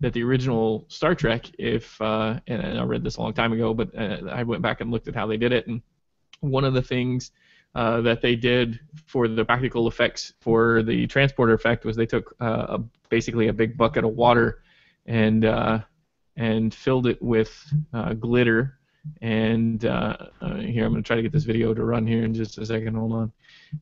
that 0.00 0.14
the 0.14 0.22
original 0.22 0.86
Star 0.88 1.14
Trek, 1.14 1.50
if 1.58 2.00
uh, 2.00 2.40
and 2.46 2.78
I 2.78 2.82
read 2.84 3.04
this 3.04 3.16
a 3.16 3.20
long 3.20 3.34
time 3.34 3.52
ago, 3.52 3.74
but 3.74 3.96
I 3.96 4.42
went 4.42 4.62
back 4.62 4.80
and 4.80 4.90
looked 4.90 5.08
at 5.08 5.14
how 5.14 5.26
they 5.26 5.36
did 5.36 5.52
it, 5.52 5.66
and 5.66 5.82
one 6.40 6.64
of 6.64 6.74
the 6.74 6.82
things 6.82 7.32
uh, 7.74 8.00
that 8.00 8.20
they 8.20 8.34
did 8.34 8.80
for 9.06 9.28
the 9.28 9.44
practical 9.44 9.86
effects 9.86 10.32
for 10.40 10.82
the 10.82 11.06
transporter 11.06 11.52
effect 11.52 11.84
was 11.84 11.96
they 11.96 12.06
took 12.06 12.34
uh, 12.40 12.66
a, 12.68 12.78
basically 13.08 13.48
a 13.48 13.52
big 13.52 13.76
bucket 13.76 14.04
of 14.04 14.10
water 14.12 14.62
and 15.06 15.44
uh, 15.44 15.78
and 16.36 16.74
filled 16.74 17.06
it 17.06 17.20
with 17.22 17.52
uh, 17.92 18.14
glitter. 18.14 18.76
And 19.22 19.84
uh, 19.84 20.16
uh, 20.42 20.56
here 20.56 20.84
I'm 20.84 20.92
going 20.92 21.02
to 21.02 21.06
try 21.06 21.16
to 21.16 21.22
get 21.22 21.32
this 21.32 21.44
video 21.44 21.72
to 21.72 21.84
run 21.84 22.06
here 22.06 22.22
in 22.22 22.34
just 22.34 22.58
a 22.58 22.66
second. 22.66 22.96
Hold 22.96 23.12
on. 23.12 23.32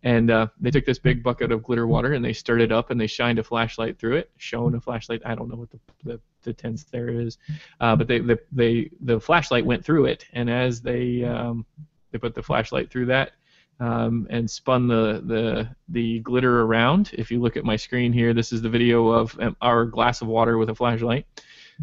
And 0.02 0.28
they 0.61 0.70
took 0.70 0.84
this 0.84 0.98
big 0.98 1.22
bucket 1.22 1.50
of 1.50 1.62
glitter 1.62 1.86
water 1.86 2.12
and 2.12 2.24
they 2.24 2.32
stirred 2.32 2.61
it 2.61 2.70
up 2.70 2.90
and 2.90 3.00
they 3.00 3.06
shined 3.06 3.38
a 3.38 3.42
flashlight 3.42 3.98
through 3.98 4.16
it, 4.16 4.30
shone 4.36 4.74
a 4.74 4.80
flashlight. 4.80 5.22
I 5.24 5.34
don't 5.34 5.48
know 5.48 5.56
what 5.56 5.70
the, 5.70 5.80
the, 6.04 6.20
the 6.42 6.52
tense 6.52 6.84
there 6.84 7.09
is, 7.09 7.38
but 7.80 8.06
they, 8.06 8.20
they 8.20 8.36
they 8.52 8.90
the 9.00 9.18
flashlight 9.18 9.64
went 9.66 9.84
through 9.84 10.04
it. 10.04 10.26
And 10.34 10.48
as 10.48 10.82
they 10.82 11.24
um, 11.24 11.66
they 12.11 12.18
put 12.18 12.34
the 12.34 12.42
flashlight 12.42 12.90
through 12.90 13.06
that, 13.06 13.32
um, 13.80 14.26
and 14.30 14.50
spun 14.50 14.88
the, 14.88 15.22
the 15.24 15.68
the 15.88 16.20
glitter 16.20 16.62
around. 16.62 17.11
If 17.14 17.30
you 17.30 17.40
look 17.40 17.56
at 17.56 17.64
my 17.64 17.76
screen 17.76 18.12
here, 18.12 18.34
this 18.34 18.52
is 18.52 18.62
the 18.62 18.68
video 18.68 19.09
of 19.09 19.36
um, 19.40 19.56
our 19.61 19.84
glass 19.84 20.22
of 20.22 20.28
water 20.28 20.59
with 20.59 20.70
a 20.70 20.74
flashlight. 20.74 21.26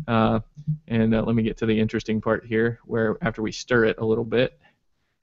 Uh, 0.08 0.40
and 0.90 1.16
uh, 1.16 1.24
let 1.24 1.36
me 1.36 1.44
get 1.44 1.58
to 1.58 1.66
the 1.66 1.80
interesting 1.80 2.20
part 2.20 2.46
here, 2.46 2.80
where 2.86 3.18
after 3.22 3.42
we 3.42 3.52
stir 3.52 3.86
it 3.86 3.98
a 4.00 4.06
little 4.06 4.26
bit, 4.26 4.60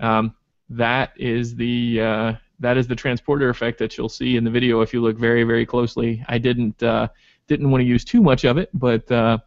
um, 0.00 0.34
that 0.70 1.12
is 1.16 1.55
the 1.55 2.00
uh, 2.00 2.32
that 2.61 2.76
is 2.76 2.86
the 2.86 2.96
transporter 2.96 3.50
effect 3.50 3.78
that 3.78 3.98
you'll 3.98 4.09
see 4.09 4.36
in 4.36 4.44
the 4.44 4.50
video 4.50 4.80
if 4.80 4.94
you 4.94 5.03
look 5.03 5.18
very 5.18 5.44
very 5.44 5.66
closely. 5.66 6.24
I 6.28 6.38
didn't 6.38 6.82
uh, 6.82 7.09
didn't 7.48 7.70
want 7.70 7.82
to 7.82 7.86
use 7.86 8.05
too 8.05 8.22
much 8.22 8.44
of 8.44 8.57
it, 8.57 8.70
but 8.72 9.11
uh, 9.11 9.38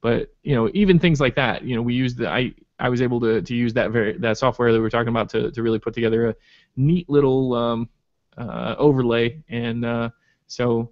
but 0.00 0.34
you 0.42 0.54
know 0.56 0.68
even 0.74 0.98
things 0.98 1.20
like 1.20 1.36
that, 1.36 1.62
you 1.62 1.76
know 1.76 1.82
we 1.82 1.94
use 1.94 2.14
the 2.14 2.28
I 2.28 2.52
I 2.78 2.88
was 2.88 3.02
able 3.02 3.20
to, 3.20 3.42
to 3.42 3.54
use 3.54 3.74
that 3.74 3.90
very 3.90 4.18
that 4.18 4.38
software 4.38 4.72
that 4.72 4.78
we 4.78 4.82
were 4.82 4.90
talking 4.90 5.08
about 5.08 5.28
to, 5.30 5.50
to 5.50 5.62
really 5.62 5.78
put 5.78 5.94
together 5.94 6.28
a 6.28 6.34
neat 6.76 7.08
little 7.08 7.54
um, 7.54 7.88
uh, 8.36 8.74
overlay, 8.78 9.42
and 9.48 9.84
uh, 9.84 10.10
so 10.46 10.90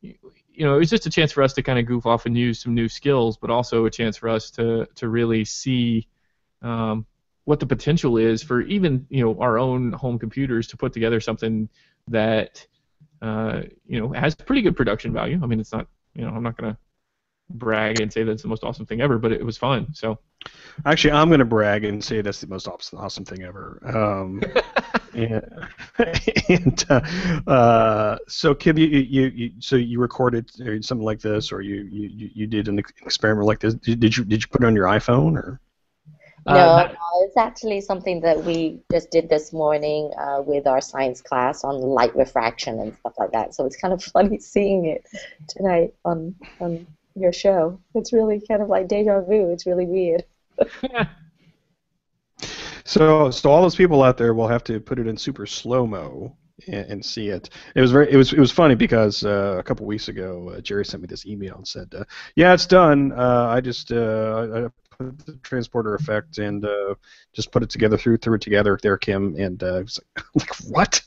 you 0.00 0.16
know 0.58 0.74
it 0.74 0.78
was 0.78 0.90
just 0.90 1.06
a 1.06 1.10
chance 1.10 1.32
for 1.32 1.42
us 1.42 1.52
to 1.52 1.62
kind 1.62 1.78
of 1.78 1.86
goof 1.86 2.06
off 2.06 2.26
and 2.26 2.36
use 2.36 2.60
some 2.60 2.74
new 2.74 2.88
skills, 2.88 3.36
but 3.36 3.50
also 3.50 3.84
a 3.84 3.90
chance 3.90 4.16
for 4.16 4.28
us 4.28 4.50
to 4.52 4.86
to 4.94 5.08
really 5.08 5.44
see 5.44 6.08
um, 6.62 7.06
what 7.44 7.60
the 7.60 7.66
potential 7.66 8.16
is 8.16 8.42
for 8.42 8.62
even 8.62 9.06
you 9.08 9.24
know 9.24 9.38
our 9.40 9.58
own 9.58 9.92
home 9.92 10.18
computers 10.18 10.66
to 10.66 10.76
put 10.76 10.92
together 10.92 11.20
something 11.20 11.68
that 12.08 12.66
uh, 13.22 13.62
you 13.86 14.00
know 14.00 14.12
has 14.12 14.34
pretty 14.34 14.62
good 14.62 14.76
production 14.76 15.12
value. 15.12 15.38
I 15.42 15.46
mean, 15.46 15.60
it's 15.60 15.72
not 15.72 15.86
you 16.14 16.22
know 16.22 16.30
I'm 16.30 16.42
not 16.42 16.56
gonna 16.56 16.76
brag 17.50 18.00
and 18.00 18.12
say 18.12 18.22
that's 18.22 18.42
the 18.42 18.48
most 18.48 18.64
awesome 18.64 18.86
thing 18.86 19.00
ever, 19.00 19.18
but 19.18 19.32
it 19.32 19.44
was 19.44 19.56
fun. 19.56 19.92
So 19.94 20.18
Actually, 20.86 21.12
I'm 21.12 21.28
going 21.28 21.40
to 21.40 21.44
brag 21.44 21.84
and 21.84 22.02
say 22.02 22.20
that's 22.20 22.40
the 22.40 22.46
most 22.46 22.68
awesome, 22.68 22.98
awesome 23.00 23.24
thing 23.24 23.42
ever. 23.42 23.80
Um, 23.84 24.40
and, 25.12 25.68
and 26.48 26.84
uh, 26.88 27.50
uh, 27.50 28.18
so, 28.28 28.54
Kim, 28.54 28.78
you, 28.78 28.86
you, 28.86 29.26
you, 29.34 29.50
so 29.58 29.76
you 29.76 30.00
recorded 30.00 30.50
something 30.84 31.04
like 31.04 31.20
this, 31.20 31.50
or 31.50 31.62
you, 31.62 31.88
you, 31.90 32.30
you 32.32 32.46
did 32.46 32.68
an 32.68 32.78
experiment 32.78 33.46
like 33.46 33.58
this. 33.58 33.74
Did 33.74 34.16
you 34.16 34.24
did 34.24 34.42
you 34.42 34.48
put 34.48 34.62
it 34.62 34.66
on 34.66 34.76
your 34.76 34.86
iPhone 34.86 35.36
or? 35.36 35.60
No, 36.46 36.54
uh, 36.54 36.92
no, 36.92 37.26
it's 37.26 37.36
actually 37.36 37.80
something 37.80 38.20
that 38.20 38.42
we 38.42 38.80
just 38.90 39.10
did 39.10 39.28
this 39.28 39.52
morning 39.52 40.10
uh, 40.18 40.40
with 40.40 40.66
our 40.66 40.80
science 40.80 41.20
class 41.20 41.62
on 41.64 41.80
light 41.80 42.14
refraction 42.16 42.78
and 42.78 42.96
stuff 42.96 43.14
like 43.18 43.32
that. 43.32 43.54
So 43.54 43.66
it's 43.66 43.76
kind 43.76 43.92
of 43.92 44.02
funny 44.14 44.38
seeing 44.38 44.86
it 44.86 45.04
tonight 45.48 45.94
on 46.04 46.36
on 46.60 46.86
your 47.20 47.32
show. 47.32 47.80
It's 47.94 48.12
really 48.12 48.40
kind 48.46 48.62
of 48.62 48.68
like 48.68 48.88
deja 48.88 49.20
vu. 49.20 49.50
It's 49.50 49.66
really 49.66 49.86
weird. 49.86 50.24
so, 52.84 53.30
so 53.30 53.50
all 53.50 53.62
those 53.62 53.76
people 53.76 54.02
out 54.02 54.16
there 54.16 54.34
will 54.34 54.48
have 54.48 54.64
to 54.64 54.80
put 54.80 54.98
it 54.98 55.06
in 55.06 55.16
super 55.16 55.46
slow 55.46 55.86
mo 55.86 56.36
and, 56.66 56.90
and, 56.90 57.04
see 57.04 57.28
it. 57.28 57.50
It 57.74 57.80
was 57.80 57.92
very, 57.92 58.10
it 58.10 58.16
was, 58.16 58.32
it 58.32 58.38
was 58.38 58.50
funny 58.50 58.74
because 58.74 59.24
uh, 59.24 59.56
a 59.58 59.62
couple 59.62 59.86
weeks 59.86 60.08
ago, 60.08 60.50
uh, 60.50 60.60
Gerry 60.60 60.84
sent 60.84 61.02
me 61.02 61.06
this 61.06 61.26
email 61.26 61.56
and 61.56 61.68
said, 61.68 61.92
uh, 61.96 62.04
"Yeah, 62.34 62.52
it's 62.52 62.66
done. 62.66 63.12
Uh, 63.12 63.46
I 63.48 63.60
just 63.60 63.92
uh, 63.92 64.48
I 64.52 64.94
put 64.96 65.26
the 65.26 65.38
transporter 65.42 65.94
effect 65.94 66.38
and 66.38 66.64
uh, 66.64 66.94
just 67.32 67.52
put 67.52 67.62
it 67.62 67.70
together, 67.70 67.96
through 67.96 68.16
threw 68.18 68.34
it 68.34 68.40
together 68.40 68.78
there, 68.82 68.96
Kim." 68.96 69.36
And 69.36 69.62
uh, 69.62 69.82
was 69.84 70.00
like, 70.16 70.24
like 70.34 70.56
what? 70.68 71.02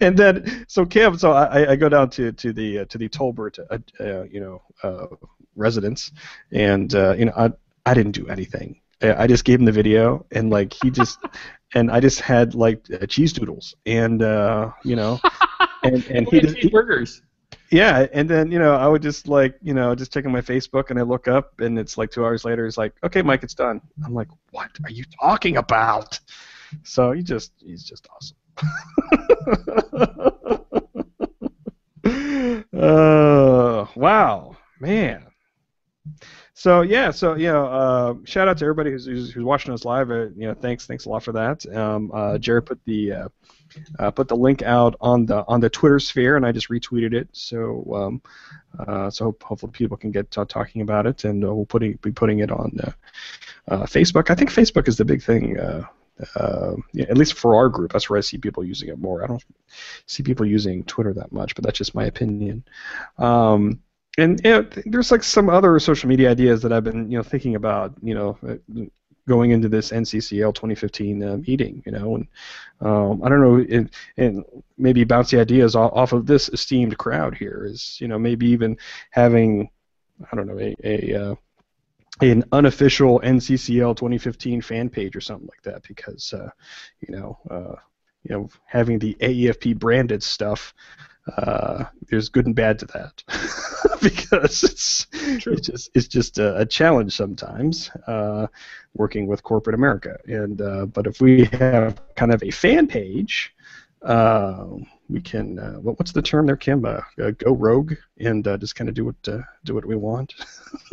and 0.00 0.16
then 0.16 0.64
so 0.68 0.86
Kim, 0.86 1.18
so 1.18 1.32
I, 1.32 1.72
I 1.72 1.76
go 1.76 1.88
down 1.88 2.10
to 2.10 2.32
to 2.32 2.52
the 2.52 2.80
uh, 2.80 2.84
to 2.86 2.98
the 2.98 3.08
Tolbert, 3.08 3.58
uh, 3.58 3.78
uh, 4.02 4.24
you 4.24 4.40
know, 4.40 4.62
residence, 5.56 6.12
and 6.52 6.94
uh, 6.94 7.14
you 7.14 7.24
know, 7.26 7.32
I 7.36 7.52
I 7.84 7.94
didn't 7.94 8.12
do 8.12 8.28
anything. 8.28 8.80
I 9.02 9.26
just 9.26 9.44
gave 9.44 9.58
him 9.58 9.66
the 9.66 9.72
video, 9.72 10.24
and 10.32 10.48
like 10.50 10.72
he 10.72 10.90
just, 10.90 11.18
and 11.74 11.90
I 11.90 12.00
just 12.00 12.20
had 12.20 12.54
like 12.54 12.86
uh, 12.90 13.06
cheese 13.06 13.32
doodles, 13.32 13.74
and 13.84 14.22
uh, 14.22 14.72
you 14.84 14.96
know, 14.96 15.20
and 15.82 16.04
and 16.06 16.28
he 16.28 16.40
just 16.40 16.70
burgers. 16.70 17.22
Yeah, 17.70 18.06
and 18.12 18.28
then 18.30 18.50
you 18.50 18.58
know 18.58 18.74
I 18.74 18.86
would 18.86 19.02
just 19.02 19.28
like 19.28 19.58
you 19.60 19.74
know 19.74 19.94
just 19.94 20.12
checking 20.12 20.32
my 20.32 20.40
Facebook, 20.40 20.90
and 20.90 20.98
I 20.98 21.02
look 21.02 21.28
up, 21.28 21.60
and 21.60 21.78
it's 21.78 21.98
like 21.98 22.10
two 22.10 22.24
hours 22.24 22.44
later. 22.44 22.64
He's 22.64 22.78
like, 22.78 22.94
"Okay, 23.04 23.22
Mike, 23.22 23.42
it's 23.42 23.54
done." 23.54 23.80
I'm 24.04 24.14
like, 24.14 24.28
"What 24.50 24.70
are 24.84 24.90
you 24.90 25.04
talking 25.20 25.56
about?" 25.56 26.18
So 26.84 27.12
he 27.12 27.22
just 27.22 27.52
he's 27.58 27.84
just 27.84 28.08
awesome. 28.14 28.36
uh, 32.72 33.86
wow, 33.94 34.56
man. 34.80 35.26
So 36.58 36.80
yeah, 36.80 37.10
so 37.10 37.34
you 37.34 37.48
know, 37.48 37.66
uh, 37.66 38.14
shout 38.24 38.48
out 38.48 38.56
to 38.58 38.64
everybody 38.64 38.90
who's, 38.90 39.04
who's, 39.04 39.30
who's 39.30 39.44
watching 39.44 39.74
us 39.74 39.84
live. 39.84 40.10
Uh, 40.10 40.28
you 40.36 40.48
know, 40.48 40.54
thanks, 40.54 40.86
thanks 40.86 41.04
a 41.04 41.10
lot 41.10 41.22
for 41.22 41.32
that. 41.32 41.66
Um, 41.66 42.10
uh, 42.14 42.38
Jared 42.38 42.64
put 42.64 42.82
the 42.86 43.12
uh, 43.12 43.28
uh, 43.98 44.10
put 44.10 44.26
the 44.28 44.36
link 44.36 44.62
out 44.62 44.96
on 45.00 45.26
the 45.26 45.44
on 45.48 45.60
the 45.60 45.68
Twitter 45.68 46.00
sphere, 46.00 46.34
and 46.34 46.46
I 46.46 46.52
just 46.52 46.70
retweeted 46.70 47.12
it. 47.12 47.28
So 47.32 47.84
um, 47.94 48.22
uh, 48.78 49.10
so 49.10 49.36
hopefully 49.42 49.72
people 49.72 49.98
can 49.98 50.10
get 50.10 50.30
talking 50.30 50.80
about 50.80 51.06
it, 51.06 51.24
and 51.24 51.44
we'll 51.44 51.66
putting 51.66 51.98
be 52.00 52.10
putting 52.10 52.38
it 52.38 52.50
on 52.50 52.72
Facebook. 53.68 54.30
I 54.30 54.34
think 54.34 54.50
Facebook 54.50 54.88
is 54.88 54.96
the 54.96 55.04
big 55.04 55.22
thing. 55.22 55.56
Yeah, 55.56 57.04
at 57.10 57.18
least 57.18 57.34
for 57.34 57.54
our 57.54 57.68
group, 57.68 57.92
that's 57.92 58.08
where 58.08 58.16
I 58.16 58.22
see 58.22 58.38
people 58.38 58.64
using 58.64 58.88
it 58.88 58.98
more. 58.98 59.22
I 59.22 59.26
don't 59.26 59.44
see 60.06 60.22
people 60.22 60.46
using 60.46 60.84
Twitter 60.84 61.12
that 61.12 61.32
much, 61.32 61.54
but 61.54 61.64
that's 61.64 61.76
just 61.76 61.94
my 61.94 62.06
opinion. 62.06 62.64
Um, 63.18 63.82
and 64.18 64.40
you 64.44 64.50
know, 64.50 64.66
there's 64.86 65.10
like 65.10 65.22
some 65.22 65.48
other 65.48 65.78
social 65.78 66.08
media 66.08 66.30
ideas 66.30 66.62
that 66.62 66.72
I've 66.72 66.84
been 66.84 67.10
you 67.10 67.18
know 67.18 67.22
thinking 67.22 67.54
about 67.54 67.94
you 68.02 68.14
know 68.14 68.38
uh, 68.48 68.82
going 69.28 69.50
into 69.50 69.68
this 69.68 69.90
NCCL 69.90 70.54
2015 70.54 71.22
uh, 71.22 71.36
meeting 71.38 71.82
you 71.84 71.92
know 71.92 72.16
and 72.16 72.28
um, 72.80 73.22
I 73.22 73.28
don't 73.28 73.40
know 73.40 73.56
it, 73.56 73.90
and 74.16 74.44
maybe 74.78 75.04
bounce 75.04 75.30
the 75.30 75.40
ideas 75.40 75.74
off, 75.74 75.92
off 75.94 76.12
of 76.12 76.26
this 76.26 76.48
esteemed 76.50 76.96
crowd 76.98 77.34
here 77.34 77.66
is 77.68 77.98
you 78.00 78.08
know 78.08 78.18
maybe 78.18 78.46
even 78.48 78.76
having 79.10 79.68
I 80.32 80.36
don't 80.36 80.46
know 80.46 80.58
a, 80.58 80.76
a 80.84 81.14
uh, 81.14 81.34
an 82.20 82.44
unofficial 82.52 83.20
NCCL 83.20 83.96
2015 83.96 84.62
fan 84.62 84.88
page 84.88 85.14
or 85.16 85.20
something 85.20 85.48
like 85.48 85.62
that 85.62 85.86
because 85.86 86.32
uh, 86.32 86.48
you 87.00 87.14
know 87.14 87.38
uh, 87.50 87.74
you 88.24 88.34
know 88.34 88.48
having 88.64 88.98
the 88.98 89.14
AAFP 89.20 89.78
branded 89.78 90.22
stuff 90.22 90.72
uh, 91.36 91.84
there's 92.08 92.28
good 92.28 92.46
and 92.46 92.54
bad 92.54 92.78
to 92.78 92.86
that 92.86 93.22
because 94.02 94.62
it's 94.62 95.06
True. 95.40 95.52
it's 95.52 95.66
just 95.66 95.90
it's 95.94 96.06
just 96.06 96.38
a, 96.38 96.58
a 96.58 96.66
challenge 96.66 97.16
sometimes 97.16 97.90
uh, 98.06 98.46
working 98.94 99.26
with 99.26 99.42
corporate 99.42 99.74
America. 99.74 100.18
And 100.26 100.60
uh, 100.60 100.86
but 100.86 101.06
if 101.06 101.20
we 101.20 101.46
have 101.46 102.00
kind 102.14 102.32
of 102.32 102.42
a 102.42 102.50
fan 102.50 102.86
page, 102.86 103.54
uh, 104.02 104.66
we 105.08 105.20
can 105.20 105.58
uh, 105.58 105.74
what, 105.74 105.98
what's 105.98 106.12
the 106.12 106.22
term 106.22 106.46
there, 106.46 106.56
Kim? 106.56 106.84
Uh, 106.84 107.00
go 107.16 107.52
rogue 107.52 107.94
and 108.18 108.44
just 108.60 108.76
kind 108.76 108.88
of 108.88 108.94
do 108.94 109.04
what 109.04 109.20
do 109.64 109.74
what 109.74 109.84
we 109.84 109.96
want. 109.96 110.34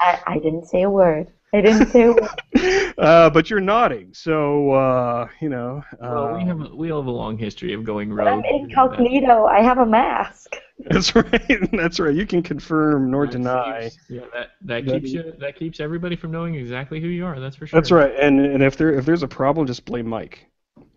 I, 0.00 0.20
I 0.26 0.38
didn't 0.38 0.66
say 0.66 0.82
a 0.82 0.90
word. 0.90 1.32
I 1.52 1.60
didn't 1.62 1.90
say. 1.90 2.92
uh, 2.98 3.30
but 3.30 3.48
you're 3.48 3.60
nodding, 3.60 4.12
so 4.12 4.72
uh, 4.72 5.28
you 5.40 5.48
know. 5.48 5.82
Uh, 5.94 5.96
well, 6.00 6.36
we 6.36 6.44
have 6.44 6.60
a, 6.60 6.76
we 6.76 6.88
have 6.88 7.06
a 7.06 7.10
long 7.10 7.38
history 7.38 7.72
of 7.72 7.84
going 7.84 8.12
rogue. 8.12 8.28
I'm 8.28 8.44
incognito. 8.44 9.44
I 9.44 9.62
have 9.62 9.78
a 9.78 9.86
mask. 9.86 10.56
That's 10.78 11.14
right. 11.14 11.70
That's 11.72 11.98
right. 11.98 12.14
You 12.14 12.26
can 12.26 12.42
confirm 12.42 13.10
nor 13.10 13.26
that 13.26 13.32
deny. 13.32 13.82
Keeps, 13.84 13.98
yeah, 14.08 14.20
that 14.34 14.50
that 14.62 14.84
keeps 14.84 15.10
you 15.10 15.32
that 15.40 15.56
keeps 15.56 15.80
everybody 15.80 16.16
from 16.16 16.32
knowing 16.32 16.54
exactly 16.54 17.00
who 17.00 17.08
you 17.08 17.24
are. 17.24 17.40
That's 17.40 17.56
for 17.56 17.66
sure. 17.66 17.80
That's 17.80 17.90
right. 17.90 18.14
And 18.18 18.40
and 18.40 18.62
if 18.62 18.76
there 18.76 18.92
if 18.92 19.06
there's 19.06 19.22
a 19.22 19.28
problem, 19.28 19.66
just 19.66 19.86
blame 19.86 20.06
Mike. 20.06 20.46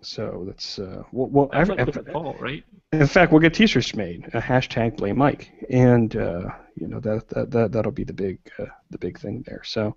So 0.02 0.44
that's 0.48 0.80
uh, 0.80 1.04
well. 1.12 1.28
well 1.28 1.50
that's 1.52 1.70
like 1.70 1.94
the 1.94 2.04
fault, 2.12 2.38
right? 2.40 2.64
In 2.92 3.08
fact, 3.08 3.32
we'll 3.32 3.40
get 3.40 3.54
T-shirts 3.54 3.96
made. 3.96 4.26
A 4.34 4.42
hashtag 4.42 4.98
blame 4.98 5.18
Mike, 5.18 5.50
and 5.70 6.14
uh, 6.16 6.50
you 6.76 6.88
know 6.88 7.00
that 7.00 7.28
that 7.30 7.52
that 7.52 7.72
that'll 7.72 7.92
be 7.92 8.04
the 8.04 8.14
big 8.14 8.40
uh, 8.60 8.66
the 8.90 8.98
big 8.98 9.20
thing 9.20 9.44
there. 9.46 9.64
So, 9.64 9.96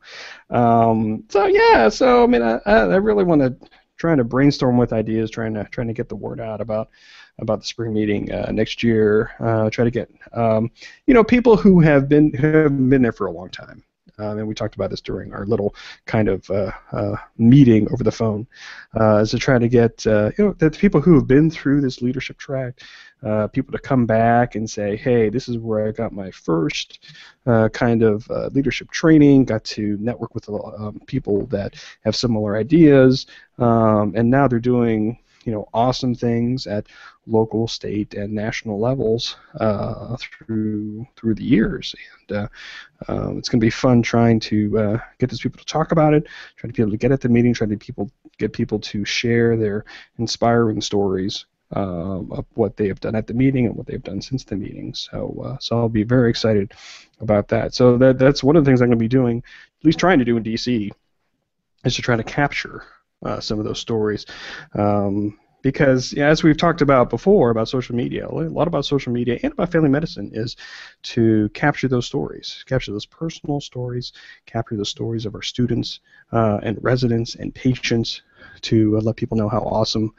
um, 0.50 1.24
so 1.28 1.46
yeah. 1.46 1.88
So 1.88 2.24
I 2.24 2.26
mean, 2.26 2.42
I 2.42 2.58
I 2.66 2.96
really 2.96 3.24
want 3.24 3.42
to 3.42 3.56
trying 3.96 4.18
to 4.18 4.24
brainstorm 4.24 4.76
with 4.76 4.92
ideas, 4.92 5.30
trying 5.30 5.54
to 5.54 5.64
trying 5.64 5.88
to 5.88 5.94
get 5.94 6.08
the 6.08 6.16
word 6.16 6.40
out 6.40 6.60
about 6.60 6.90
about 7.38 7.60
the 7.60 7.66
spring 7.66 7.92
meeting 7.92 8.30
uh, 8.32 8.50
next 8.52 8.82
year. 8.82 9.32
Uh, 9.40 9.70
try 9.70 9.84
to 9.84 9.90
get 9.90 10.10
um, 10.32 10.70
you 11.06 11.14
know 11.14 11.24
people 11.24 11.56
who 11.56 11.80
have 11.80 12.08
been 12.08 12.32
who 12.32 12.46
have 12.48 12.90
been 12.90 13.02
there 13.02 13.12
for 13.12 13.26
a 13.26 13.32
long 13.32 13.50
time. 13.50 13.82
Um, 14.18 14.38
and 14.38 14.46
we 14.46 14.54
talked 14.54 14.74
about 14.74 14.90
this 14.90 15.00
during 15.00 15.32
our 15.32 15.46
little 15.46 15.74
kind 16.06 16.28
of 16.28 16.48
uh, 16.50 16.70
uh, 16.92 17.16
meeting 17.38 17.86
over 17.92 18.04
the 18.04 18.12
phone, 18.12 18.46
uh, 18.98 19.18
is 19.18 19.30
to 19.30 19.38
try 19.38 19.58
to 19.58 19.68
get 19.68 20.06
uh, 20.06 20.30
you 20.38 20.44
know 20.44 20.52
the 20.58 20.70
people 20.70 21.00
who 21.00 21.14
have 21.14 21.26
been 21.26 21.50
through 21.50 21.80
this 21.80 22.02
leadership 22.02 22.38
track, 22.38 22.80
people 23.52 23.72
to 23.72 23.78
come 23.78 24.04
back 24.04 24.54
and 24.54 24.68
say, 24.68 24.96
hey, 24.96 25.30
this 25.30 25.48
is 25.48 25.56
where 25.56 25.88
I 25.88 25.92
got 25.92 26.12
my 26.12 26.30
first 26.30 27.06
kind 27.72 28.02
of 28.02 28.28
leadership 28.52 28.90
training, 28.90 29.44
got 29.44 29.64
to 29.64 29.96
network 30.00 30.34
with 30.34 30.48
um, 30.48 31.00
people 31.06 31.46
that 31.46 31.74
have 32.04 32.14
similar 32.14 32.56
ideas, 32.56 33.26
um, 33.58 34.12
and 34.14 34.30
now 34.30 34.46
they're 34.48 34.58
doing 34.58 35.18
you 35.44 35.52
know 35.52 35.68
awesome 35.72 36.14
things 36.14 36.66
at 36.66 36.86
local, 37.26 37.66
state, 37.68 38.14
and 38.14 38.32
national 38.32 38.78
levels 38.80 39.36
uh, 39.60 40.16
through 40.16 41.06
through 41.16 41.34
the 41.34 41.44
years. 41.44 41.94
And 42.28 42.38
uh, 42.38 42.48
um, 43.08 43.38
it's 43.38 43.48
going 43.48 43.60
to 43.60 43.66
be 43.66 43.70
fun 43.70 44.02
trying 44.02 44.40
to 44.40 44.78
uh, 44.78 44.98
get 45.18 45.30
those 45.30 45.40
people 45.40 45.58
to 45.58 45.64
talk 45.64 45.92
about 45.92 46.14
it, 46.14 46.26
trying 46.56 46.72
to 46.72 46.76
be 46.76 46.82
able 46.82 46.92
to 46.92 46.98
get 46.98 47.12
at 47.12 47.20
the 47.20 47.28
meeting, 47.28 47.54
trying 47.54 47.70
to 47.70 47.76
people 47.76 48.10
get 48.38 48.52
people 48.52 48.78
to 48.80 49.04
share 49.04 49.56
their 49.56 49.84
inspiring 50.18 50.80
stories. 50.80 51.46
Um, 51.72 52.30
of 52.30 52.44
what 52.54 52.76
they 52.76 52.86
have 52.86 53.00
done 53.00 53.16
at 53.16 53.26
the 53.26 53.34
meeting 53.34 53.66
and 53.66 53.74
what 53.74 53.86
they've 53.86 54.02
done 54.02 54.22
since 54.22 54.44
the 54.44 54.54
meeting. 54.54 54.94
So, 54.94 55.42
uh, 55.44 55.56
so 55.58 55.76
I'll 55.76 55.88
be 55.88 56.04
very 56.04 56.30
excited 56.30 56.72
about 57.18 57.48
that. 57.48 57.74
So 57.74 57.96
that 57.98 58.16
that's 58.16 58.44
one 58.44 58.54
of 58.54 58.64
the 58.64 58.68
things 58.68 58.80
I'm 58.80 58.88
going 58.88 58.98
to 58.98 59.02
be 59.02 59.08
doing, 59.08 59.38
at 59.38 59.84
least 59.84 59.98
trying 59.98 60.20
to 60.20 60.24
do 60.24 60.36
in 60.36 60.44
DC, 60.44 60.90
is 61.84 61.96
to 61.96 62.02
try 62.02 62.16
to 62.16 62.22
capture 62.22 62.84
uh, 63.24 63.40
some 63.40 63.58
of 63.58 63.64
those 63.64 63.78
stories. 63.78 64.26
Um, 64.74 65.38
because 65.64 66.12
as 66.12 66.42
we've 66.42 66.58
talked 66.58 66.82
about 66.82 67.08
before 67.08 67.48
about 67.48 67.70
social 67.70 67.96
media, 67.96 68.28
a 68.28 68.30
lot 68.30 68.68
about 68.68 68.84
social 68.84 69.12
media 69.12 69.38
and 69.42 69.52
about 69.54 69.72
family 69.72 69.88
medicine 69.88 70.30
is 70.34 70.56
to 71.02 71.48
capture 71.54 71.88
those 71.88 72.06
stories, 72.06 72.62
capture 72.68 72.92
those 72.92 73.06
personal 73.06 73.62
stories, 73.62 74.12
capture 74.44 74.76
the 74.76 74.84
stories 74.84 75.24
of 75.24 75.34
our 75.34 75.40
students 75.40 76.00
uh, 76.32 76.60
and 76.62 76.76
residents 76.82 77.34
and 77.34 77.54
patients 77.54 78.20
to 78.62 78.96
uh, 78.96 79.00
let 79.00 79.16
people 79.16 79.36
know 79.36 79.48
how 79.48 79.60
awesome 79.60 80.14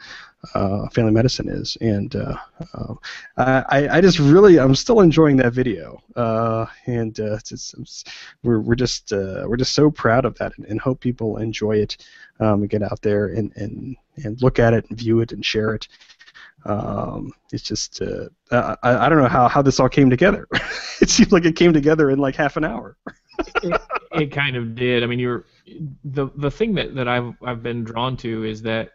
uh, 0.53 0.87
family 0.89 1.11
medicine 1.11 1.49
is. 1.49 1.77
And 1.81 2.15
uh, 2.15 2.37
uh, 2.73 2.93
I, 3.37 3.97
I 3.97 4.01
just 4.01 4.19
really, 4.19 4.59
I'm 4.59 4.75
still 4.75 5.01
enjoying 5.01 5.37
that 5.37 5.53
video. 5.53 6.01
Uh, 6.15 6.67
and 6.85 7.17
it's, 7.17 7.51
it's, 7.51 8.03
we're, 8.43 8.59
we're 8.59 8.75
just 8.75 9.11
we're 9.11 9.57
just 9.57 9.73
so 9.73 9.89
proud 9.89 10.25
of 10.25 10.37
that 10.37 10.53
and, 10.57 10.65
and 10.67 10.79
hope 10.79 10.99
people 10.99 11.37
enjoy 11.37 11.77
it 11.77 11.97
um, 12.39 12.65
get 12.67 12.83
out 12.83 13.01
there 13.01 13.27
and, 13.27 13.51
and, 13.55 13.95
and 14.23 14.41
look 14.41 14.59
at 14.59 14.73
it 14.73 14.85
and 14.89 14.97
view 14.97 15.21
it 15.21 15.31
and 15.31 15.45
share 15.45 15.73
it. 15.73 15.87
Um, 16.65 17.31
it's 17.51 17.63
just 17.63 18.01
uh, 18.01 18.29
I, 18.51 19.05
I 19.05 19.09
don't 19.09 19.21
know 19.21 19.27
how, 19.29 19.47
how 19.47 19.61
this 19.61 19.79
all 19.79 19.89
came 19.89 20.09
together. 20.09 20.47
it 21.01 21.09
seems 21.09 21.31
like 21.31 21.45
it 21.45 21.55
came 21.55 21.73
together 21.73 22.09
in 22.09 22.19
like 22.19 22.35
half 22.35 22.57
an 22.57 22.63
hour. 22.63 22.97
It, 23.63 23.81
it, 24.11 24.31
kind 24.31 24.55
of 24.55 24.75
did. 24.75 25.03
I 25.03 25.07
mean, 25.07 25.19
you're 25.19 25.45
the 26.03 26.29
the 26.35 26.51
thing 26.51 26.73
that, 26.75 26.95
that 26.95 27.07
I've 27.07 27.33
I've 27.43 27.63
been 27.63 27.83
drawn 27.83 28.17
to 28.17 28.43
is 28.43 28.61
that 28.63 28.91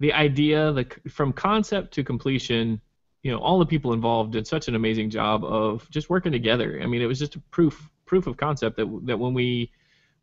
the 0.00 0.12
idea 0.12 0.72
the 0.72 0.86
from 1.08 1.32
concept 1.32 1.94
to 1.94 2.04
completion, 2.04 2.80
you 3.22 3.32
know, 3.32 3.38
all 3.38 3.58
the 3.58 3.66
people 3.66 3.92
involved 3.92 4.32
did 4.32 4.46
such 4.46 4.68
an 4.68 4.74
amazing 4.74 5.10
job 5.10 5.44
of 5.44 5.88
just 5.90 6.10
working 6.10 6.32
together. 6.32 6.80
I 6.82 6.86
mean, 6.86 7.02
it 7.02 7.06
was 7.06 7.18
just 7.18 7.36
a 7.36 7.40
proof 7.50 7.90
proof 8.06 8.26
of 8.26 8.36
concept 8.36 8.76
that 8.76 9.00
that 9.04 9.18
when 9.18 9.34
we 9.34 9.70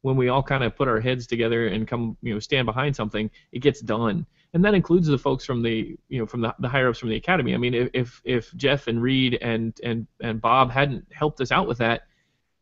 when 0.02 0.16
we 0.16 0.30
all 0.30 0.44
kind 0.44 0.64
of 0.64 0.76
put 0.76 0.88
our 0.88 1.00
heads 1.00 1.28
together 1.28 1.68
and 1.68 1.88
come, 1.88 2.18
you 2.22 2.34
know, 2.34 2.40
stand 2.40 2.66
behind 2.66 2.96
something, 2.96 3.30
it 3.52 3.60
gets 3.60 3.82
done. 3.82 4.26
And 4.54 4.66
that 4.66 4.74
includes 4.74 5.08
the 5.08 5.18
folks 5.18 5.46
from 5.46 5.62
the, 5.62 5.98
you 6.10 6.20
know, 6.20 6.26
from 6.26 6.42
the, 6.42 6.54
the 6.60 6.68
higher 6.68 6.90
ups 6.90 7.00
from 7.00 7.10
the 7.10 7.16
academy. 7.16 7.54
I 7.54 7.58
mean, 7.58 7.90
if 7.94 8.22
if 8.26 8.54
Jeff 8.56 8.88
and 8.88 9.02
Reed 9.02 9.38
and 9.42 9.80
and 9.84 10.08
and 10.20 10.42
Bob 10.42 10.72
hadn't 10.72 11.06
helped 11.14 11.40
us 11.40 11.52
out 11.52 11.68
with 11.68 11.78
that, 11.78 12.08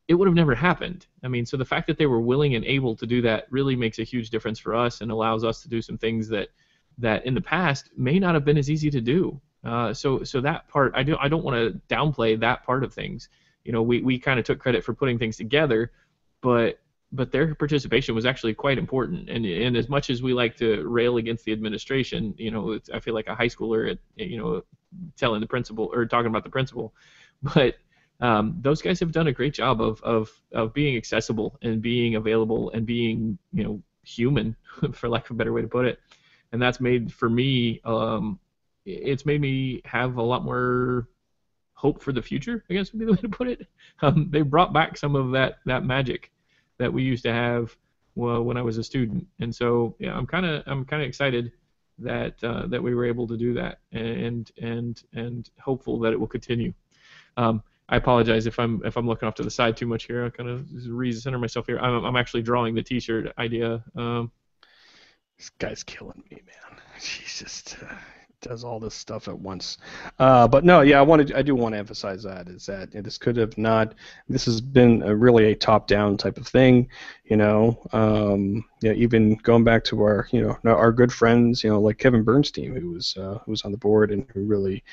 it 0.07 0.13
would 0.13 0.27
have 0.27 0.35
never 0.35 0.53
happened. 0.53 1.07
I 1.23 1.27
mean, 1.27 1.45
so 1.45 1.57
the 1.57 1.65
fact 1.65 1.87
that 1.87 1.97
they 1.97 2.05
were 2.05 2.21
willing 2.21 2.55
and 2.55 2.65
able 2.65 2.95
to 2.95 3.07
do 3.07 3.21
that 3.23 3.47
really 3.49 3.75
makes 3.75 3.99
a 3.99 4.03
huge 4.03 4.29
difference 4.29 4.59
for 4.59 4.75
us 4.75 5.01
and 5.01 5.11
allows 5.11 5.43
us 5.43 5.61
to 5.63 5.69
do 5.69 5.81
some 5.81 5.97
things 5.97 6.27
that 6.29 6.49
that 6.99 7.25
in 7.25 7.33
the 7.33 7.41
past 7.41 7.89
may 7.95 8.19
not 8.19 8.35
have 8.35 8.45
been 8.45 8.57
as 8.57 8.69
easy 8.69 8.89
to 8.91 9.01
do. 9.01 9.39
Uh, 9.63 9.93
so 9.93 10.23
so 10.23 10.41
that 10.41 10.67
part, 10.67 10.93
I 10.95 11.03
do 11.03 11.17
I 11.19 11.27
don't 11.27 11.43
want 11.43 11.57
to 11.57 11.79
downplay 11.93 12.39
that 12.39 12.63
part 12.63 12.83
of 12.83 12.93
things. 12.93 13.29
You 13.65 13.71
know, 13.71 13.81
we 13.81 14.01
we 14.01 14.19
kind 14.19 14.39
of 14.39 14.45
took 14.45 14.59
credit 14.59 14.83
for 14.83 14.93
putting 14.93 15.17
things 15.17 15.37
together, 15.37 15.91
but 16.41 16.79
but 17.11 17.31
their 17.31 17.55
participation 17.55 18.13
was 18.13 18.25
actually 18.25 18.53
quite 18.53 18.77
important. 18.77 19.29
And, 19.29 19.45
and 19.45 19.75
as 19.75 19.89
much 19.89 20.09
as 20.09 20.21
we 20.21 20.33
like 20.33 20.55
to 20.57 20.87
rail 20.87 21.17
against 21.17 21.43
the 21.43 21.51
administration, 21.51 22.35
you 22.37 22.51
know, 22.51 22.79
I 22.93 22.99
feel 22.99 23.15
like 23.15 23.27
a 23.27 23.35
high 23.35 23.47
schooler, 23.47 23.91
at, 23.91 23.97
you 24.15 24.37
know, 24.37 24.63
telling 25.17 25.41
the 25.41 25.47
principal 25.47 25.89
or 25.91 26.05
talking 26.05 26.27
about 26.27 26.43
the 26.43 26.49
principal, 26.49 26.93
but 27.41 27.75
um, 28.21 28.57
those 28.61 28.81
guys 28.81 28.99
have 28.99 29.11
done 29.11 29.27
a 29.27 29.31
great 29.31 29.53
job 29.53 29.81
of, 29.81 30.01
of, 30.03 30.29
of 30.51 30.73
being 30.73 30.97
accessible 30.97 31.57
and 31.61 31.81
being 31.81 32.15
available 32.15 32.69
and 32.71 32.85
being, 32.85 33.37
you 33.53 33.63
know, 33.63 33.81
human, 34.03 34.55
for 34.93 35.09
lack 35.09 35.25
of 35.25 35.31
a 35.31 35.33
better 35.35 35.53
way 35.53 35.61
to 35.61 35.67
put 35.67 35.85
it. 35.85 35.99
And 36.51 36.61
that's 36.61 36.79
made 36.79 37.13
for 37.13 37.29
me, 37.29 37.81
um, 37.85 38.39
it's 38.85 39.25
made 39.25 39.41
me 39.41 39.81
have 39.85 40.17
a 40.17 40.21
lot 40.21 40.43
more 40.43 41.07
hope 41.73 42.01
for 42.03 42.11
the 42.11 42.21
future. 42.21 42.63
I 42.69 42.73
guess 42.73 42.91
would 42.91 42.99
be 42.99 43.05
the 43.05 43.13
way 43.13 43.21
to 43.21 43.29
put 43.29 43.47
it. 43.47 43.67
Um, 44.01 44.29
they 44.31 44.43
brought 44.43 44.71
back 44.71 44.95
some 44.95 45.17
of 45.17 45.31
that 45.31 45.55
that 45.65 45.83
magic 45.83 46.31
that 46.79 46.91
we 46.91 47.03
used 47.03 47.23
to 47.23 47.33
have 47.33 47.75
well, 48.15 48.43
when 48.43 48.57
I 48.57 48.61
was 48.61 48.77
a 48.77 48.83
student. 48.83 49.27
And 49.39 49.55
so 49.55 49.95
yeah, 49.99 50.13
I'm 50.13 50.27
kind 50.27 50.45
of 50.45 50.63
I'm 50.65 50.85
kind 50.85 51.01
of 51.01 51.07
excited 51.07 51.51
that 51.99 52.43
uh, 52.43 52.67
that 52.67 52.81
we 52.81 52.95
were 52.95 53.05
able 53.05 53.27
to 53.27 53.37
do 53.37 53.53
that 53.53 53.79
and 53.91 54.51
and 54.61 55.01
and 55.13 55.49
hopeful 55.59 55.99
that 55.99 56.13
it 56.13 56.19
will 56.19 56.27
continue. 56.27 56.73
Um, 57.37 57.63
I 57.87 57.95
apologize 57.95 58.45
if 58.45 58.59
I'm 58.59 58.81
if 58.85 58.97
I'm 58.97 59.07
looking 59.07 59.27
off 59.27 59.35
to 59.35 59.43
the 59.43 59.51
side 59.51 59.77
too 59.77 59.87
much 59.87 60.05
here. 60.05 60.25
I 60.25 60.29
kind 60.29 60.49
of 60.49 60.61
recenter 60.61 61.39
myself 61.39 61.65
here. 61.65 61.79
I'm, 61.79 62.03
I'm 62.03 62.15
actually 62.15 62.43
drawing 62.43 62.75
the 62.75 62.83
T-shirt 62.83 63.33
idea. 63.37 63.83
Um, 63.95 64.31
this 65.37 65.49
guy's 65.49 65.83
killing 65.83 66.23
me, 66.29 66.41
man. 66.45 66.79
He's 66.95 67.39
just 67.39 67.77
uh, 67.81 67.95
does 68.41 68.63
all 68.63 68.79
this 68.79 68.95
stuff 68.95 69.27
at 69.27 69.37
once. 69.37 69.77
Uh, 70.17 70.47
but 70.47 70.63
no, 70.63 70.81
yeah, 70.81 70.99
I 70.99 71.01
wanted, 71.01 71.33
I 71.33 71.41
do 71.41 71.55
want 71.55 71.73
to 71.73 71.79
emphasize 71.79 72.23
that 72.23 72.47
is 72.47 72.65
that 72.67 72.91
this 72.91 73.17
could 73.17 73.35
have 73.37 73.57
not. 73.57 73.95
This 74.27 74.45
has 74.45 74.61
been 74.61 75.01
a 75.03 75.15
really 75.15 75.51
a 75.51 75.55
top-down 75.55 76.17
type 76.17 76.37
of 76.37 76.47
thing, 76.47 76.87
you 77.25 77.37
know. 77.37 77.81
Um, 77.91 78.65
you 78.81 78.89
know, 78.89 78.95
even 78.95 79.35
going 79.35 79.63
back 79.63 79.83
to 79.85 80.01
our, 80.01 80.27
you 80.31 80.41
know, 80.41 80.75
our 80.75 80.91
good 80.91 81.11
friends, 81.11 81.63
you 81.63 81.69
know, 81.69 81.79
like 81.79 81.97
Kevin 81.97 82.23
Bernstein, 82.23 82.75
who 82.75 82.91
was 82.91 83.17
uh, 83.17 83.39
who 83.45 83.51
was 83.51 83.63
on 83.63 83.71
the 83.71 83.77
board 83.77 84.11
and 84.11 84.25
who 84.33 84.45
really 84.45 84.83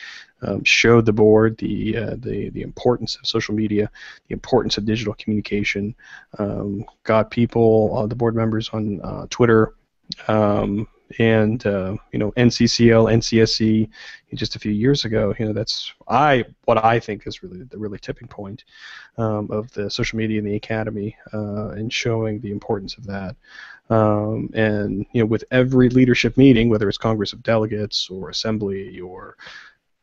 um, 0.43 0.65
showed 0.65 1.07
the 1.07 1.13
board 1.13 1.57
the 1.59 1.97
uh, 1.97 2.17
the 2.19 2.51
the 2.51 2.63
importance 2.63 3.17
of 3.17 3.27
social 3.27 3.55
media, 3.55 3.91
the 4.29 4.33
importance 4.33 4.77
of 4.79 4.85
digital 4.85 5.15
communication. 5.15 5.95
Um, 6.39 6.85
got 7.05 7.31
people, 7.31 7.97
uh, 7.97 8.07
the 8.07 8.17
board 8.17 8.35
members 8.35 8.69
on 8.71 9.01
uh, 9.03 9.27
Twitter. 9.31 9.75
Um, 10.29 10.89
and 11.19 11.65
uh, 11.67 11.97
you 12.13 12.19
know 12.19 12.33
NCCL, 12.33 13.13
NCSC, 13.13 13.89
just 14.35 14.57
a 14.57 14.59
few 14.59 14.73
years 14.73 15.05
ago. 15.05 15.35
You 15.39 15.47
know 15.47 15.53
that's 15.53 15.93
I 16.09 16.45
what 16.65 16.83
I 16.85 16.99
think 17.01 17.27
is 17.27 17.43
really 17.43 17.63
the 17.63 17.79
really 17.79 17.99
tipping 17.99 18.29
point 18.29 18.65
um, 19.19 19.49
of 19.51 19.71
the 19.73 19.91
social 19.91 20.19
media 20.19 20.39
in 20.39 20.45
the 20.45 20.57
academy 20.57 21.17
uh, 21.33 21.69
and 21.71 21.93
showing 21.93 22.41
the 22.41 22.51
importance 22.51 22.97
of 22.97 23.07
that. 23.07 23.37
Um, 23.89 24.51
and 24.55 25.07
you 25.13 25.23
know 25.23 25.27
with 25.27 25.45
every 25.51 25.89
leadership 25.89 26.37
meeting, 26.37 26.69
whether 26.69 26.89
it's 26.89 26.99
Congress 26.99 27.33
of 27.33 27.43
Delegates 27.43 28.09
or 28.11 28.31
Assembly 28.31 29.01
or 29.01 29.37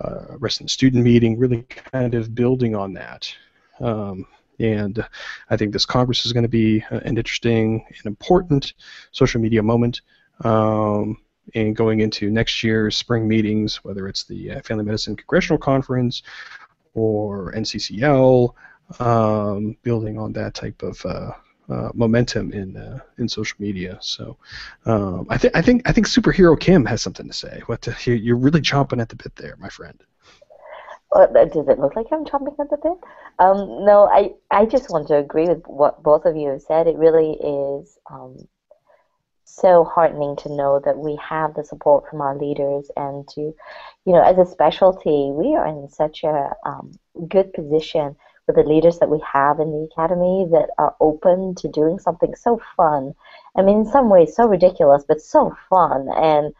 uh, 0.02 0.38
resident 0.40 0.72
student 0.72 1.04
meeting, 1.04 1.38
really 1.38 1.64
kind 1.64 2.14
of 2.14 2.34
building 2.34 2.76
on 2.76 2.94
that. 2.94 3.34
Um, 3.80 4.26
and 4.60 5.06
I 5.50 5.58
think 5.58 5.74
this 5.74 5.86
Congress 5.86 6.26
is 6.26 6.34
going 6.34 6.44
to 6.44 6.50
be 6.50 6.84
an 6.90 7.02
interesting 7.02 7.86
and 7.90 8.06
important 8.06 8.74
social 9.12 9.42
media 9.42 9.64
moment 9.64 10.02
um, 10.44 11.18
and 11.56 11.76
going 11.76 12.00
into 12.00 12.30
next 12.30 12.64
year's 12.64 12.96
spring 12.96 13.28
meetings, 13.28 13.84
whether 13.84 14.08
it's 14.08 14.24
the 14.24 14.52
uh, 14.52 14.62
Family 14.62 14.86
Medicine 14.86 15.16
Congressional 15.16 15.58
Conference 15.58 16.24
or 16.94 17.52
NCCL, 17.54 18.54
um, 19.00 19.76
building 19.84 20.18
on 20.18 20.34
that 20.34 20.54
type 20.54 20.82
of 20.84 21.06
uh, 21.06 21.32
uh, 21.70 21.90
momentum 21.94 22.52
in 22.52 22.78
uh, 22.78 23.00
in 23.18 23.28
social 23.28 23.56
media. 23.60 23.98
So 24.02 24.38
um, 24.86 25.28
I 25.30 25.38
think 25.38 25.56
I 25.56 25.62
think 25.62 25.90
I 25.90 25.92
think 25.92 26.08
Superhero 26.08 26.60
Kim 26.60 26.86
has 26.86 27.02
something 27.02 27.28
to 27.28 27.34
say. 27.34 27.62
What 27.68 27.88
you're 28.06 28.38
really 28.38 28.62
chomping 28.62 29.02
at 29.02 29.10
the 29.10 29.16
bit 29.16 29.36
there, 29.36 29.56
my 29.58 29.70
friend. 29.70 30.02
Uh, 31.16 31.28
does 31.28 31.68
it 31.68 31.80
look 31.80 31.96
like 31.96 32.08
I'm 32.12 32.26
chomping 32.26 32.60
at 32.60 32.70
the 32.72 32.78
bit? 32.78 32.98
Um, 33.38 33.86
no, 33.86 34.10
I, 34.12 34.32
I 34.50 34.66
just 34.66 34.90
want 34.90 35.08
to 35.10 35.18
agree 35.18 35.48
with 35.48 35.62
what 35.68 36.02
both 36.02 36.26
of 36.26 36.36
you 36.36 36.50
have 36.50 36.62
said. 36.64 36.88
It 36.88 36.96
really 36.98 37.34
is 37.34 38.00
um, 38.10 38.38
so 39.46 39.84
heartening 39.84 40.36
to 40.38 40.56
know 40.56 40.82
that 40.84 40.98
we 40.98 41.18
have 41.18 41.54
the 41.54 41.64
support 41.64 42.10
from 42.10 42.22
our 42.22 42.38
leaders 42.38 42.90
and 42.96 43.28
to, 43.30 43.42
you 44.06 44.14
know, 44.14 44.22
as 44.22 44.38
a 44.38 44.50
specialty, 44.50 45.32
we 45.32 45.56
are 45.56 45.68
in 45.68 45.90
such 45.90 46.24
a 46.24 46.52
um, 46.66 46.92
good 47.28 47.54
position 47.54 48.16
with 48.48 48.56
the 48.56 48.64
leaders 48.64 49.00
that 49.00 49.10
we 49.10 49.22
have 49.32 49.60
in 49.60 49.72
the 49.72 49.88
academy 49.92 50.48
that 50.52 50.70
are 50.78 50.96
open 51.00 51.56
to 51.56 51.68
doing 51.70 52.00
something 52.00 52.36
so 52.36 52.60
fun. 52.76 53.14
I 53.58 53.62
mean, 53.62 53.80
in 53.80 53.86
some 53.86 54.10
ways, 54.10 54.36
so 54.36 54.48
ridiculous, 54.48 55.06
but 55.08 55.22
so 55.22 55.56
fun. 55.70 56.08
And 56.16 56.54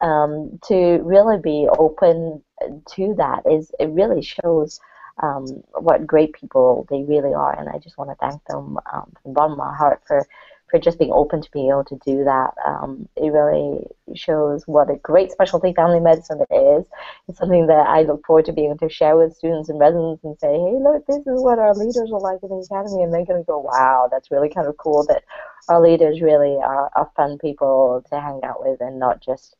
um, 0.00 0.58
to 0.66 1.00
really 1.02 1.38
be 1.38 1.68
open 1.78 2.42
to 2.90 3.14
that 3.18 3.42
is 3.50 3.70
it 3.78 3.88
really 3.90 4.22
shows 4.22 4.80
um, 5.22 5.46
what 5.72 6.06
great 6.06 6.32
people 6.32 6.86
they 6.90 7.02
really 7.02 7.34
are, 7.34 7.58
and 7.58 7.68
I 7.68 7.78
just 7.78 7.98
want 7.98 8.10
to 8.10 8.16
thank 8.16 8.44
them 8.44 8.78
um, 8.92 9.12
from 9.22 9.32
the 9.32 9.34
bottom 9.34 9.52
of 9.52 9.58
my 9.58 9.74
heart 9.74 10.02
for 10.06 10.26
for 10.70 10.78
just 10.78 10.98
being 10.98 11.12
open 11.12 11.40
to 11.42 11.50
be 11.50 11.68
able 11.68 11.84
to 11.84 11.98
do 12.04 12.24
that. 12.24 12.50
Um, 12.66 13.08
it 13.16 13.32
really 13.32 13.86
shows 14.14 14.66
what 14.66 14.90
a 14.90 14.96
great 14.96 15.30
specialty 15.30 15.72
family 15.72 16.00
medicine 16.00 16.40
is. 16.50 16.84
It's 17.28 17.38
something 17.38 17.66
that 17.66 17.86
I 17.86 18.02
look 18.02 18.24
forward 18.26 18.44
to 18.46 18.52
being 18.52 18.70
able 18.70 18.88
to 18.88 18.92
share 18.92 19.16
with 19.16 19.36
students 19.36 19.68
and 19.68 19.78
residents 19.78 20.24
and 20.24 20.38
say, 20.38 20.52
hey, 20.52 20.76
look, 20.80 21.06
this 21.06 21.18
is 21.18 21.42
what 21.42 21.58
our 21.58 21.74
leaders 21.74 22.10
are 22.12 22.20
like 22.20 22.40
in 22.42 22.50
the 22.50 22.66
academy, 22.70 23.02
and 23.02 23.12
they're 23.12 23.24
going 23.24 23.42
to 23.42 23.46
go, 23.46 23.58
wow, 23.58 24.08
that's 24.10 24.30
really 24.30 24.48
kind 24.48 24.66
of 24.66 24.76
cool 24.76 25.04
that 25.06 25.24
our 25.68 25.80
leaders 25.80 26.20
really 26.20 26.56
are, 26.56 26.90
are 26.94 27.10
fun 27.16 27.38
people 27.38 28.04
to 28.10 28.20
hang 28.20 28.40
out 28.44 28.64
with 28.64 28.80
and 28.80 28.98
not 28.98 29.20
just 29.20 29.56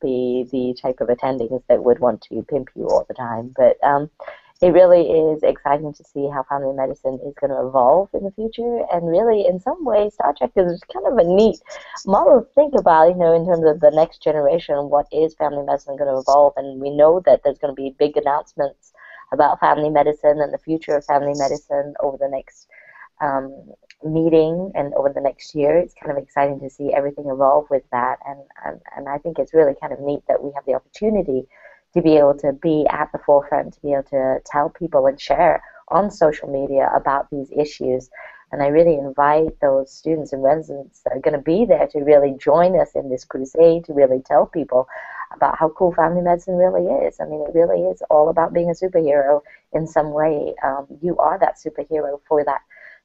be 0.00 0.46
the 0.50 0.74
type 0.80 1.00
of 1.00 1.08
attendings 1.08 1.62
that 1.68 1.84
would 1.84 1.98
want 1.98 2.22
to 2.22 2.42
pimp 2.48 2.68
you 2.74 2.88
all 2.88 3.04
the 3.06 3.14
time. 3.14 3.54
But 3.56 3.76
um, 3.84 4.10
it 4.62 4.72
really 4.72 5.08
is 5.08 5.42
exciting 5.42 5.94
to 5.94 6.04
see 6.04 6.28
how 6.28 6.42
family 6.42 6.74
medicine 6.74 7.18
is 7.24 7.34
going 7.40 7.50
to 7.50 7.66
evolve 7.66 8.10
in 8.12 8.24
the 8.24 8.30
future. 8.32 8.84
And 8.92 9.08
really, 9.08 9.46
in 9.46 9.58
some 9.58 9.84
ways, 9.84 10.14
Star 10.14 10.34
Trek 10.36 10.52
is 10.54 10.82
kind 10.92 11.06
of 11.06 11.16
a 11.16 11.24
neat 11.24 11.58
model 12.04 12.42
to 12.42 12.54
think 12.54 12.74
about, 12.76 13.08
you 13.08 13.16
know, 13.16 13.34
in 13.34 13.46
terms 13.46 13.64
of 13.64 13.80
the 13.80 13.90
next 13.90 14.22
generation, 14.22 14.90
what 14.90 15.06
is 15.12 15.34
family 15.34 15.64
medicine 15.64 15.96
going 15.96 16.12
to 16.12 16.20
evolve? 16.20 16.52
And 16.56 16.78
we 16.78 16.90
know 16.90 17.22
that 17.24 17.40
there's 17.42 17.58
going 17.58 17.74
to 17.74 17.82
be 17.82 17.96
big 17.98 18.18
announcements 18.18 18.92
about 19.32 19.60
family 19.60 19.88
medicine 19.88 20.40
and 20.40 20.52
the 20.52 20.58
future 20.58 20.96
of 20.96 21.06
family 21.06 21.32
medicine 21.38 21.94
over 22.00 22.18
the 22.18 22.28
next 22.28 22.66
um, 23.22 23.54
meeting 24.04 24.72
and 24.74 24.92
over 24.92 25.10
the 25.14 25.22
next 25.22 25.54
year. 25.54 25.78
It's 25.78 25.94
kind 25.94 26.16
of 26.16 26.22
exciting 26.22 26.60
to 26.60 26.68
see 26.68 26.92
everything 26.92 27.30
evolve 27.30 27.66
with 27.70 27.84
that. 27.92 28.18
And, 28.26 28.40
and, 28.66 28.80
and 28.94 29.08
I 29.08 29.16
think 29.18 29.38
it's 29.38 29.54
really 29.54 29.74
kind 29.80 29.94
of 29.94 30.00
neat 30.00 30.20
that 30.28 30.42
we 30.42 30.52
have 30.54 30.66
the 30.66 30.74
opportunity 30.74 31.46
to 31.94 32.02
be 32.02 32.16
able 32.16 32.34
to 32.38 32.52
be 32.52 32.86
at 32.90 33.10
the 33.12 33.18
forefront, 33.18 33.74
to 33.74 33.80
be 33.80 33.92
able 33.92 34.04
to 34.04 34.38
tell 34.46 34.70
people 34.70 35.06
and 35.06 35.20
share 35.20 35.62
on 35.88 36.10
social 36.10 36.48
media 36.48 36.90
about 36.94 37.28
these 37.30 37.50
issues. 37.56 38.10
And 38.52 38.62
I 38.62 38.66
really 38.66 38.94
invite 38.94 39.60
those 39.60 39.92
students 39.92 40.32
and 40.32 40.42
residents 40.42 41.02
that 41.04 41.12
are 41.12 41.20
going 41.20 41.36
to 41.36 41.42
be 41.42 41.64
there 41.64 41.86
to 41.88 42.00
really 42.00 42.34
join 42.38 42.78
us 42.78 42.90
in 42.94 43.08
this 43.08 43.24
crusade 43.24 43.84
to 43.84 43.92
really 43.92 44.20
tell 44.20 44.46
people 44.46 44.88
about 45.32 45.56
how 45.58 45.68
cool 45.68 45.92
family 45.92 46.22
medicine 46.22 46.56
really 46.56 46.86
is. 47.06 47.20
I 47.20 47.26
mean, 47.26 47.42
it 47.42 47.54
really 47.54 47.82
is 47.82 48.02
all 48.10 48.28
about 48.28 48.52
being 48.52 48.70
a 48.70 48.72
superhero 48.72 49.42
in 49.72 49.86
some 49.86 50.10
way. 50.12 50.54
Um, 50.64 50.86
you 51.00 51.16
are 51.18 51.38
that 51.38 51.56
superhero 51.64 52.20
for 52.26 52.44
that 52.44 52.60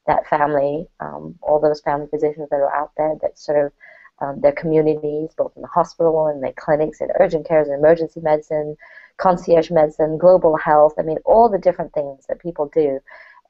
that 0.08 0.28
family, 0.28 0.88
um, 1.00 1.36
all 1.42 1.60
those 1.60 1.82
family 1.82 2.08
physicians 2.08 2.48
that 2.52 2.58
are 2.58 2.76
out 2.76 2.92
there 2.96 3.16
that 3.22 3.40
serve 3.40 3.72
um, 4.20 4.42
their 4.42 4.52
communities, 4.52 5.32
both 5.38 5.54
in 5.56 5.62
the 5.62 5.68
hospital 5.68 6.28
and 6.28 6.44
their 6.44 6.54
clinics, 6.54 7.02
in 7.02 7.10
urgent 7.20 7.48
cares 7.48 7.68
and 7.68 7.78
emergency 7.78 8.22
medicine, 8.22 8.78
concierge 9.18 9.72
medicine, 9.72 10.18
global 10.18 10.56
health. 10.58 10.94
I 10.98 11.02
mean, 11.02 11.18
all 11.26 11.50
the 11.50 11.58
different 11.58 11.94
things 11.94 12.26
that 12.28 12.40
people 12.40 12.70
do. 12.74 13.00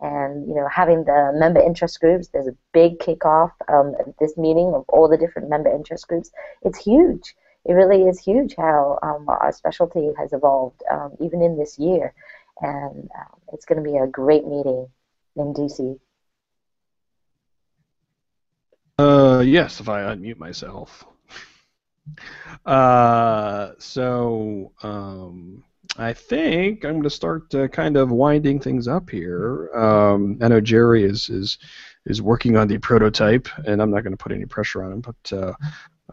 And 0.02 0.48
you 0.48 0.56
know, 0.56 0.68
having 0.68 1.06
the 1.06 1.32
member 1.36 1.62
interest 1.62 2.00
groups, 2.02 2.28
there's 2.28 2.48
a 2.48 2.56
big 2.74 3.00
kickoff 3.00 3.52
um, 3.70 3.96
at 4.00 4.18
this 4.20 4.36
meeting 4.38 4.74
of 4.74 4.84
all 4.90 5.08
the 5.08 5.18
different 5.18 5.50
member 5.50 5.74
interest 5.74 6.08
groups. 6.08 6.32
It's 6.64 6.78
huge. 6.78 7.36
It 7.66 7.74
really 7.74 8.04
is 8.04 8.20
huge 8.20 8.56
how 8.58 9.00
um, 9.02 9.28
our 9.28 9.52
specialty 9.52 10.12
has 10.18 10.34
evolved, 10.34 10.84
um, 10.92 11.14
even 11.20 11.42
in 11.42 11.58
this 11.58 11.80
year. 11.80 12.14
And 12.62 13.10
uh, 13.18 13.36
it's 13.54 13.66
going 13.66 13.84
to 13.84 13.90
be 13.90 13.98
a 13.98 14.08
great 14.08 14.46
meeting 14.46 14.88
in 15.36 15.54
DC. 15.54 16.00
Uh, 19.36 19.42
yes, 19.42 19.82
if 19.82 19.90
I 19.90 20.02
unmute 20.02 20.38
myself. 20.38 21.06
Uh, 22.66 23.72
so 23.80 24.72
um, 24.82 25.62
I 25.98 26.14
think 26.14 26.86
I'm 26.86 26.92
going 26.92 27.04
to 27.04 27.10
start 27.10 27.54
uh, 27.54 27.68
kind 27.68 27.98
of 27.98 28.12
winding 28.12 28.62
things 28.62 28.88
up 28.88 29.10
here. 29.10 29.70
Um, 29.76 30.38
I 30.42 30.48
know 30.48 30.62
Gerry 30.62 31.04
is 31.04 31.30
is 31.30 31.58
is 32.06 32.22
working 32.22 32.56
on 32.56 32.70
the 32.70 32.78
prototype, 32.78 33.50
and 33.66 33.82
I'm 33.82 33.92
not 33.92 34.04
going 34.04 34.14
to 34.14 34.24
put 34.24 34.32
any 34.32 34.46
pressure 34.46 34.84
on 34.84 34.94
him, 34.94 35.02
but. 35.02 35.34
Uh, 35.34 35.54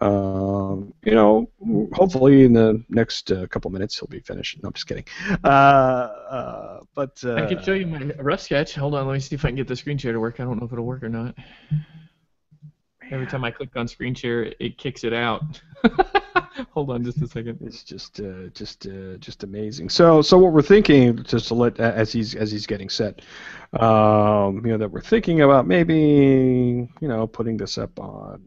um, 0.00 0.94
you 1.04 1.14
know, 1.14 1.48
hopefully 1.92 2.44
in 2.44 2.54
the 2.54 2.82
next 2.88 3.30
uh, 3.30 3.46
couple 3.46 3.70
minutes 3.70 3.98
he'll 3.98 4.08
be 4.08 4.20
finished. 4.20 4.60
No, 4.62 4.68
I'm 4.68 4.72
just 4.72 4.86
kidding. 4.86 5.04
Uh, 5.44 5.46
uh, 5.46 6.80
but 6.94 7.22
I 7.24 7.44
can 7.46 7.62
show 7.62 7.74
you 7.74 7.86
my 7.86 8.10
rough 8.18 8.40
sketch. 8.40 8.74
Hold 8.74 8.94
on, 8.94 9.06
let 9.06 9.12
me 9.12 9.20
see 9.20 9.34
if 9.34 9.44
I 9.44 9.48
can 9.48 9.56
get 9.56 9.68
the 9.68 9.76
screen 9.76 9.98
share 9.98 10.12
to 10.12 10.18
work. 10.18 10.40
I 10.40 10.44
don't 10.44 10.58
know 10.58 10.66
if 10.66 10.72
it'll 10.72 10.86
work 10.86 11.02
or 11.04 11.10
not. 11.10 11.36
Every 13.12 13.26
time 13.26 13.44
I 13.44 13.50
click 13.50 13.76
on 13.76 13.86
screen 13.86 14.14
share, 14.14 14.54
it 14.58 14.78
kicks 14.78 15.04
it 15.04 15.12
out. 15.12 15.42
Hold 16.70 16.90
on 16.90 17.04
just 17.04 17.20
a 17.20 17.26
second. 17.26 17.58
It's 17.60 17.82
just 17.82 18.20
uh, 18.20 18.48
just 18.54 18.86
uh, 18.86 19.18
just 19.18 19.44
amazing. 19.44 19.90
So 19.90 20.22
so 20.22 20.38
what 20.38 20.54
we're 20.54 20.62
thinking, 20.62 21.22
just 21.24 21.48
to 21.48 21.54
let 21.54 21.78
as 21.78 22.10
he's 22.10 22.34
as 22.34 22.50
he's 22.50 22.66
getting 22.66 22.88
set, 22.88 23.20
um, 23.78 24.62
you 24.64 24.72
know, 24.72 24.78
that 24.78 24.90
we're 24.90 25.02
thinking 25.02 25.42
about 25.42 25.66
maybe 25.66 26.88
you 27.00 27.08
know 27.08 27.26
putting 27.26 27.58
this 27.58 27.76
up 27.76 28.00
on 28.00 28.42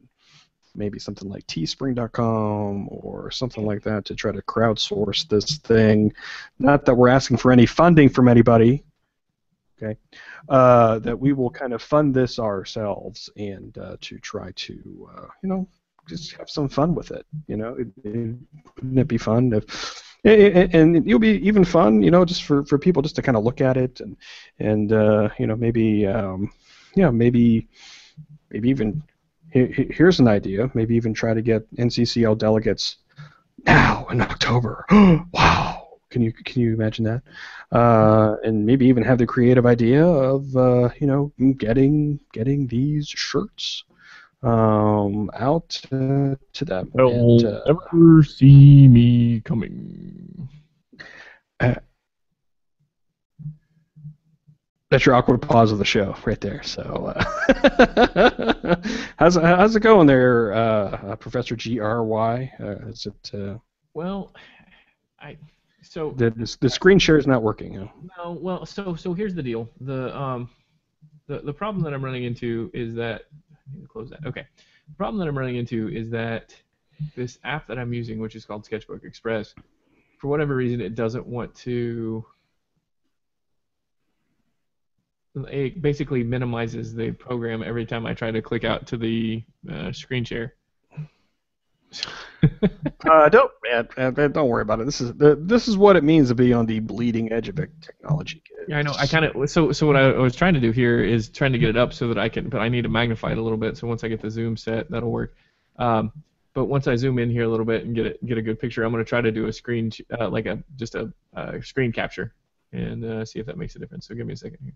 maybe 0.74 0.98
something 0.98 1.30
like 1.30 1.46
teespring.com 1.46 2.88
or 2.90 3.30
something 3.30 3.66
like 3.68 3.84
that 3.84 4.04
to 4.06 4.16
try 4.16 4.32
to 4.32 4.42
crowdsource 4.42 5.28
this 5.28 5.60
thing. 5.60 6.12
Not 6.58 6.86
that 6.86 6.96
we're 6.96 7.10
asking 7.10 7.38
for 7.38 7.52
any 7.52 7.68
funding 7.68 8.10
from 8.10 8.28
anybody, 8.28 8.84
okay, 9.82 9.98
uh, 10.50 11.00
that 11.00 11.20
we 11.20 11.34
will 11.34 11.50
kind 11.50 11.74
of 11.74 11.82
fund 11.82 12.14
this 12.14 12.40
ourselves 12.40 13.30
and 13.38 13.78
uh, 13.78 13.98
to 14.02 14.20
try 14.20 14.52
to, 14.56 15.10
uh, 15.16 15.28
you 15.42 15.50
know, 15.50 15.68
just 16.08 16.34
have 16.34 16.50
some 16.50 16.70
fun 16.70 16.94
with 16.94 17.12
it. 17.12 17.26
You 17.48 17.58
know, 17.58 17.76
it, 17.76 17.88
it, 18.04 18.36
wouldn't 18.76 19.00
it 19.00 19.08
be 19.08 19.18
fun 19.18 19.54
if, 19.54 20.04
and, 20.24 20.96
it'll 20.96 21.20
be 21.20 21.48
even 21.48 21.64
fun, 21.64 22.02
you 22.02 22.12
know, 22.12 22.26
just 22.26 22.44
for, 22.44 22.64
for 22.66 22.78
people 22.78 23.02
just 23.02 23.16
to 23.16 23.22
kind 23.22 23.38
of 23.38 23.44
look 23.44 23.62
at 23.62 23.78
it 23.78 24.00
and 24.00 24.18
and 24.60 24.92
uh, 24.92 25.30
you 25.38 25.46
know 25.46 25.56
maybe 25.56 26.08
um, 26.08 26.52
yeah 26.96 27.12
maybe 27.12 27.68
maybe 28.50 28.70
even 28.70 29.04
here's 29.52 30.20
an 30.20 30.28
idea 30.28 30.70
maybe 30.74 30.96
even 30.96 31.14
try 31.14 31.34
to 31.34 31.42
get 31.42 31.74
NCCL 31.76 32.38
delegates 32.38 32.98
now 33.66 34.08
in 34.10 34.22
October. 34.22 34.86
wow 34.92 35.65
can 36.16 36.22
you 36.22 36.32
can 36.32 36.62
you 36.62 36.74
imagine 36.74 37.04
that? 37.04 37.22
Uh, 37.74 38.38
and 38.46 38.66
maybe 38.66 38.88
even 38.88 39.04
have 39.04 39.18
the 39.18 39.26
creative 39.26 39.66
idea 39.66 40.06
of 40.06 40.56
uh, 40.56 40.88
you 40.98 41.08
know 41.08 41.34
getting 41.58 42.22
getting 42.32 42.68
these 42.68 43.10
shirts 43.10 43.84
um, 44.42 45.30
out 45.34 45.78
uh, 45.92 46.36
to 46.54 46.66
them. 46.66 46.90
They'll 46.96 47.40
and, 47.40 47.46
uh, 47.46 47.62
never 47.68 48.24
see 48.24 48.88
me 48.88 49.42
coming. 49.42 50.48
Uh, 51.60 51.76
that's 54.90 55.06
your 55.06 55.16
awkward 55.16 55.42
pause 55.42 55.74
of 55.74 55.80
the 55.80 55.84
show 55.84 56.16
right 56.24 56.40
there. 56.40 56.64
So, 56.64 57.14
uh, 57.14 58.76
how's 59.18 59.36
how's 59.36 59.76
it 59.76 59.82
going 59.82 60.08
there, 60.08 60.54
uh, 60.54 61.18
Professor 61.18 61.58
G 61.58 61.82
R 61.82 62.06
Y? 62.06 62.54
Uh, 62.58 62.88
is 62.88 63.06
it? 63.06 63.32
Uh... 63.34 63.58
Well, 63.94 64.32
I 65.20 65.36
so 65.88 66.12
the, 66.18 66.32
the, 66.32 66.58
the 66.62 66.70
screen 66.70 67.00
share 67.00 67.18
is 67.18 67.28
not 67.28 67.42
working. 67.44 67.76
Huh? 67.76 67.88
No, 68.18 68.32
well, 68.34 68.66
so 68.66 68.96
so 68.96 69.14
here's 69.14 69.36
the 69.36 69.44
deal. 69.44 69.70
The 69.82 70.16
um, 70.18 70.50
the 71.28 71.40
the 71.40 71.54
problem 71.54 71.84
that 71.84 71.94
I'm 71.94 72.04
running 72.04 72.24
into 72.24 72.72
is 72.74 72.96
that 72.96 73.24
I 73.52 73.76
need 73.76 73.82
to 73.84 73.88
close 73.88 74.10
that. 74.10 74.26
Okay, 74.26 74.46
the 74.88 74.96
problem 74.96 75.20
that 75.20 75.28
I'm 75.28 75.38
running 75.38 75.56
into 75.56 75.90
is 75.90 76.10
that 76.12 76.56
this 77.16 77.40
app 77.44 77.68
that 77.68 77.78
I'm 77.78 77.94
using, 77.94 78.20
which 78.20 78.36
is 78.36 78.46
called 78.46 78.66
Sketchbook 78.66 79.04
Express, 79.04 79.54
for 80.18 80.28
whatever 80.28 80.56
reason, 80.56 80.82
it 80.82 80.96
doesn't 80.96 81.26
want 81.26 81.54
to. 81.56 82.26
It 85.52 85.82
basically 85.82 86.24
minimizes 86.24 86.96
the 86.96 87.12
program 87.12 87.62
every 87.62 87.86
time 87.86 88.06
I 88.06 88.14
try 88.14 88.32
to 88.32 88.42
click 88.42 88.64
out 88.64 88.88
to 88.88 88.98
the 88.98 89.44
uh, 89.70 89.92
screen 89.92 90.24
share. 90.24 90.54
uh, 93.10 93.30
don't 93.30 93.52
man, 93.64 94.32
don't 94.32 94.48
worry 94.48 94.62
about 94.62 94.80
it. 94.80 94.86
This 94.86 95.02
is 95.02 95.14
this 95.16 95.68
is 95.68 95.78
what 95.78 95.96
it 95.96 96.04
means 96.04 96.30
to 96.30 96.36
be 96.36 96.54
on 96.54 96.66
the 96.66 96.80
bleeding 96.80 97.32
edge 97.32 97.50
of 97.50 97.56
technology. 97.56 98.42
Kids. 98.46 98.66
Yeah, 98.68 98.80
I 98.80 98.82
know. 98.82 98.94
I 98.98 99.08
kind 99.08 99.26
of 99.26 99.50
so 99.50 99.72
so 99.72 99.88
what 99.88 99.96
I 99.96 100.12
was 100.12 100.36
trying 100.36 100.54
to 100.54 100.60
do 100.60 100.72
here 100.72 101.04
is 101.04 101.30
trying 101.30 101.54
to 101.54 101.60
get 101.60 101.70
it 101.70 101.78
up 101.78 101.94
so 101.94 102.08
that 102.10 102.18
I 102.18 102.30
can, 102.30 102.50
but 102.50 102.60
I 102.60 102.70
need 102.70 102.84
to 102.84 102.90
magnify 102.90 103.32
it 103.32 103.38
a 103.38 103.42
little 103.42 103.58
bit. 103.58 103.78
So 103.78 103.88
once 103.88 104.04
I 104.04 104.08
get 104.08 104.22
the 104.22 104.30
zoom 104.30 104.58
set, 104.58 104.90
that'll 104.90 105.12
work. 105.12 105.36
Um, 105.78 106.12
but 106.54 106.66
once 106.66 106.88
I 106.88 106.96
zoom 106.96 107.20
in 107.20 107.30
here 107.30 107.44
a 107.44 107.50
little 107.50 107.66
bit 107.66 107.86
and 107.86 107.96
get 107.96 108.06
it 108.06 108.26
get 108.26 108.38
a 108.38 108.42
good 108.42 108.60
picture, 108.60 108.84
I'm 108.84 108.92
going 108.92 109.04
to 109.04 109.08
try 109.08 109.22
to 109.22 109.32
do 109.32 109.48
a 109.48 109.54
screen 109.54 109.92
uh, 110.20 110.30
like 110.30 110.46
a 110.46 110.64
just 110.78 110.96
a 110.96 111.12
uh, 111.36 111.60
screen 111.62 111.92
capture 111.92 112.34
and 112.72 113.04
uh, 113.04 113.26
see 113.26 113.40
if 113.40 113.46
that 113.46 113.58
makes 113.58 113.76
a 113.76 113.80
difference. 113.80 114.08
So 114.08 114.16
give 114.16 114.28
me 114.28 114.34
a 114.34 114.38
second 114.38 114.60
here. 114.64 114.74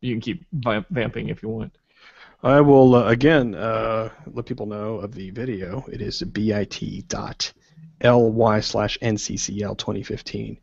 You 0.00 0.12
can 0.14 0.20
keep 0.20 0.44
vamping 0.52 1.28
if 1.28 1.42
you 1.42 1.48
want. 1.48 1.76
I 2.42 2.60
will 2.60 2.94
uh, 2.94 3.04
again 3.06 3.54
uh, 3.54 4.10
let 4.26 4.44
people 4.44 4.66
know 4.66 4.96
of 4.96 5.14
the 5.14 5.30
video. 5.30 5.84
It 5.90 6.02
is 6.02 6.22
bit.ly 6.22 7.40
slash 8.60 8.98
nccl 8.98 9.78
2015, 9.78 10.58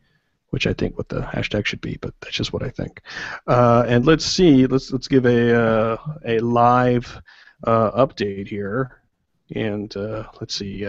which 0.50 0.66
I 0.68 0.72
think 0.74 0.96
what 0.96 1.08
the 1.08 1.22
hashtag 1.22 1.66
should 1.66 1.80
be, 1.80 1.98
but 2.00 2.14
that's 2.20 2.36
just 2.36 2.52
what 2.52 2.62
I 2.62 2.70
think. 2.70 3.02
Uh, 3.48 3.84
and 3.88 4.06
let's 4.06 4.24
see. 4.24 4.66
Let's 4.66 4.92
let's 4.92 5.08
give 5.08 5.26
a 5.26 5.60
uh, 5.60 5.96
a 6.24 6.38
live 6.38 7.20
uh, 7.64 8.06
update 8.06 8.46
here, 8.46 9.02
and 9.54 9.94
uh, 9.96 10.28
let's 10.40 10.54
see. 10.54 10.86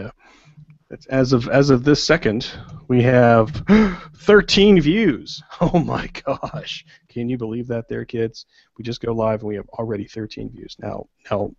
As 1.09 1.33
of 1.33 1.47
as 1.49 1.69
of 1.69 1.83
this 1.83 2.03
second, 2.03 2.49
we 2.87 3.01
have 3.03 3.63
13 4.17 4.81
views. 4.81 5.41
Oh 5.61 5.79
my 5.79 6.09
gosh! 6.25 6.85
Can 7.07 7.29
you 7.29 7.37
believe 7.37 7.67
that, 7.67 7.87
there, 7.87 8.03
kids? 8.03 8.45
We 8.77 8.83
just 8.83 9.01
go 9.01 9.13
live 9.13 9.39
and 9.41 9.47
we 9.47 9.55
have 9.55 9.69
already 9.69 10.05
13 10.05 10.49
views. 10.49 10.75
Now, 10.77 11.07
now, 11.31 11.51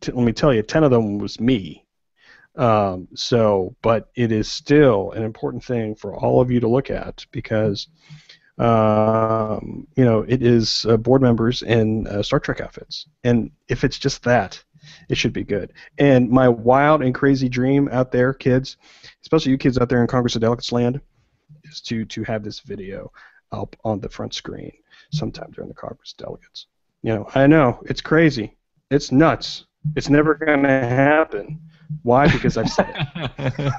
t- 0.00 0.12
let 0.12 0.24
me 0.24 0.32
tell 0.32 0.52
you, 0.52 0.62
10 0.62 0.84
of 0.84 0.90
them 0.90 1.18
was 1.18 1.40
me. 1.40 1.86
Um, 2.56 3.08
so, 3.14 3.74
but 3.82 4.10
it 4.14 4.30
is 4.32 4.50
still 4.50 5.12
an 5.12 5.22
important 5.22 5.64
thing 5.64 5.94
for 5.94 6.14
all 6.14 6.40
of 6.40 6.50
you 6.50 6.60
to 6.60 6.68
look 6.68 6.90
at 6.90 7.24
because, 7.30 7.88
um, 8.58 9.86
you 9.96 10.04
know, 10.04 10.24
it 10.28 10.42
is 10.42 10.84
uh, 10.86 10.96
board 10.96 11.22
members 11.22 11.62
in 11.62 12.06
uh, 12.08 12.22
Star 12.22 12.40
Trek 12.40 12.60
outfits, 12.60 13.06
and 13.24 13.50
if 13.68 13.84
it's 13.84 13.98
just 13.98 14.22
that, 14.24 14.62
it 15.10 15.18
should 15.18 15.32
be 15.32 15.44
good. 15.44 15.72
And 15.98 16.30
my 16.30 16.48
wild 16.48 17.02
and 17.02 17.14
crazy 17.14 17.48
dream 17.48 17.88
out 17.90 18.12
there, 18.12 18.32
kids, 18.32 18.76
especially 19.22 19.52
you 19.52 19.58
kids 19.58 19.76
out 19.76 19.88
there 19.88 20.00
in 20.00 20.06
Congress 20.06 20.36
of 20.36 20.40
Delegates 20.40 20.72
land, 20.72 21.00
is 21.64 21.80
to 21.82 22.04
to 22.06 22.22
have 22.24 22.44
this 22.44 22.60
video 22.60 23.12
up 23.52 23.76
on 23.84 24.00
the 24.00 24.08
front 24.08 24.34
screen 24.34 24.72
sometime 25.12 25.50
during 25.50 25.68
the 25.68 25.74
Congress 25.74 26.12
of 26.12 26.24
Delegates. 26.24 26.66
You 27.02 27.14
know, 27.14 27.28
I 27.34 27.46
know 27.46 27.80
it's 27.86 28.00
crazy, 28.00 28.56
it's 28.90 29.10
nuts, 29.10 29.66
it's 29.96 30.08
never 30.08 30.34
going 30.34 30.62
to 30.62 30.68
happen. 30.68 31.60
Why? 32.02 32.30
Because 32.30 32.56
I've 32.56 32.70
said 32.70 32.94
it. 33.38 33.72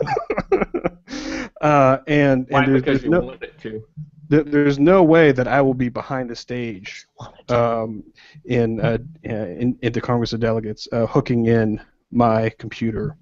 uh, 1.61 1.99
and 2.07 2.45
Why? 2.49 2.63
and 2.63 2.73
there's, 2.73 2.81
Because 2.81 3.01
there's 3.01 3.03
you 3.03 3.09
no 3.09 3.21
want 3.21 3.41
it 3.41 3.57
to. 3.59 3.83
There- 4.31 4.43
there's 4.43 4.79
no 4.79 5.03
way 5.03 5.31
that 5.33 5.47
I 5.47 5.59
will 5.61 5.73
be 5.85 5.89
behind 5.89 6.29
the 6.29 6.35
stage 6.35 7.05
um, 7.49 8.03
in, 8.45 8.79
uh, 8.81 8.97
in 9.23 9.77
in 9.81 9.91
the 9.91 10.01
Congress 10.01 10.33
of 10.33 10.39
Delegates 10.39 10.87
uh, 10.91 11.05
hooking 11.05 11.45
in 11.47 11.81
my 12.11 12.49
computer 12.57 13.15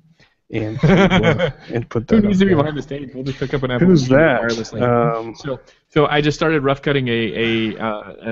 and 0.51 0.77
uh, 0.83 1.51
and 1.73 1.87
put 1.89 2.07
that. 2.07 2.15
Who 2.15 2.21
needs 2.27 2.37
up 2.37 2.39
to 2.39 2.45
be 2.45 2.49
there. 2.49 2.57
behind 2.57 2.77
the 2.77 2.81
stage? 2.81 3.11
We'll 3.13 3.23
just 3.23 3.37
pick 3.39 3.53
up 3.53 3.61
an 3.63 3.71
Apple 3.71 3.87
Who's 3.87 4.05
TV 4.07 4.09
that? 4.17 4.41
wirelessly. 4.41 4.81
Um, 4.81 5.35
So, 5.35 5.59
so 5.89 6.05
I 6.07 6.21
just 6.21 6.37
started 6.39 6.63
rough 6.63 6.81
cutting 6.81 7.07
a 7.07 7.21
a, 7.45 7.77
uh, 7.87 8.13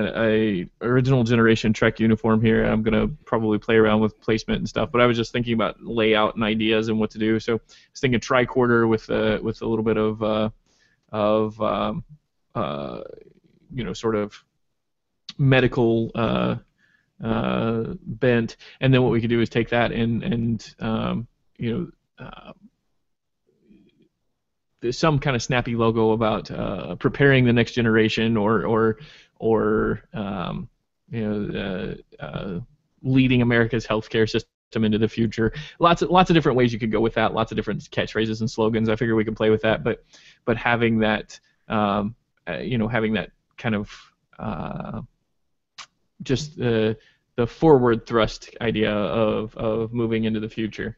a 0.62 0.66
original 0.82 1.22
generation 1.24 1.72
Trek 1.72 2.00
uniform 2.00 2.40
here. 2.42 2.64
I'm 2.64 2.82
gonna 2.82 3.06
probably 3.24 3.58
play 3.58 3.76
around 3.76 4.00
with 4.00 4.20
placement 4.20 4.58
and 4.58 4.68
stuff. 4.68 4.90
But 4.92 5.00
I 5.00 5.06
was 5.06 5.16
just 5.16 5.30
thinking 5.32 5.54
about 5.54 5.76
layout 5.80 6.34
and 6.36 6.42
ideas 6.44 6.88
and 6.88 6.98
what 6.98 7.10
to 7.12 7.18
do. 7.18 7.38
So 7.40 7.52
I 7.54 7.60
was 7.92 8.00
thinking 8.00 8.20
tricorder 8.20 8.88
with 8.88 9.08
uh, 9.10 9.38
with 9.42 9.62
a 9.62 9.66
little 9.66 9.84
bit 9.84 9.96
of 9.96 10.22
uh, 10.22 10.50
of 11.12 11.60
um, 11.60 12.02
uh, 12.54 13.00
you 13.72 13.84
know 13.84 13.92
sort 13.92 14.16
of 14.16 14.32
medical 15.38 16.10
uh, 16.14 16.56
uh, 17.22 17.84
bent, 18.02 18.56
and 18.80 18.92
then 18.92 19.02
what 19.02 19.12
we 19.12 19.20
could 19.20 19.30
do 19.30 19.40
is 19.40 19.48
take 19.48 19.70
that 19.70 19.92
and 19.92 20.22
and 20.22 20.74
um, 20.80 21.26
you 21.58 21.72
know. 21.72 22.24
Uh, 22.24 22.52
some 24.92 25.18
kind 25.18 25.34
of 25.34 25.42
snappy 25.42 25.74
logo 25.74 26.12
about 26.12 26.50
uh, 26.52 26.94
preparing 26.96 27.44
the 27.44 27.52
next 27.52 27.72
generation 27.72 28.36
or 28.36 28.64
or 28.64 28.98
or 29.38 30.02
um, 30.14 30.68
you 31.10 31.20
know 31.20 31.96
uh, 32.20 32.22
uh, 32.22 32.60
leading 33.02 33.42
America's 33.42 33.86
healthcare 33.86 34.28
system 34.28 34.84
into 34.84 34.98
the 34.98 35.08
future. 35.08 35.52
Lots 35.78 36.02
of 36.02 36.10
lots 36.10 36.30
of 36.30 36.34
different 36.34 36.56
ways 36.56 36.72
you 36.72 36.78
could 36.78 36.92
go 36.92 37.00
with 37.00 37.14
that. 37.14 37.34
Lots 37.34 37.52
of 37.52 37.56
different 37.56 37.82
catchphrases 37.90 38.40
and 38.40 38.50
slogans. 38.50 38.88
I 38.88 38.96
figure 38.96 39.14
we 39.14 39.24
can 39.24 39.34
play 39.34 39.50
with 39.50 39.62
that, 39.62 39.82
but 39.82 40.04
but 40.44 40.56
having 40.56 40.98
that 41.00 41.38
um, 41.68 42.14
uh, 42.48 42.58
you 42.58 42.78
know 42.78 42.88
having 42.88 43.12
that 43.14 43.30
kind 43.56 43.74
of 43.74 43.90
uh, 44.38 45.00
just 46.22 46.56
the 46.56 46.96
the 47.36 47.46
forward 47.46 48.06
thrust 48.06 48.50
idea 48.60 48.92
of 48.92 49.54
of 49.56 49.92
moving 49.92 50.24
into 50.24 50.40
the 50.40 50.48
future. 50.48 50.96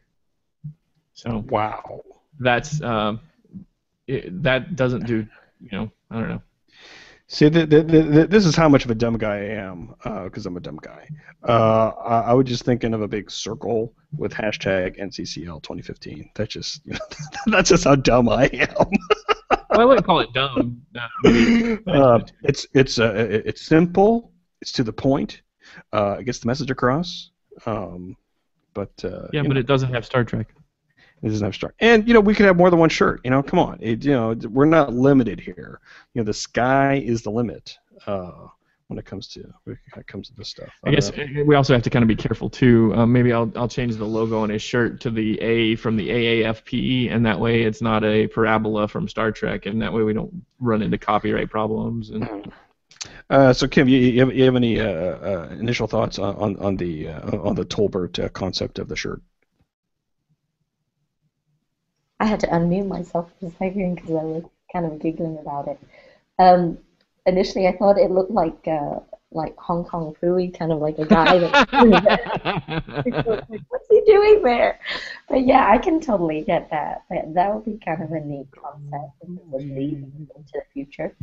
So 1.13 1.43
wow. 1.49 2.01
that's 2.39 2.81
um, 2.81 3.19
it, 4.07 4.41
that 4.43 4.75
doesn't 4.75 5.05
do 5.05 5.27
you 5.59 5.69
know 5.71 5.91
I 6.09 6.19
don't 6.19 6.29
know. 6.29 6.41
See, 7.27 7.49
th 7.49 7.69
th 7.69 7.87
th 7.87 8.11
th 8.11 8.29
this 8.29 8.45
is 8.45 8.57
how 8.57 8.67
much 8.67 8.83
of 8.83 8.91
a 8.91 8.95
dumb 8.95 9.17
guy 9.17 9.37
I 9.37 9.55
am, 9.69 9.95
because 10.25 10.45
I'm 10.45 10.57
a 10.57 10.59
dumb 10.59 10.79
guy. 10.81 11.07
Uh, 11.47 11.91
I, 12.03 12.19
I 12.31 12.33
was 12.33 12.45
just 12.45 12.65
thinking 12.65 12.93
of 12.93 13.01
a 13.01 13.07
big 13.07 13.31
circle 13.31 13.93
with 14.17 14.33
hashtag 14.33 14.99
NCCL 14.99 15.63
2015. 15.63 16.29
That's 16.35 16.53
just, 16.53 16.85
you 16.85 16.91
know, 16.93 16.99
that's 17.45 17.69
just 17.69 17.85
how 17.85 17.95
dumb 17.95 18.27
I 18.27 18.47
am. 18.47 18.87
I 19.71 19.85
wouldn't 19.85 20.05
call 20.05 20.19
it 20.19 20.33
dumb. 20.33 20.81
Uh, 20.95 21.77
uh, 21.89 22.19
it's 22.43 22.67
it's 22.73 22.99
uh, 22.99 23.13
it's 23.15 23.61
simple. 23.61 24.31
It's 24.61 24.71
to 24.73 24.83
the 24.83 24.93
point. 24.93 25.41
Uh, 25.93 26.17
it 26.19 26.25
gets 26.25 26.39
the 26.39 26.47
message 26.47 26.71
across. 26.71 27.31
Um, 27.65 28.15
but 28.73 28.91
uh, 29.03 29.27
yeah, 29.33 29.41
but 29.41 29.53
know, 29.53 29.59
it 29.59 29.67
doesn't 29.67 29.93
have 29.93 30.05
Star 30.05 30.23
Trek. 30.23 30.47
it 31.21 31.27
doesn't 31.27 31.45
have 31.45 31.55
star. 31.55 31.73
And 31.79 32.07
you 32.07 32.13
know, 32.13 32.19
we 32.19 32.33
could 32.33 32.45
have 32.45 32.57
more 32.57 32.69
than 32.69 32.79
one 32.79 32.89
shirt. 32.89 33.21
You 33.23 33.31
know, 33.31 33.43
come 33.43 33.59
on. 33.59 33.77
It, 33.81 34.03
you 34.03 34.11
know, 34.11 34.35
we're 34.49 34.65
not 34.65 34.93
limited 34.93 35.39
here. 35.39 35.79
You 36.13 36.21
know, 36.21 36.25
the 36.25 36.33
sky 36.33 37.01
is 37.05 37.21
the 37.21 37.31
limit. 37.31 37.77
Uh, 38.07 38.47
when 38.91 38.99
it 38.99 39.05
comes 39.05 39.29
to 39.29 39.41
when 39.63 39.77
it 39.95 40.05
comes 40.05 40.27
to 40.27 40.35
this 40.35 40.49
stuff. 40.49 40.67
I 40.85 40.91
guess 40.91 41.09
Uh, 41.11 41.21
uh, 41.21 41.43
we 41.45 41.55
also 41.55 41.73
have 41.73 41.81
to 41.83 41.89
kind 41.89 42.03
of 42.03 42.09
be 42.09 42.15
careful 42.15 42.49
too. 42.49 42.93
Um, 42.93 43.13
maybe 43.13 43.31
I'll 43.31 43.49
I'll 43.55 43.69
change 43.69 43.95
the 43.95 44.05
logo 44.05 44.39
on 44.41 44.49
his 44.49 44.61
shirt 44.61 44.99
to 45.01 45.09
the 45.09 45.39
A 45.39 45.77
from 45.77 45.95
the 45.95 46.09
AAFPE, 46.09 47.09
and 47.09 47.25
that 47.25 47.39
way 47.39 47.61
it's 47.63 47.81
not 47.81 48.03
a 48.03 48.27
parabola 48.27 48.89
from 48.89 49.07
Star 49.07 49.31
Trek, 49.31 49.65
and 49.65 49.81
that 49.81 49.93
way 49.93 50.03
we 50.03 50.11
don't 50.13 50.45
run 50.59 50.81
into 50.81 50.97
copyright 50.97 51.49
problems. 51.49 52.09
And 52.09 52.51
Uh, 53.29 53.53
so 53.53 53.65
Kim, 53.67 53.87
you, 53.87 53.97
you, 53.97 54.19
have, 54.19 54.35
you 54.35 54.43
have 54.43 54.57
any 54.57 54.79
uh, 54.79 54.85
uh, 54.85 55.47
initial 55.57 55.87
thoughts 55.87 56.19
on 56.19 56.35
on, 56.35 56.57
on 56.57 56.75
the 56.75 57.07
uh, 57.07 57.37
on 57.37 57.55
the 57.55 57.65
Tolbert 57.65 58.19
uh, 58.19 58.27
concept 58.29 58.77
of 58.77 58.89
the 58.89 58.95
shirt? 58.95 59.21
I 62.19 62.25
had 62.25 62.41
to 62.41 62.47
unmute 62.47 62.87
myself 62.87 63.31
for 63.39 63.47
a 63.47 63.51
second 63.51 63.95
because 63.95 64.11
I 64.11 64.23
was 64.23 64.43
kind 64.73 64.85
of 64.85 64.99
giggling 64.99 65.37
about 65.39 65.67
it. 65.69 65.79
Um, 66.37 66.77
initially, 67.25 67.67
I 67.67 67.77
thought 67.77 67.97
it 67.97 68.11
looked 68.11 68.31
like 68.31 68.67
uh, 68.67 68.99
like 69.31 69.55
Hong 69.57 69.85
Kong 69.85 70.15
Phooey, 70.21 70.57
kind 70.57 70.71
of 70.71 70.79
like 70.79 70.97
a 70.99 71.05
guy 71.05 71.37
that. 71.39 71.69
What's 73.69 73.87
he 73.89 74.01
doing 74.05 74.43
there? 74.43 74.79
But 75.29 75.45
yeah, 75.45 75.69
I 75.69 75.77
can 75.77 75.99
totally 76.01 76.41
get 76.41 76.69
that. 76.71 77.03
That, 77.09 77.33
that 77.33 77.53
would 77.53 77.65
be 77.65 77.79
kind 77.83 78.03
of 78.03 78.11
a 78.11 78.19
neat 78.19 78.47
concept 78.51 79.13
if 79.21 79.29
it 79.29 79.45
was 79.45 79.63
leading 79.63 80.29
into 80.35 80.51
the 80.53 80.63
future. 80.73 81.15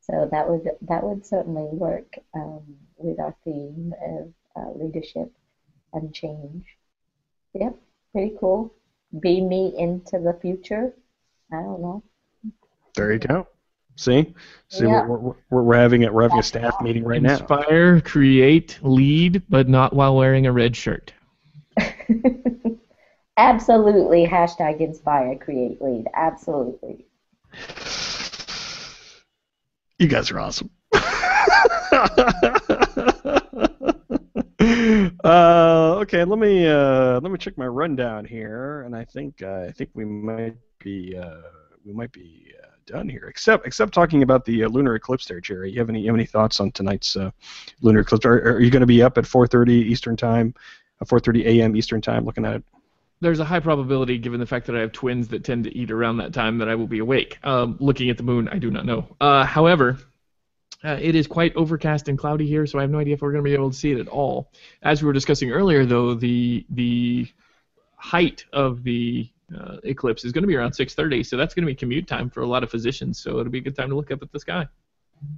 So 0.00 0.28
that 0.30 0.48
would 0.48 0.68
that 0.82 1.02
would 1.02 1.24
certainly 1.24 1.68
work 1.72 2.18
um, 2.34 2.62
with 2.98 3.18
our 3.20 3.34
theme 3.44 3.94
of 4.04 4.32
uh, 4.56 4.70
leadership 4.76 5.32
and 5.92 6.12
change. 6.12 6.64
Yep, 7.54 7.76
pretty 8.12 8.36
cool. 8.38 8.74
Be 9.20 9.40
me 9.40 9.74
into 9.78 10.18
the 10.18 10.36
future. 10.42 10.92
I 11.52 11.56
don't 11.56 11.80
know. 11.80 12.02
There 12.96 13.12
you 13.12 13.18
go. 13.18 13.46
See, 13.96 14.34
see, 14.68 14.84
Yeah. 14.84 15.06
we're, 15.06 15.18
we're, 15.18 15.34
we're, 15.50 15.62
we're 15.62 15.76
having 15.76 16.04
a 16.04 16.12
we're 16.12 16.22
having 16.22 16.38
a 16.38 16.42
staff 16.42 16.80
meeting 16.82 17.04
right 17.04 17.22
now. 17.22 17.38
Inspire, 17.38 18.00
create, 18.00 18.78
lead, 18.82 19.42
but 19.48 19.68
not 19.68 19.92
while 19.92 20.16
wearing 20.16 20.46
a 20.46 20.52
red 20.52 20.74
shirt. 20.76 21.12
Absolutely. 23.36 24.26
Hashtag 24.26 24.80
inspire, 24.80 25.36
create, 25.36 25.80
lead. 25.80 26.06
Absolutely. 26.14 27.06
You 29.98 30.08
guys 30.08 30.30
are 30.30 30.40
awesome. 30.40 30.70
uh, 35.24 35.98
okay, 36.00 36.24
let 36.24 36.38
me 36.38 36.66
uh, 36.66 37.20
let 37.20 37.30
me 37.30 37.38
check 37.38 37.56
my 37.56 37.66
rundown 37.66 38.24
here, 38.24 38.82
and 38.82 38.94
I 38.94 39.04
think 39.04 39.42
uh, 39.42 39.66
I 39.68 39.72
think 39.72 39.90
we 39.94 40.04
might 40.04 40.56
be 40.82 41.16
uh, 41.16 41.42
we 41.84 41.92
might 41.92 42.12
be 42.12 42.52
uh, 42.92 42.96
done 42.96 43.08
here. 43.08 43.26
Except 43.28 43.66
except 43.66 43.92
talking 43.92 44.22
about 44.22 44.44
the 44.44 44.64
uh, 44.64 44.68
lunar 44.68 44.94
eclipse 44.94 45.26
there, 45.26 45.40
Gerry. 45.40 45.72
You 45.72 45.78
have 45.78 45.88
any 45.88 46.00
you 46.00 46.06
have 46.06 46.16
any 46.16 46.26
thoughts 46.26 46.60
on 46.60 46.72
tonight's 46.72 47.16
uh, 47.16 47.30
lunar 47.82 48.00
eclipse? 48.00 48.26
Are, 48.26 48.38
are 48.56 48.60
you 48.60 48.70
going 48.70 48.80
to 48.80 48.86
be 48.86 49.02
up 49.02 49.18
at 49.18 49.24
4:30 49.24 49.70
Eastern 49.70 50.16
time, 50.16 50.54
uh, 51.00 51.04
4:30 51.04 51.44
a.m. 51.46 51.76
Eastern 51.76 52.00
time, 52.00 52.24
looking 52.24 52.44
at 52.44 52.56
it? 52.56 52.64
There's 53.20 53.40
a 53.40 53.44
high 53.44 53.60
probability, 53.60 54.18
given 54.18 54.40
the 54.40 54.46
fact 54.46 54.66
that 54.66 54.76
I 54.76 54.80
have 54.80 54.92
twins 54.92 55.28
that 55.28 55.44
tend 55.44 55.64
to 55.64 55.74
eat 55.74 55.90
around 55.90 56.18
that 56.18 56.34
time, 56.34 56.58
that 56.58 56.68
I 56.68 56.74
will 56.74 56.86
be 56.86 56.98
awake. 56.98 57.38
Um, 57.42 57.76
looking 57.80 58.10
at 58.10 58.16
the 58.16 58.22
moon, 58.22 58.48
I 58.48 58.58
do 58.58 58.70
not 58.70 58.84
know. 58.84 59.06
Uh, 59.20 59.44
however, 59.44 59.98
uh, 60.84 60.98
it 61.00 61.14
is 61.14 61.26
quite 61.26 61.54
overcast 61.56 62.08
and 62.08 62.18
cloudy 62.18 62.46
here, 62.46 62.66
so 62.66 62.78
I 62.78 62.82
have 62.82 62.90
no 62.90 62.98
idea 62.98 63.14
if 63.14 63.22
we're 63.22 63.32
going 63.32 63.42
to 63.42 63.48
be 63.48 63.54
able 63.54 63.70
to 63.70 63.76
see 63.76 63.92
it 63.92 63.98
at 63.98 64.08
all. 64.08 64.50
As 64.82 65.02
we 65.02 65.06
were 65.06 65.14
discussing 65.14 65.50
earlier, 65.50 65.86
though, 65.86 66.14
the 66.14 66.66
the 66.68 67.26
height 67.96 68.44
of 68.52 68.82
the 68.82 69.30
uh, 69.56 69.76
eclipse 69.84 70.24
is 70.24 70.32
going 70.32 70.42
to 70.42 70.48
be 70.48 70.56
around 70.56 70.72
6:30, 70.72 71.24
so 71.26 71.36
that's 71.36 71.54
going 71.54 71.64
to 71.64 71.70
be 71.70 71.74
commute 71.74 72.06
time 72.06 72.30
for 72.30 72.42
a 72.42 72.46
lot 72.46 72.62
of 72.62 72.70
physicians. 72.70 73.18
So 73.18 73.38
it'll 73.38 73.52
be 73.52 73.58
a 73.58 73.62
good 73.62 73.76
time 73.76 73.90
to 73.90 73.96
look 73.96 74.10
up 74.10 74.22
at 74.22 74.32
the 74.32 74.40
sky. 74.40 74.66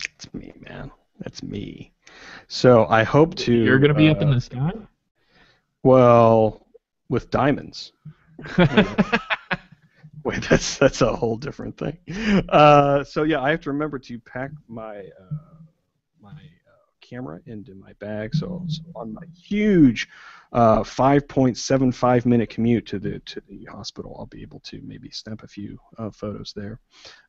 That's 0.00 0.32
me, 0.34 0.52
man. 0.68 0.90
That's 1.20 1.42
me. 1.42 1.92
So 2.48 2.86
I 2.86 3.02
hope 3.02 3.34
to. 3.36 3.52
You're 3.52 3.78
going 3.78 3.92
to 3.92 3.94
be 3.94 4.08
up 4.08 4.22
in 4.22 4.28
uh, 4.28 4.34
the 4.34 4.40
sky. 4.40 4.72
Well, 5.82 6.66
with 7.08 7.30
diamonds. 7.30 7.92
Wait, 10.24 10.42
that's 10.50 10.76
that's 10.78 11.02
a 11.02 11.14
whole 11.14 11.36
different 11.36 11.78
thing. 11.78 11.96
Uh, 12.48 13.04
so 13.04 13.22
yeah, 13.22 13.40
I 13.40 13.50
have 13.50 13.60
to 13.60 13.70
remember 13.70 13.98
to 14.00 14.18
pack 14.18 14.50
my 14.66 14.98
uh, 14.98 15.36
my 16.20 16.30
uh, 16.30 16.55
camera 17.08 17.40
into 17.46 17.74
my 17.74 17.92
bag. 17.94 18.34
So, 18.34 18.64
so 18.68 18.82
on 18.94 19.14
my 19.14 19.22
huge 19.34 20.08
uh, 20.52 20.80
5.75 20.80 22.24
minute 22.24 22.48
commute 22.48 22.86
to 22.86 22.98
the 22.98 23.18
to 23.20 23.42
the 23.48 23.64
hospital, 23.66 24.16
I'll 24.18 24.26
be 24.26 24.42
able 24.42 24.60
to 24.60 24.80
maybe 24.84 25.10
snap 25.10 25.42
a 25.42 25.48
few 25.48 25.78
uh, 25.98 26.10
photos 26.10 26.52
there. 26.54 26.80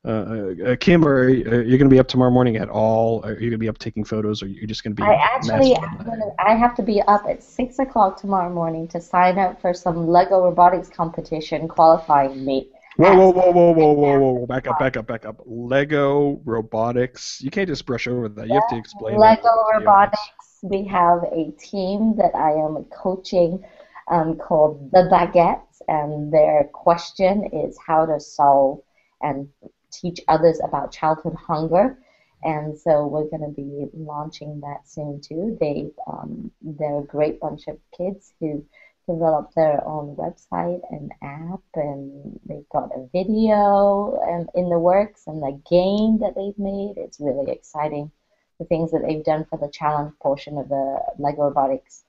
Uh, 0.05 0.53
uh, 0.65 0.75
Kim, 0.79 1.05
are 1.05 1.29
you, 1.29 1.49
are 1.49 1.61
you 1.61 1.77
going 1.77 1.89
to 1.89 1.93
be 1.93 1.99
up 1.99 2.07
tomorrow 2.07 2.31
morning 2.31 2.57
at 2.57 2.69
all? 2.69 3.23
Are 3.25 3.33
you 3.33 3.49
going 3.49 3.51
to 3.51 3.57
be 3.57 3.69
up 3.69 3.79
taking 3.79 4.03
photos, 4.03 4.41
or 4.41 4.45
are 4.45 4.49
you 4.49 4.67
just 4.67 4.83
going 4.83 4.95
to 4.95 5.01
be? 5.01 5.07
I 5.07 5.15
actually, 5.15 5.75
gonna, 5.75 6.31
I 6.39 6.55
have 6.55 6.75
to 6.75 6.83
be 6.83 7.01
up 7.01 7.25
at 7.27 7.43
six 7.43 7.79
o'clock 7.79 8.19
tomorrow 8.19 8.53
morning 8.53 8.87
to 8.89 9.01
sign 9.01 9.37
up 9.37 9.59
for 9.59 9.73
some 9.73 10.07
Lego 10.07 10.43
robotics 10.43 10.89
competition 10.89 11.67
qualifying 11.67 12.45
me. 12.45 12.69
Whoa, 12.97 13.15
whoa, 13.15 13.29
whoa, 13.29 13.51
whoa, 13.51 13.71
whoa, 13.73 13.93
whoa, 13.93 14.19
whoa! 14.19 14.33
whoa! 14.33 14.45
Back 14.47 14.67
up, 14.67 14.79
back 14.79 14.97
up, 14.97 15.05
back 15.05 15.23
up. 15.23 15.39
Lego 15.45 16.41
robotics. 16.45 17.39
You 17.41 17.51
can't 17.51 17.69
just 17.69 17.85
brush 17.85 18.07
over 18.07 18.27
that. 18.27 18.47
You 18.47 18.55
have 18.55 18.67
to 18.69 18.75
explain. 18.75 19.17
Lego 19.19 19.49
robotics. 19.71 20.19
We 20.63 20.83
have 20.85 21.23
a 21.31 21.51
team 21.59 22.15
that 22.17 22.33
I 22.33 22.53
am 22.53 22.85
coaching 22.85 23.63
um, 24.07 24.37
called 24.37 24.89
the 24.91 25.07
Baguettes, 25.11 25.79
and 25.87 26.33
their 26.33 26.63
question 26.73 27.45
is 27.53 27.77
how 27.85 28.07
to 28.07 28.19
solve 28.19 28.79
and 29.21 29.47
teach 29.91 30.19
others 30.27 30.59
about 30.63 30.91
childhood 30.91 31.35
hunger. 31.35 31.99
And 32.43 32.77
so 32.77 33.05
we're 33.05 33.29
going 33.29 33.41
to 33.41 33.53
be 33.55 33.85
launching 33.93 34.59
that 34.61 34.87
soon 34.87 35.21
too. 35.21 35.55
They 35.59 35.91
um, 36.07 36.51
they're 36.63 36.99
a 36.99 37.05
great 37.05 37.39
bunch 37.39 37.67
of 37.67 37.77
kids 37.95 38.33
who 38.39 38.65
developed 39.07 39.55
their 39.55 39.85
own 39.85 40.15
website 40.15 40.81
and 40.91 41.11
app, 41.21 41.61
and 41.75 42.39
they've 42.45 42.69
got 42.69 42.91
a 42.95 43.07
video 43.13 44.19
um, 44.27 44.47
in 44.53 44.69
the 44.69 44.79
works 44.79 45.23
and 45.27 45.41
the 45.41 45.59
game 45.69 46.19
that 46.19 46.35
they've 46.35 46.57
made. 46.57 46.95
It's 46.97 47.19
really 47.19 47.51
exciting 47.51 48.11
the 48.59 48.65
things 48.65 48.91
that 48.91 49.03
they've 49.05 49.23
done 49.23 49.45
for 49.49 49.57
the 49.57 49.69
challenge 49.69 50.13
portion 50.21 50.57
of 50.57 50.67
the 50.69 50.99
Lego 51.19 51.43
Robotics 51.43 52.03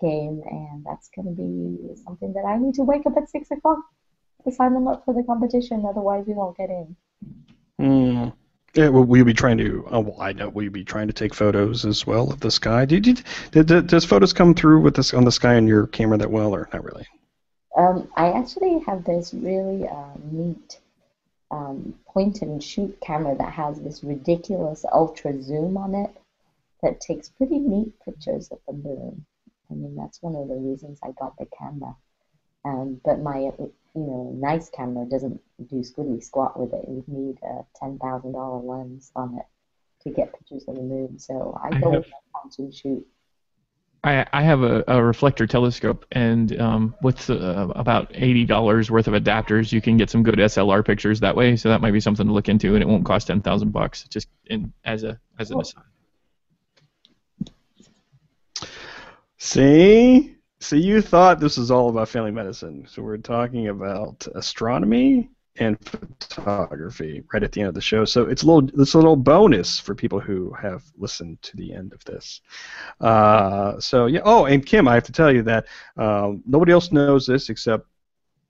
game, 0.00 0.42
and 0.46 0.84
that's 0.84 1.10
going 1.14 1.26
to 1.26 1.42
be 1.42 2.02
something 2.04 2.32
that 2.32 2.44
I 2.44 2.58
need 2.58 2.74
to 2.74 2.82
wake 2.82 3.06
up 3.06 3.16
at 3.16 3.28
six 3.28 3.50
o'clock 3.50 3.78
to 4.44 4.50
sign 4.50 4.74
them 4.74 4.88
up 4.88 5.04
for 5.04 5.14
the 5.14 5.22
competition. 5.22 5.84
Otherwise, 5.86 6.24
we 6.26 6.34
won't 6.34 6.56
get 6.56 6.70
in. 6.70 6.96
Hmm. 7.78 8.28
Yeah, 8.74 8.88
will, 8.88 9.16
you 9.16 9.24
be 9.24 9.34
trying 9.34 9.58
to? 9.58 9.84
Oh, 9.90 10.00
well, 10.00 10.20
I 10.20 10.32
know. 10.32 10.48
Will 10.48 10.62
you 10.62 10.70
be 10.70 10.84
trying 10.84 11.08
to 11.08 11.12
take 11.12 11.34
photos 11.34 11.84
as 11.84 12.06
well 12.06 12.30
of 12.30 12.38
the 12.38 12.50
sky? 12.50 12.84
Did, 12.84 13.02
did, 13.02 13.66
did 13.66 13.86
does 13.88 14.04
photos 14.04 14.32
come 14.32 14.54
through 14.54 14.80
with 14.80 14.94
this 14.94 15.12
on 15.12 15.24
the 15.24 15.32
sky 15.32 15.56
on 15.56 15.66
your 15.66 15.88
camera 15.88 16.18
that 16.18 16.30
well, 16.30 16.54
or 16.54 16.68
not 16.72 16.84
really? 16.84 17.06
Um, 17.76 18.08
I 18.16 18.30
actually 18.30 18.80
have 18.86 19.04
this 19.04 19.34
really 19.34 19.88
uh, 19.88 20.14
neat 20.30 20.78
um, 21.50 21.94
point 22.06 22.42
and 22.42 22.62
shoot 22.62 22.96
camera 23.00 23.34
that 23.36 23.52
has 23.52 23.80
this 23.80 24.04
ridiculous 24.04 24.84
ultra 24.92 25.42
zoom 25.42 25.76
on 25.76 25.94
it 25.94 26.10
that 26.82 27.00
takes 27.00 27.28
pretty 27.28 27.58
neat 27.58 27.92
pictures 28.04 28.50
of 28.50 28.58
the 28.66 28.72
moon. 28.72 29.26
I 29.70 29.74
mean, 29.74 29.96
that's 29.96 30.22
one 30.22 30.36
of 30.36 30.48
the 30.48 30.54
reasons 30.54 30.98
I 31.02 31.10
got 31.12 31.36
the 31.38 31.46
camera. 31.58 31.96
Um, 32.64 33.00
but 33.04 33.20
my, 33.20 33.50
you 33.94 34.02
know, 34.02 34.34
nice 34.38 34.70
camera 34.70 35.04
doesn't 35.04 35.40
do 35.68 35.76
squiddly 35.76 36.22
squat 36.22 36.58
with 36.58 36.72
it. 36.72 36.84
You'd 36.88 37.08
need 37.08 37.38
a 37.42 37.64
ten 37.76 37.98
thousand 37.98 38.32
dollar 38.32 38.62
lens 38.62 39.10
on 39.16 39.36
it 39.38 39.46
to 40.02 40.14
get 40.14 40.32
pictures 40.32 40.64
of 40.68 40.76
the 40.76 40.82
moon. 40.82 41.18
So 41.18 41.58
I 41.62 41.68
I 41.68 41.80
go 41.80 41.90
have- 41.92 42.00
with 42.00 42.08
my 42.10 42.40
point 42.40 42.58
and 42.58 42.74
shoot. 42.74 43.06
I, 44.02 44.24
I 44.32 44.42
have 44.42 44.62
a, 44.62 44.82
a 44.88 45.02
reflector 45.02 45.46
telescope, 45.46 46.06
and 46.12 46.58
um, 46.58 46.94
with 47.02 47.28
uh, 47.28 47.68
about 47.76 48.10
eighty 48.14 48.46
dollars 48.46 48.90
worth 48.90 49.08
of 49.08 49.12
adapters, 49.12 49.72
you 49.72 49.82
can 49.82 49.98
get 49.98 50.08
some 50.08 50.22
good 50.22 50.36
SLR 50.36 50.82
pictures 50.82 51.20
that 51.20 51.36
way. 51.36 51.54
So 51.56 51.68
that 51.68 51.82
might 51.82 51.90
be 51.90 52.00
something 52.00 52.26
to 52.26 52.32
look 52.32 52.48
into, 52.48 52.72
and 52.74 52.82
it 52.82 52.88
won't 52.88 53.04
cost 53.04 53.26
ten 53.26 53.42
thousand 53.42 53.72
bucks. 53.72 54.04
Just 54.08 54.28
in 54.46 54.72
as 54.86 55.04
a 55.04 55.20
as 55.38 55.50
an 55.50 55.60
aside. 55.60 55.84
See, 59.36 60.36
so 60.60 60.76
you 60.76 61.00
thought 61.00 61.40
this 61.40 61.56
was 61.56 61.70
all 61.70 61.88
about 61.88 62.08
family 62.08 62.30
medicine. 62.30 62.86
So 62.88 63.02
we're 63.02 63.16
talking 63.16 63.68
about 63.68 64.26
astronomy 64.34 65.30
and 65.56 65.78
photography 65.80 67.22
right 67.32 67.42
at 67.42 67.52
the 67.52 67.60
end 67.60 67.68
of 67.68 67.74
the 67.74 67.80
show. 67.80 68.04
So 68.04 68.24
it's 68.26 68.42
a 68.42 68.46
little 68.46 68.80
it's 68.80 68.94
a 68.94 68.98
little 68.98 69.16
bonus 69.16 69.80
for 69.80 69.94
people 69.94 70.20
who 70.20 70.52
have 70.52 70.82
listened 70.96 71.40
to 71.42 71.56
the 71.56 71.72
end 71.72 71.92
of 71.92 72.04
this. 72.04 72.40
Uh, 73.00 73.80
so 73.80 74.06
yeah. 74.06 74.20
Oh, 74.24 74.44
and 74.44 74.64
Kim, 74.64 74.86
I 74.86 74.94
have 74.94 75.04
to 75.04 75.12
tell 75.12 75.32
you 75.32 75.42
that 75.42 75.66
um, 75.96 76.42
nobody 76.46 76.72
else 76.72 76.92
knows 76.92 77.26
this 77.26 77.48
except 77.48 77.86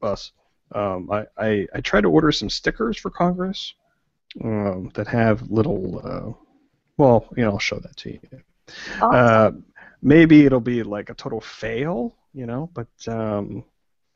us. 0.02 0.32
Um, 0.72 1.10
I, 1.10 1.26
I 1.36 1.66
I 1.74 1.80
tried 1.80 2.02
to 2.02 2.10
order 2.10 2.32
some 2.32 2.50
stickers 2.50 2.96
for 2.96 3.10
Congress 3.10 3.74
um, 4.44 4.90
that 4.94 5.06
have 5.06 5.50
little. 5.50 6.00
Uh, 6.04 6.32
well, 6.96 7.26
you 7.36 7.44
know, 7.44 7.52
I'll 7.52 7.58
show 7.58 7.78
that 7.78 7.96
to 7.98 8.12
you. 8.12 8.20
Awesome. 9.00 9.64
Maybe 10.02 10.46
it'll 10.46 10.60
be 10.60 10.82
like 10.82 11.10
a 11.10 11.14
total 11.14 11.40
fail, 11.40 12.14
you 12.32 12.46
know, 12.46 12.70
but 12.72 12.88
um, 13.08 13.64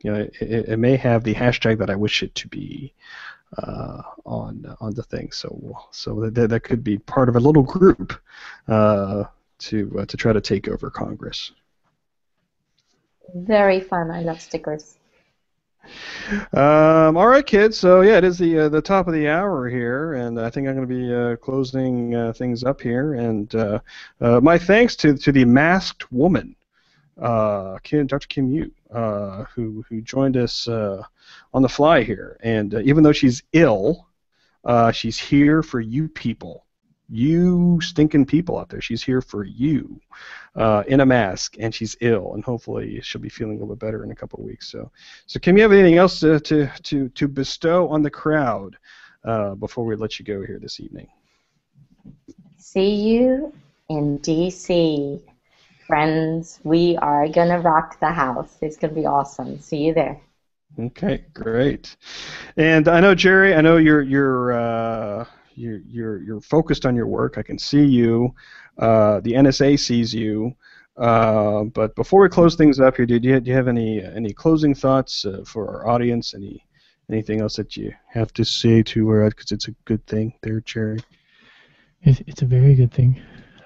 you 0.02 0.12
know, 0.12 0.20
it, 0.20 0.34
it 0.40 0.68
it 0.70 0.76
may 0.78 0.96
have 0.96 1.24
the 1.24 1.34
hashtag 1.34 1.78
that 1.78 1.90
I 1.90 1.96
wish 1.96 2.22
it 2.22 2.34
to 2.36 2.48
be 2.48 2.94
uh, 3.58 4.02
on 4.24 4.76
on 4.80 4.94
the 4.94 5.02
thing. 5.02 5.30
So 5.32 5.78
so 5.90 6.30
that 6.30 6.48
that 6.50 6.60
could 6.60 6.82
be 6.82 6.98
part 6.98 7.28
of 7.28 7.36
a 7.36 7.40
little 7.40 7.62
group 7.62 8.14
uh, 8.68 9.24
to 9.58 9.98
uh, 10.00 10.06
to 10.06 10.16
try 10.16 10.32
to 10.32 10.40
take 10.40 10.68
over 10.68 10.90
Congress. 10.90 11.52
Very 13.34 13.80
fun. 13.80 14.10
I 14.10 14.20
love 14.20 14.40
stickers. 14.40 14.96
Um, 16.52 17.16
all 17.16 17.28
right, 17.28 17.44
kids. 17.44 17.78
So 17.78 18.00
yeah, 18.00 18.18
it 18.18 18.24
is 18.24 18.38
the 18.38 18.60
uh, 18.60 18.68
the 18.68 18.80
top 18.80 19.06
of 19.06 19.14
the 19.14 19.28
hour 19.28 19.68
here, 19.68 20.14
and 20.14 20.40
I 20.40 20.50
think 20.50 20.68
I'm 20.68 20.74
going 20.74 20.88
to 20.88 20.94
be 20.94 21.14
uh, 21.14 21.36
closing 21.36 22.14
uh, 22.14 22.32
things 22.32 22.64
up 22.64 22.80
here. 22.80 23.14
And 23.14 23.54
uh, 23.54 23.80
uh, 24.20 24.40
my 24.40 24.58
thanks 24.58 24.96
to 24.96 25.16
to 25.16 25.32
the 25.32 25.44
masked 25.44 26.10
woman, 26.12 26.56
uh, 27.20 27.78
Kim, 27.82 28.06
Dr. 28.06 28.26
Kim 28.28 28.50
Yu, 28.50 28.70
who 29.54 29.84
who 29.88 30.00
joined 30.00 30.36
us 30.36 30.68
on 30.68 31.62
the 31.62 31.68
fly 31.68 32.02
here. 32.02 32.38
And 32.42 32.74
even 32.74 33.04
though 33.04 33.12
she's 33.12 33.42
ill, 33.52 34.06
she's 34.92 35.18
here 35.18 35.62
for 35.62 35.80
you 35.80 36.08
people, 36.08 36.63
you 37.08 37.78
stinking 37.82 38.26
people 38.26 38.58
out 38.58 38.68
there. 38.68 38.80
She's 38.80 39.02
here 39.02 39.20
for 39.20 39.44
you, 39.44 40.00
uh, 40.56 40.84
in 40.86 41.00
a 41.00 41.06
mask, 41.06 41.56
and 41.58 41.74
she's 41.74 41.96
ill, 42.00 42.34
and 42.34 42.44
hopefully 42.44 43.00
she'll 43.02 43.20
be 43.20 43.28
feeling 43.28 43.56
a 43.56 43.60
little 43.60 43.74
bit 43.74 43.86
better 43.86 44.04
in 44.04 44.10
a 44.10 44.14
couple 44.14 44.38
of 44.38 44.44
weeks. 44.46 44.68
So. 44.68 44.90
So, 45.26 45.40
Kim, 45.40 45.56
you 45.56 45.62
have 45.62 45.72
anything 45.72 45.96
else 45.96 46.20
to, 46.20 46.40
to, 46.40 46.70
to, 46.84 47.08
to 47.08 47.28
bestow 47.28 47.88
on 47.88 48.02
the 48.02 48.10
crowd 48.10 48.76
uh, 49.24 49.54
before 49.54 49.84
we 49.84 49.96
let 49.96 50.18
you 50.18 50.24
go 50.24 50.42
here 50.44 50.58
this 50.60 50.80
evening? 50.80 51.08
See 52.58 52.94
you 52.94 53.52
in 53.88 54.18
DC. 54.20 55.20
Friends, 55.86 56.60
we 56.64 56.96
are 56.98 57.28
going 57.28 57.48
to 57.48 57.58
rock 57.58 58.00
the 58.00 58.10
house. 58.10 58.56
It's 58.60 58.76
going 58.76 58.94
to 58.94 59.00
be 59.00 59.06
awesome. 59.06 59.60
See 59.60 59.78
you 59.78 59.94
there. 59.94 60.20
Okay, 60.78 61.24
great. 61.34 61.96
And 62.56 62.88
I 62.88 63.00
know 63.00 63.14
Gerry. 63.14 63.54
I 63.54 63.60
know 63.60 63.76
you're 63.76 64.02
you're 64.02 64.52
uh, 64.52 65.24
you're 65.54 65.80
you're 65.86 66.22
you're 66.22 66.40
focused 66.40 66.86
on 66.86 66.94
your 66.94 67.06
work. 67.06 67.38
I 67.38 67.42
can 67.42 67.58
see 67.58 67.84
you. 67.84 68.34
Uh, 68.78 69.20
the 69.20 69.32
NSA 69.32 69.78
sees 69.78 70.12
you. 70.14 70.54
Uh, 70.96 71.64
but 71.64 71.94
before 71.96 72.22
we 72.22 72.28
close 72.28 72.54
things 72.54 72.78
up 72.78 72.96
here, 72.96 73.06
do 73.06 73.14
you, 73.14 73.40
do 73.40 73.50
you 73.50 73.56
have 73.56 73.68
any 73.68 74.02
any 74.02 74.32
closing 74.32 74.74
thoughts 74.74 75.24
uh, 75.24 75.42
for 75.46 75.68
our 75.68 75.88
audience? 75.88 76.34
Any 76.34 76.64
anything 77.10 77.40
else 77.40 77.56
that 77.56 77.76
you 77.76 77.92
have 78.08 78.32
to 78.34 78.44
say 78.44 78.82
to 78.82 79.08
her? 79.08 79.28
Because 79.28 79.52
it's 79.52 79.68
a 79.68 79.72
good 79.84 80.06
thing 80.06 80.34
there, 80.42 80.60
Gerry. 80.60 81.00
It's, 82.02 82.20
it's 82.26 82.42
a 82.42 82.46
very 82.46 82.74
good 82.74 82.92
thing. 82.92 83.20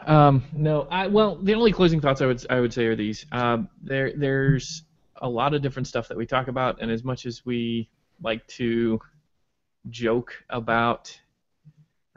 Um, 0.07 0.45
no, 0.53 0.89
I 0.91 1.07
well, 1.07 1.37
the 1.37 1.55
only 1.55 1.73
closing 1.73 2.01
thoughts 2.01 2.23
I 2.23 2.27
would 2.27 2.45
I 2.49 2.61
would 2.61 2.73
say 2.73 2.87
are 2.87 2.97
these. 2.97 3.27
Um, 3.33 3.69
there 3.83 4.13
there's 4.17 4.85
a 5.21 5.29
lot 5.29 5.53
of 5.53 5.61
different 5.61 5.87
stuff 5.87 6.09
that 6.09 6.17
we 6.17 6.25
talk 6.25 6.49
about, 6.49 6.81
and 6.81 6.91
as 6.91 7.05
much 7.05 7.27
as 7.27 7.45
we 7.45 7.91
like 8.23 8.47
to 8.47 9.01
joke 9.91 10.33
about 10.51 11.19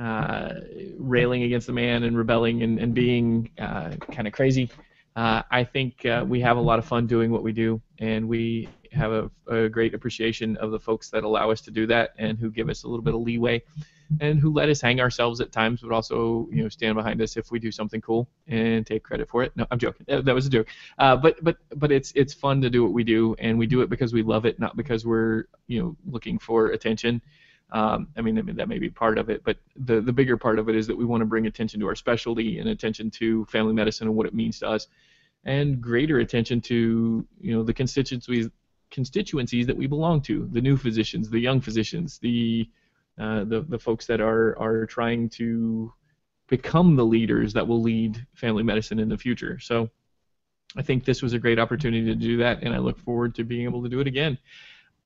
uh, 0.02 0.62
railing 0.98 1.44
against 1.44 1.68
the 1.68 1.74
man 1.74 2.04
and 2.04 2.18
rebelling 2.18 2.64
and, 2.64 2.80
and 2.80 2.94
being 2.94 3.50
uh, 3.60 3.92
kind 4.12 4.28
of 4.28 4.34
crazy, 4.34 4.70
uh, 5.16 5.44
I 5.52 5.64
think 5.64 6.06
uh, 6.06 6.26
we 6.28 6.42
have 6.42 6.58
a 6.58 6.62
lot 6.62 6.80
of 6.80 6.86
fun 6.86 7.06
doing 7.06 7.32
what 7.32 7.44
we 7.44 7.52
do, 7.52 7.82
and 8.00 8.28
we 8.28 8.70
have 8.92 9.12
a, 9.12 9.32
a 9.48 9.70
great 9.70 9.94
appreciation 9.94 10.58
of 10.58 10.72
the 10.72 10.80
folks 10.80 11.10
that 11.12 11.24
allow 11.24 11.52
us 11.52 11.62
to 11.62 11.72
do 11.72 11.86
that 11.88 12.14
and 12.18 12.38
who 12.40 12.50
give 12.50 12.70
us 12.70 12.84
a 12.84 12.88
little 12.88 13.04
bit 13.04 13.14
of 13.14 13.22
leeway 13.22 13.62
and 14.20 14.40
who 14.40 14.52
let 14.52 14.68
us 14.70 14.82
hang 14.82 15.00
ourselves 15.00 15.40
at 15.40 15.52
times, 15.52 15.82
but 15.82 15.92
also 15.92 16.48
you 16.52 16.64
know 16.64 16.70
stand 16.70 16.96
behind 16.96 17.22
us 17.22 17.38
if 17.38 17.52
we 17.52 17.60
do 17.60 17.72
something 17.72 18.02
cool 18.02 18.28
and 18.48 18.86
take 18.86 19.04
credit 19.04 19.30
for 19.30 19.44
it. 19.44 19.52
No, 19.56 19.66
I'm 19.72 19.80
joking. 19.80 20.06
That 20.08 20.36
was 20.36 20.48
a 20.48 20.50
joke. 20.50 20.68
Uh, 20.98 21.16
but 21.16 21.42
but 21.44 21.58
but 21.76 21.92
it's 21.92 22.12
it's 22.16 22.34
fun 22.34 22.62
to 22.62 22.70
do 22.70 22.84
what 22.84 22.94
we 22.94 23.04
do, 23.04 23.36
and 23.40 23.58
we 23.58 23.68
do 23.68 23.82
it 23.82 23.90
because 23.90 24.14
we 24.14 24.24
love 24.24 24.46
it, 24.46 24.60
not 24.60 24.76
because 24.76 25.06
we're 25.06 25.46
you 25.68 25.82
know 25.82 25.96
looking 26.06 26.40
for 26.40 26.68
attention. 26.68 27.22
Um, 27.72 28.10
I 28.18 28.22
mean, 28.22 28.36
that 28.56 28.68
may 28.68 28.80
be 28.80 28.90
part 28.90 29.18
of 29.18 29.30
it, 29.30 29.44
but 29.46 29.58
the 29.78 30.02
the 30.02 30.12
bigger 30.12 30.36
part 30.36 30.60
of 30.60 30.68
it 30.68 30.76
is 30.76 30.88
that 30.88 30.98
we 30.98 31.06
want 31.06 31.22
to 31.22 31.26
bring 31.26 31.48
attention 31.48 31.80
to 31.80 31.88
our 31.88 31.96
specialty 31.96 32.60
and 32.60 32.68
attention 32.70 33.10
to 33.12 33.46
family 33.46 33.74
medicine 33.74 34.08
and 34.08 34.16
what 34.16 34.28
it 34.28 34.34
means 34.34 34.60
to 34.60 34.68
us, 34.68 34.88
and 35.46 35.82
greater 35.82 36.20
attention 36.20 36.60
to 36.62 37.26
you 37.40 37.56
know 37.56 37.64
the 37.64 37.74
constituencies 37.74 38.50
constituencies 38.92 39.66
that 39.68 39.78
we 39.78 39.88
belong 39.88 40.22
to, 40.22 40.50
the 40.52 40.62
new 40.62 40.76
physicians, 40.76 41.30
the 41.30 41.40
young 41.40 41.62
physicians, 41.62 42.20
the 42.20 42.70
uh, 43.18 43.46
the 43.46 43.62
the 43.62 43.80
folks 43.80 44.06
that 44.06 44.20
are 44.20 44.60
are 44.60 44.86
trying 44.86 45.30
to 45.30 45.94
become 46.48 46.98
the 46.98 47.06
leaders 47.06 47.54
that 47.54 47.66
will 47.66 47.82
lead 47.82 48.26
family 48.34 48.64
medicine 48.64 49.00
in 49.00 49.08
the 49.08 49.18
future. 49.18 49.58
So 49.60 49.90
I 50.76 50.82
think 50.82 51.06
this 51.06 51.22
was 51.22 51.32
a 51.32 51.40
great 51.40 51.60
opportunity 51.60 52.06
to 52.06 52.16
do 52.16 52.38
that, 52.38 52.64
and 52.64 52.74
I 52.74 52.80
look 52.80 53.00
forward 53.00 53.36
to 53.36 53.46
being 53.46 53.64
able 53.64 53.82
to 53.84 53.90
do 53.90 54.02
it 54.02 54.08
again. 54.08 54.38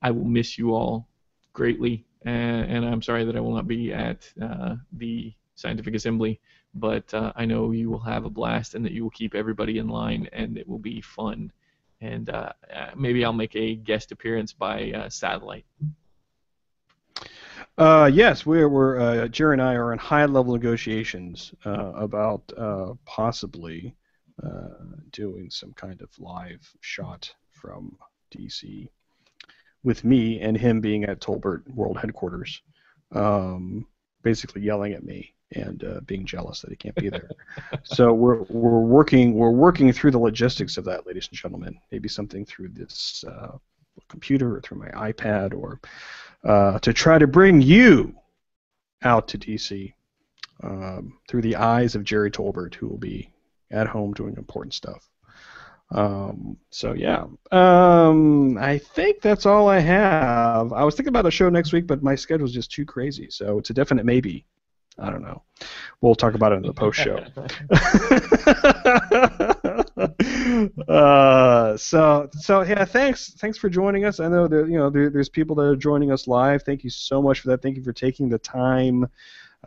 I 0.01 0.11
will 0.11 0.25
miss 0.25 0.57
you 0.57 0.73
all 0.73 1.07
greatly, 1.53 2.05
and, 2.25 2.71
and 2.71 2.85
I'm 2.85 3.01
sorry 3.01 3.23
that 3.23 3.35
I 3.35 3.39
will 3.39 3.53
not 3.53 3.67
be 3.67 3.93
at 3.93 4.31
uh, 4.41 4.75
the 4.93 5.33
scientific 5.53 5.93
assembly, 5.93 6.39
but 6.73 7.13
uh, 7.13 7.31
I 7.35 7.45
know 7.45 7.71
you 7.71 7.89
will 7.89 7.99
have 7.99 8.25
a 8.25 8.29
blast 8.29 8.73
and 8.73 8.83
that 8.83 8.91
you 8.91 9.03
will 9.03 9.11
keep 9.11 9.35
everybody 9.35 9.77
in 9.77 9.87
line, 9.87 10.27
and 10.33 10.57
it 10.57 10.67
will 10.67 10.79
be 10.79 11.01
fun. 11.01 11.51
And 12.01 12.29
uh, 12.29 12.51
uh 12.73 12.91
maybe 12.95 13.23
I'll 13.23 13.31
make 13.31 13.55
a 13.55 13.75
guest 13.75 14.11
appearance 14.11 14.53
by 14.53 14.91
uh, 14.91 15.09
satellite. 15.09 15.65
Uh, 17.77 18.09
yes, 18.11 18.45
we're, 18.45 18.69
we're 18.69 19.27
Gerry 19.27 19.53
and 19.53 19.61
I 19.61 19.73
are 19.73 19.93
in 19.93 19.99
high-level 19.99 20.53
negotiations 20.53 21.53
about 21.63 22.51
possibly 23.05 23.93
doing 25.11 25.49
some 25.49 25.73
kind 25.73 26.01
of 26.01 26.09
live 26.19 26.73
shot 26.81 27.33
from 27.51 27.97
DC 28.35 28.89
with 29.85 30.03
me 30.03 30.41
and 30.41 30.57
him 30.57 30.81
being 30.81 31.05
at 31.05 31.21
Tolbert 31.21 31.63
World 31.73 31.97
Headquarters, 31.97 32.61
um, 33.11 33.85
basically 34.23 34.63
yelling 34.63 34.93
at 34.93 35.05
me 35.05 35.33
and 35.51 35.83
uh, 35.83 35.99
being 36.07 36.25
jealous 36.25 36.59
that 36.61 36.71
he 36.71 36.75
can't 36.75 36.95
be 36.95 37.09
there. 37.09 37.29
so 37.83 38.11
we're 38.11 38.41
we're 38.49 38.79
working 38.79 39.35
we're 39.35 39.51
working 39.51 39.93
through 39.93 40.11
the 40.11 40.19
logistics 40.19 40.77
of 40.77 40.85
that, 40.85 41.05
ladies 41.05 41.27
and 41.29 41.37
gentlemen. 41.37 41.77
Maybe 41.91 42.09
something 42.09 42.45
through 42.45 42.69
this 42.69 43.23
uh, 43.29 43.57
computer 44.09 44.57
or 44.57 44.61
through 44.61 44.79
my 44.79 45.11
iPad 45.11 45.53
or 45.53 45.79
uh, 46.43 46.79
to 46.79 46.91
try 46.91 47.19
to 47.19 47.27
bring 47.27 47.61
you 47.61 48.15
out 49.03 49.27
to 49.29 49.37
DC 49.37 49.93
um, 50.63 51.19
through 51.29 51.43
the 51.43 51.57
eyes 51.57 51.93
of 51.93 52.03
Gerry 52.03 52.31
Tolbert, 52.31 52.73
who 52.73 52.87
will 52.87 52.97
be 52.97 53.29
at 53.69 53.87
home 53.87 54.13
doing 54.13 54.35
important 54.35 54.73
stuff. 54.73 55.07
Um, 55.91 56.57
so 56.71 56.93
yeah, 56.93 57.25
um, 57.51 58.57
I 58.57 58.77
think 58.79 59.21
that's 59.21 59.45
all 59.45 59.69
I 59.69 59.79
have. 59.79 60.73
I 60.73 60.83
was 60.83 60.95
thinking 60.95 61.09
about 61.09 61.25
a 61.25 61.31
show 61.31 61.49
next 61.49 61.73
week, 61.73 61.85
but 61.87 62.01
my 62.01 62.15
schedule 62.15 62.45
is 62.45 62.53
just 62.53 62.71
too 62.71 62.85
crazy. 62.85 63.29
So 63.29 63.59
it's 63.59 63.69
a 63.69 63.73
definite 63.73 64.05
maybe. 64.05 64.45
I 64.97 65.09
don't 65.09 65.21
know. 65.21 65.43
We'll 65.99 66.15
talk 66.15 66.35
about 66.35 66.53
it 66.53 66.55
in 66.55 66.61
the 66.61 66.73
post 66.73 66.99
show. 66.99 67.17
uh, 70.93 71.75
so 71.75 72.29
so 72.31 72.61
yeah, 72.61 72.85
thanks 72.85 73.33
thanks 73.33 73.57
for 73.57 73.69
joining 73.69 74.05
us. 74.05 74.21
I 74.21 74.29
know 74.29 74.47
that 74.47 74.69
you 74.69 74.77
know 74.77 74.89
there, 74.89 75.09
there's 75.09 75.29
people 75.29 75.55
that 75.57 75.63
are 75.63 75.75
joining 75.75 76.11
us 76.11 76.27
live. 76.27 76.63
Thank 76.63 76.83
you 76.85 76.89
so 76.89 77.21
much 77.21 77.41
for 77.41 77.49
that. 77.49 77.61
Thank 77.61 77.75
you 77.75 77.83
for 77.83 77.93
taking 77.93 78.29
the 78.29 78.39
time 78.39 79.07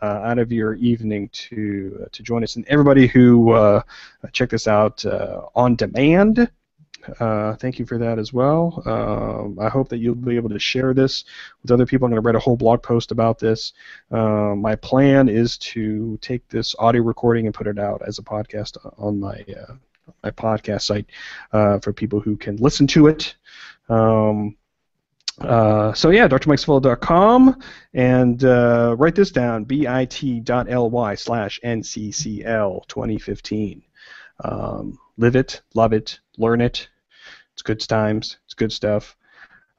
out 0.07 0.38
of 0.38 0.53
your 0.53 0.74
evening 0.74 1.28
to 1.32 2.01
uh, 2.03 2.09
to 2.12 2.22
join 2.22 2.42
us, 2.42 2.57
and 2.57 2.66
everybody 2.68 3.07
who 3.07 3.53
uh, 3.53 3.82
check 4.32 4.51
this 4.51 4.68
out 4.68 5.05
uh, 5.05 5.42
on 5.55 5.76
demand. 5.76 6.51
Uh, 7.20 7.55
thank 7.57 7.78
you 7.78 7.86
for 7.86 7.96
that 7.99 8.18
as 8.18 8.32
well. 8.32 8.82
Um, 8.84 9.59
I 9.59 9.68
hope 9.68 9.88
that 9.88 9.99
you'll 9.99 10.14
be 10.14 10.36
able 10.36 10.51
to 10.51 10.59
share 10.59 10.92
this 10.92 11.24
with 11.62 11.70
other 11.70 11.86
people. 11.86 12.07
I'm 12.07 12.11
going 12.11 12.22
to 12.22 12.26
write 12.26 12.34
a 12.34 12.40
whole 12.40 12.57
blog 12.57 12.82
post 12.82 13.12
about 13.12 13.38
this. 13.38 13.72
Uh, 14.11 14.55
my 14.55 14.74
plan 14.76 15.28
is 15.28 15.57
to 15.59 16.18
take 16.20 16.46
this 16.49 16.74
audio 16.78 17.03
recording 17.03 17.46
and 17.46 17.55
put 17.55 17.66
it 17.66 17.78
out 17.78 18.03
as 18.07 18.18
a 18.18 18.22
podcast 18.22 18.76
on 18.99 19.20
my 19.20 19.44
uh, 19.57 19.74
my 20.22 20.30
podcast 20.30 20.82
site 20.82 21.07
uh, 21.53 21.78
for 21.78 21.92
people 21.92 22.20
who 22.20 22.36
can 22.36 22.57
listen 22.57 22.86
to 22.88 23.07
it. 23.07 23.36
Um, 23.88 24.57
uh, 25.41 25.93
so 25.93 26.11
yeah, 26.11 26.26
drmikesevilla.com 26.28 27.61
and 27.95 28.45
uh, 28.45 28.97
write 28.99 29.14
this 29.14 29.30
down: 29.30 29.64
bit.ly 29.64 31.14
slash 31.14 31.61
nccl 31.64 32.89
2015. 32.89 33.82
Um, 34.45 34.99
live 35.16 35.36
it, 35.36 35.62
love 35.74 35.93
it, 35.93 36.18
learn 36.36 36.61
it. 36.61 36.89
It's 37.53 37.62
good 37.62 37.80
times. 37.80 38.39
It's 38.47 38.55
good 38.55 38.72
stuff. 38.72 39.16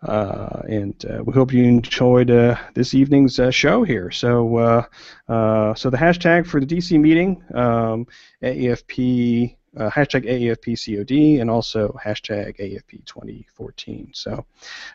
Uh, 0.02 0.62
and 0.70 1.06
uh, 1.06 1.22
we 1.26 1.34
hope 1.34 1.52
you 1.52 1.66
enjoyed 1.66 2.32
uh, 2.32 2.56
this 2.74 2.94
evening's 2.94 3.40
show 3.52 3.84
here. 3.84 4.12
So, 4.12 4.86
so 5.28 5.90
the 5.90 5.98
hashtag 5.98 6.48
for 6.48 6.62
the 6.62 6.66
DC 6.66 6.98
meeting, 7.00 7.44
um, 7.54 8.08
AAFP 8.42 9.58
uh, 9.78 9.90
hashtag 9.90 10.26
AAFPCOD 10.26 11.42
and 11.42 11.50
also 11.50 11.98
hashtag 12.04 12.58
AAFP2014. 12.58 14.16
So 14.16 14.46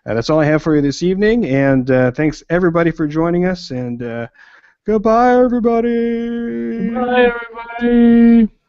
uh, 0.06 0.14
that's 0.14 0.30
all 0.30 0.40
I 0.40 0.44
have 0.44 0.62
for 0.62 0.74
you 0.74 0.82
this 0.82 1.02
evening, 1.02 1.46
and 1.46 1.90
uh, 1.90 2.10
thanks 2.12 2.42
everybody 2.50 2.90
for 2.90 3.06
joining 3.06 3.46
us, 3.46 3.70
and 3.70 4.02
uh, 4.02 4.28
goodbye 4.84 5.34
everybody. 5.34 6.90
Bye 6.90 7.32
everybody. 7.80 8.63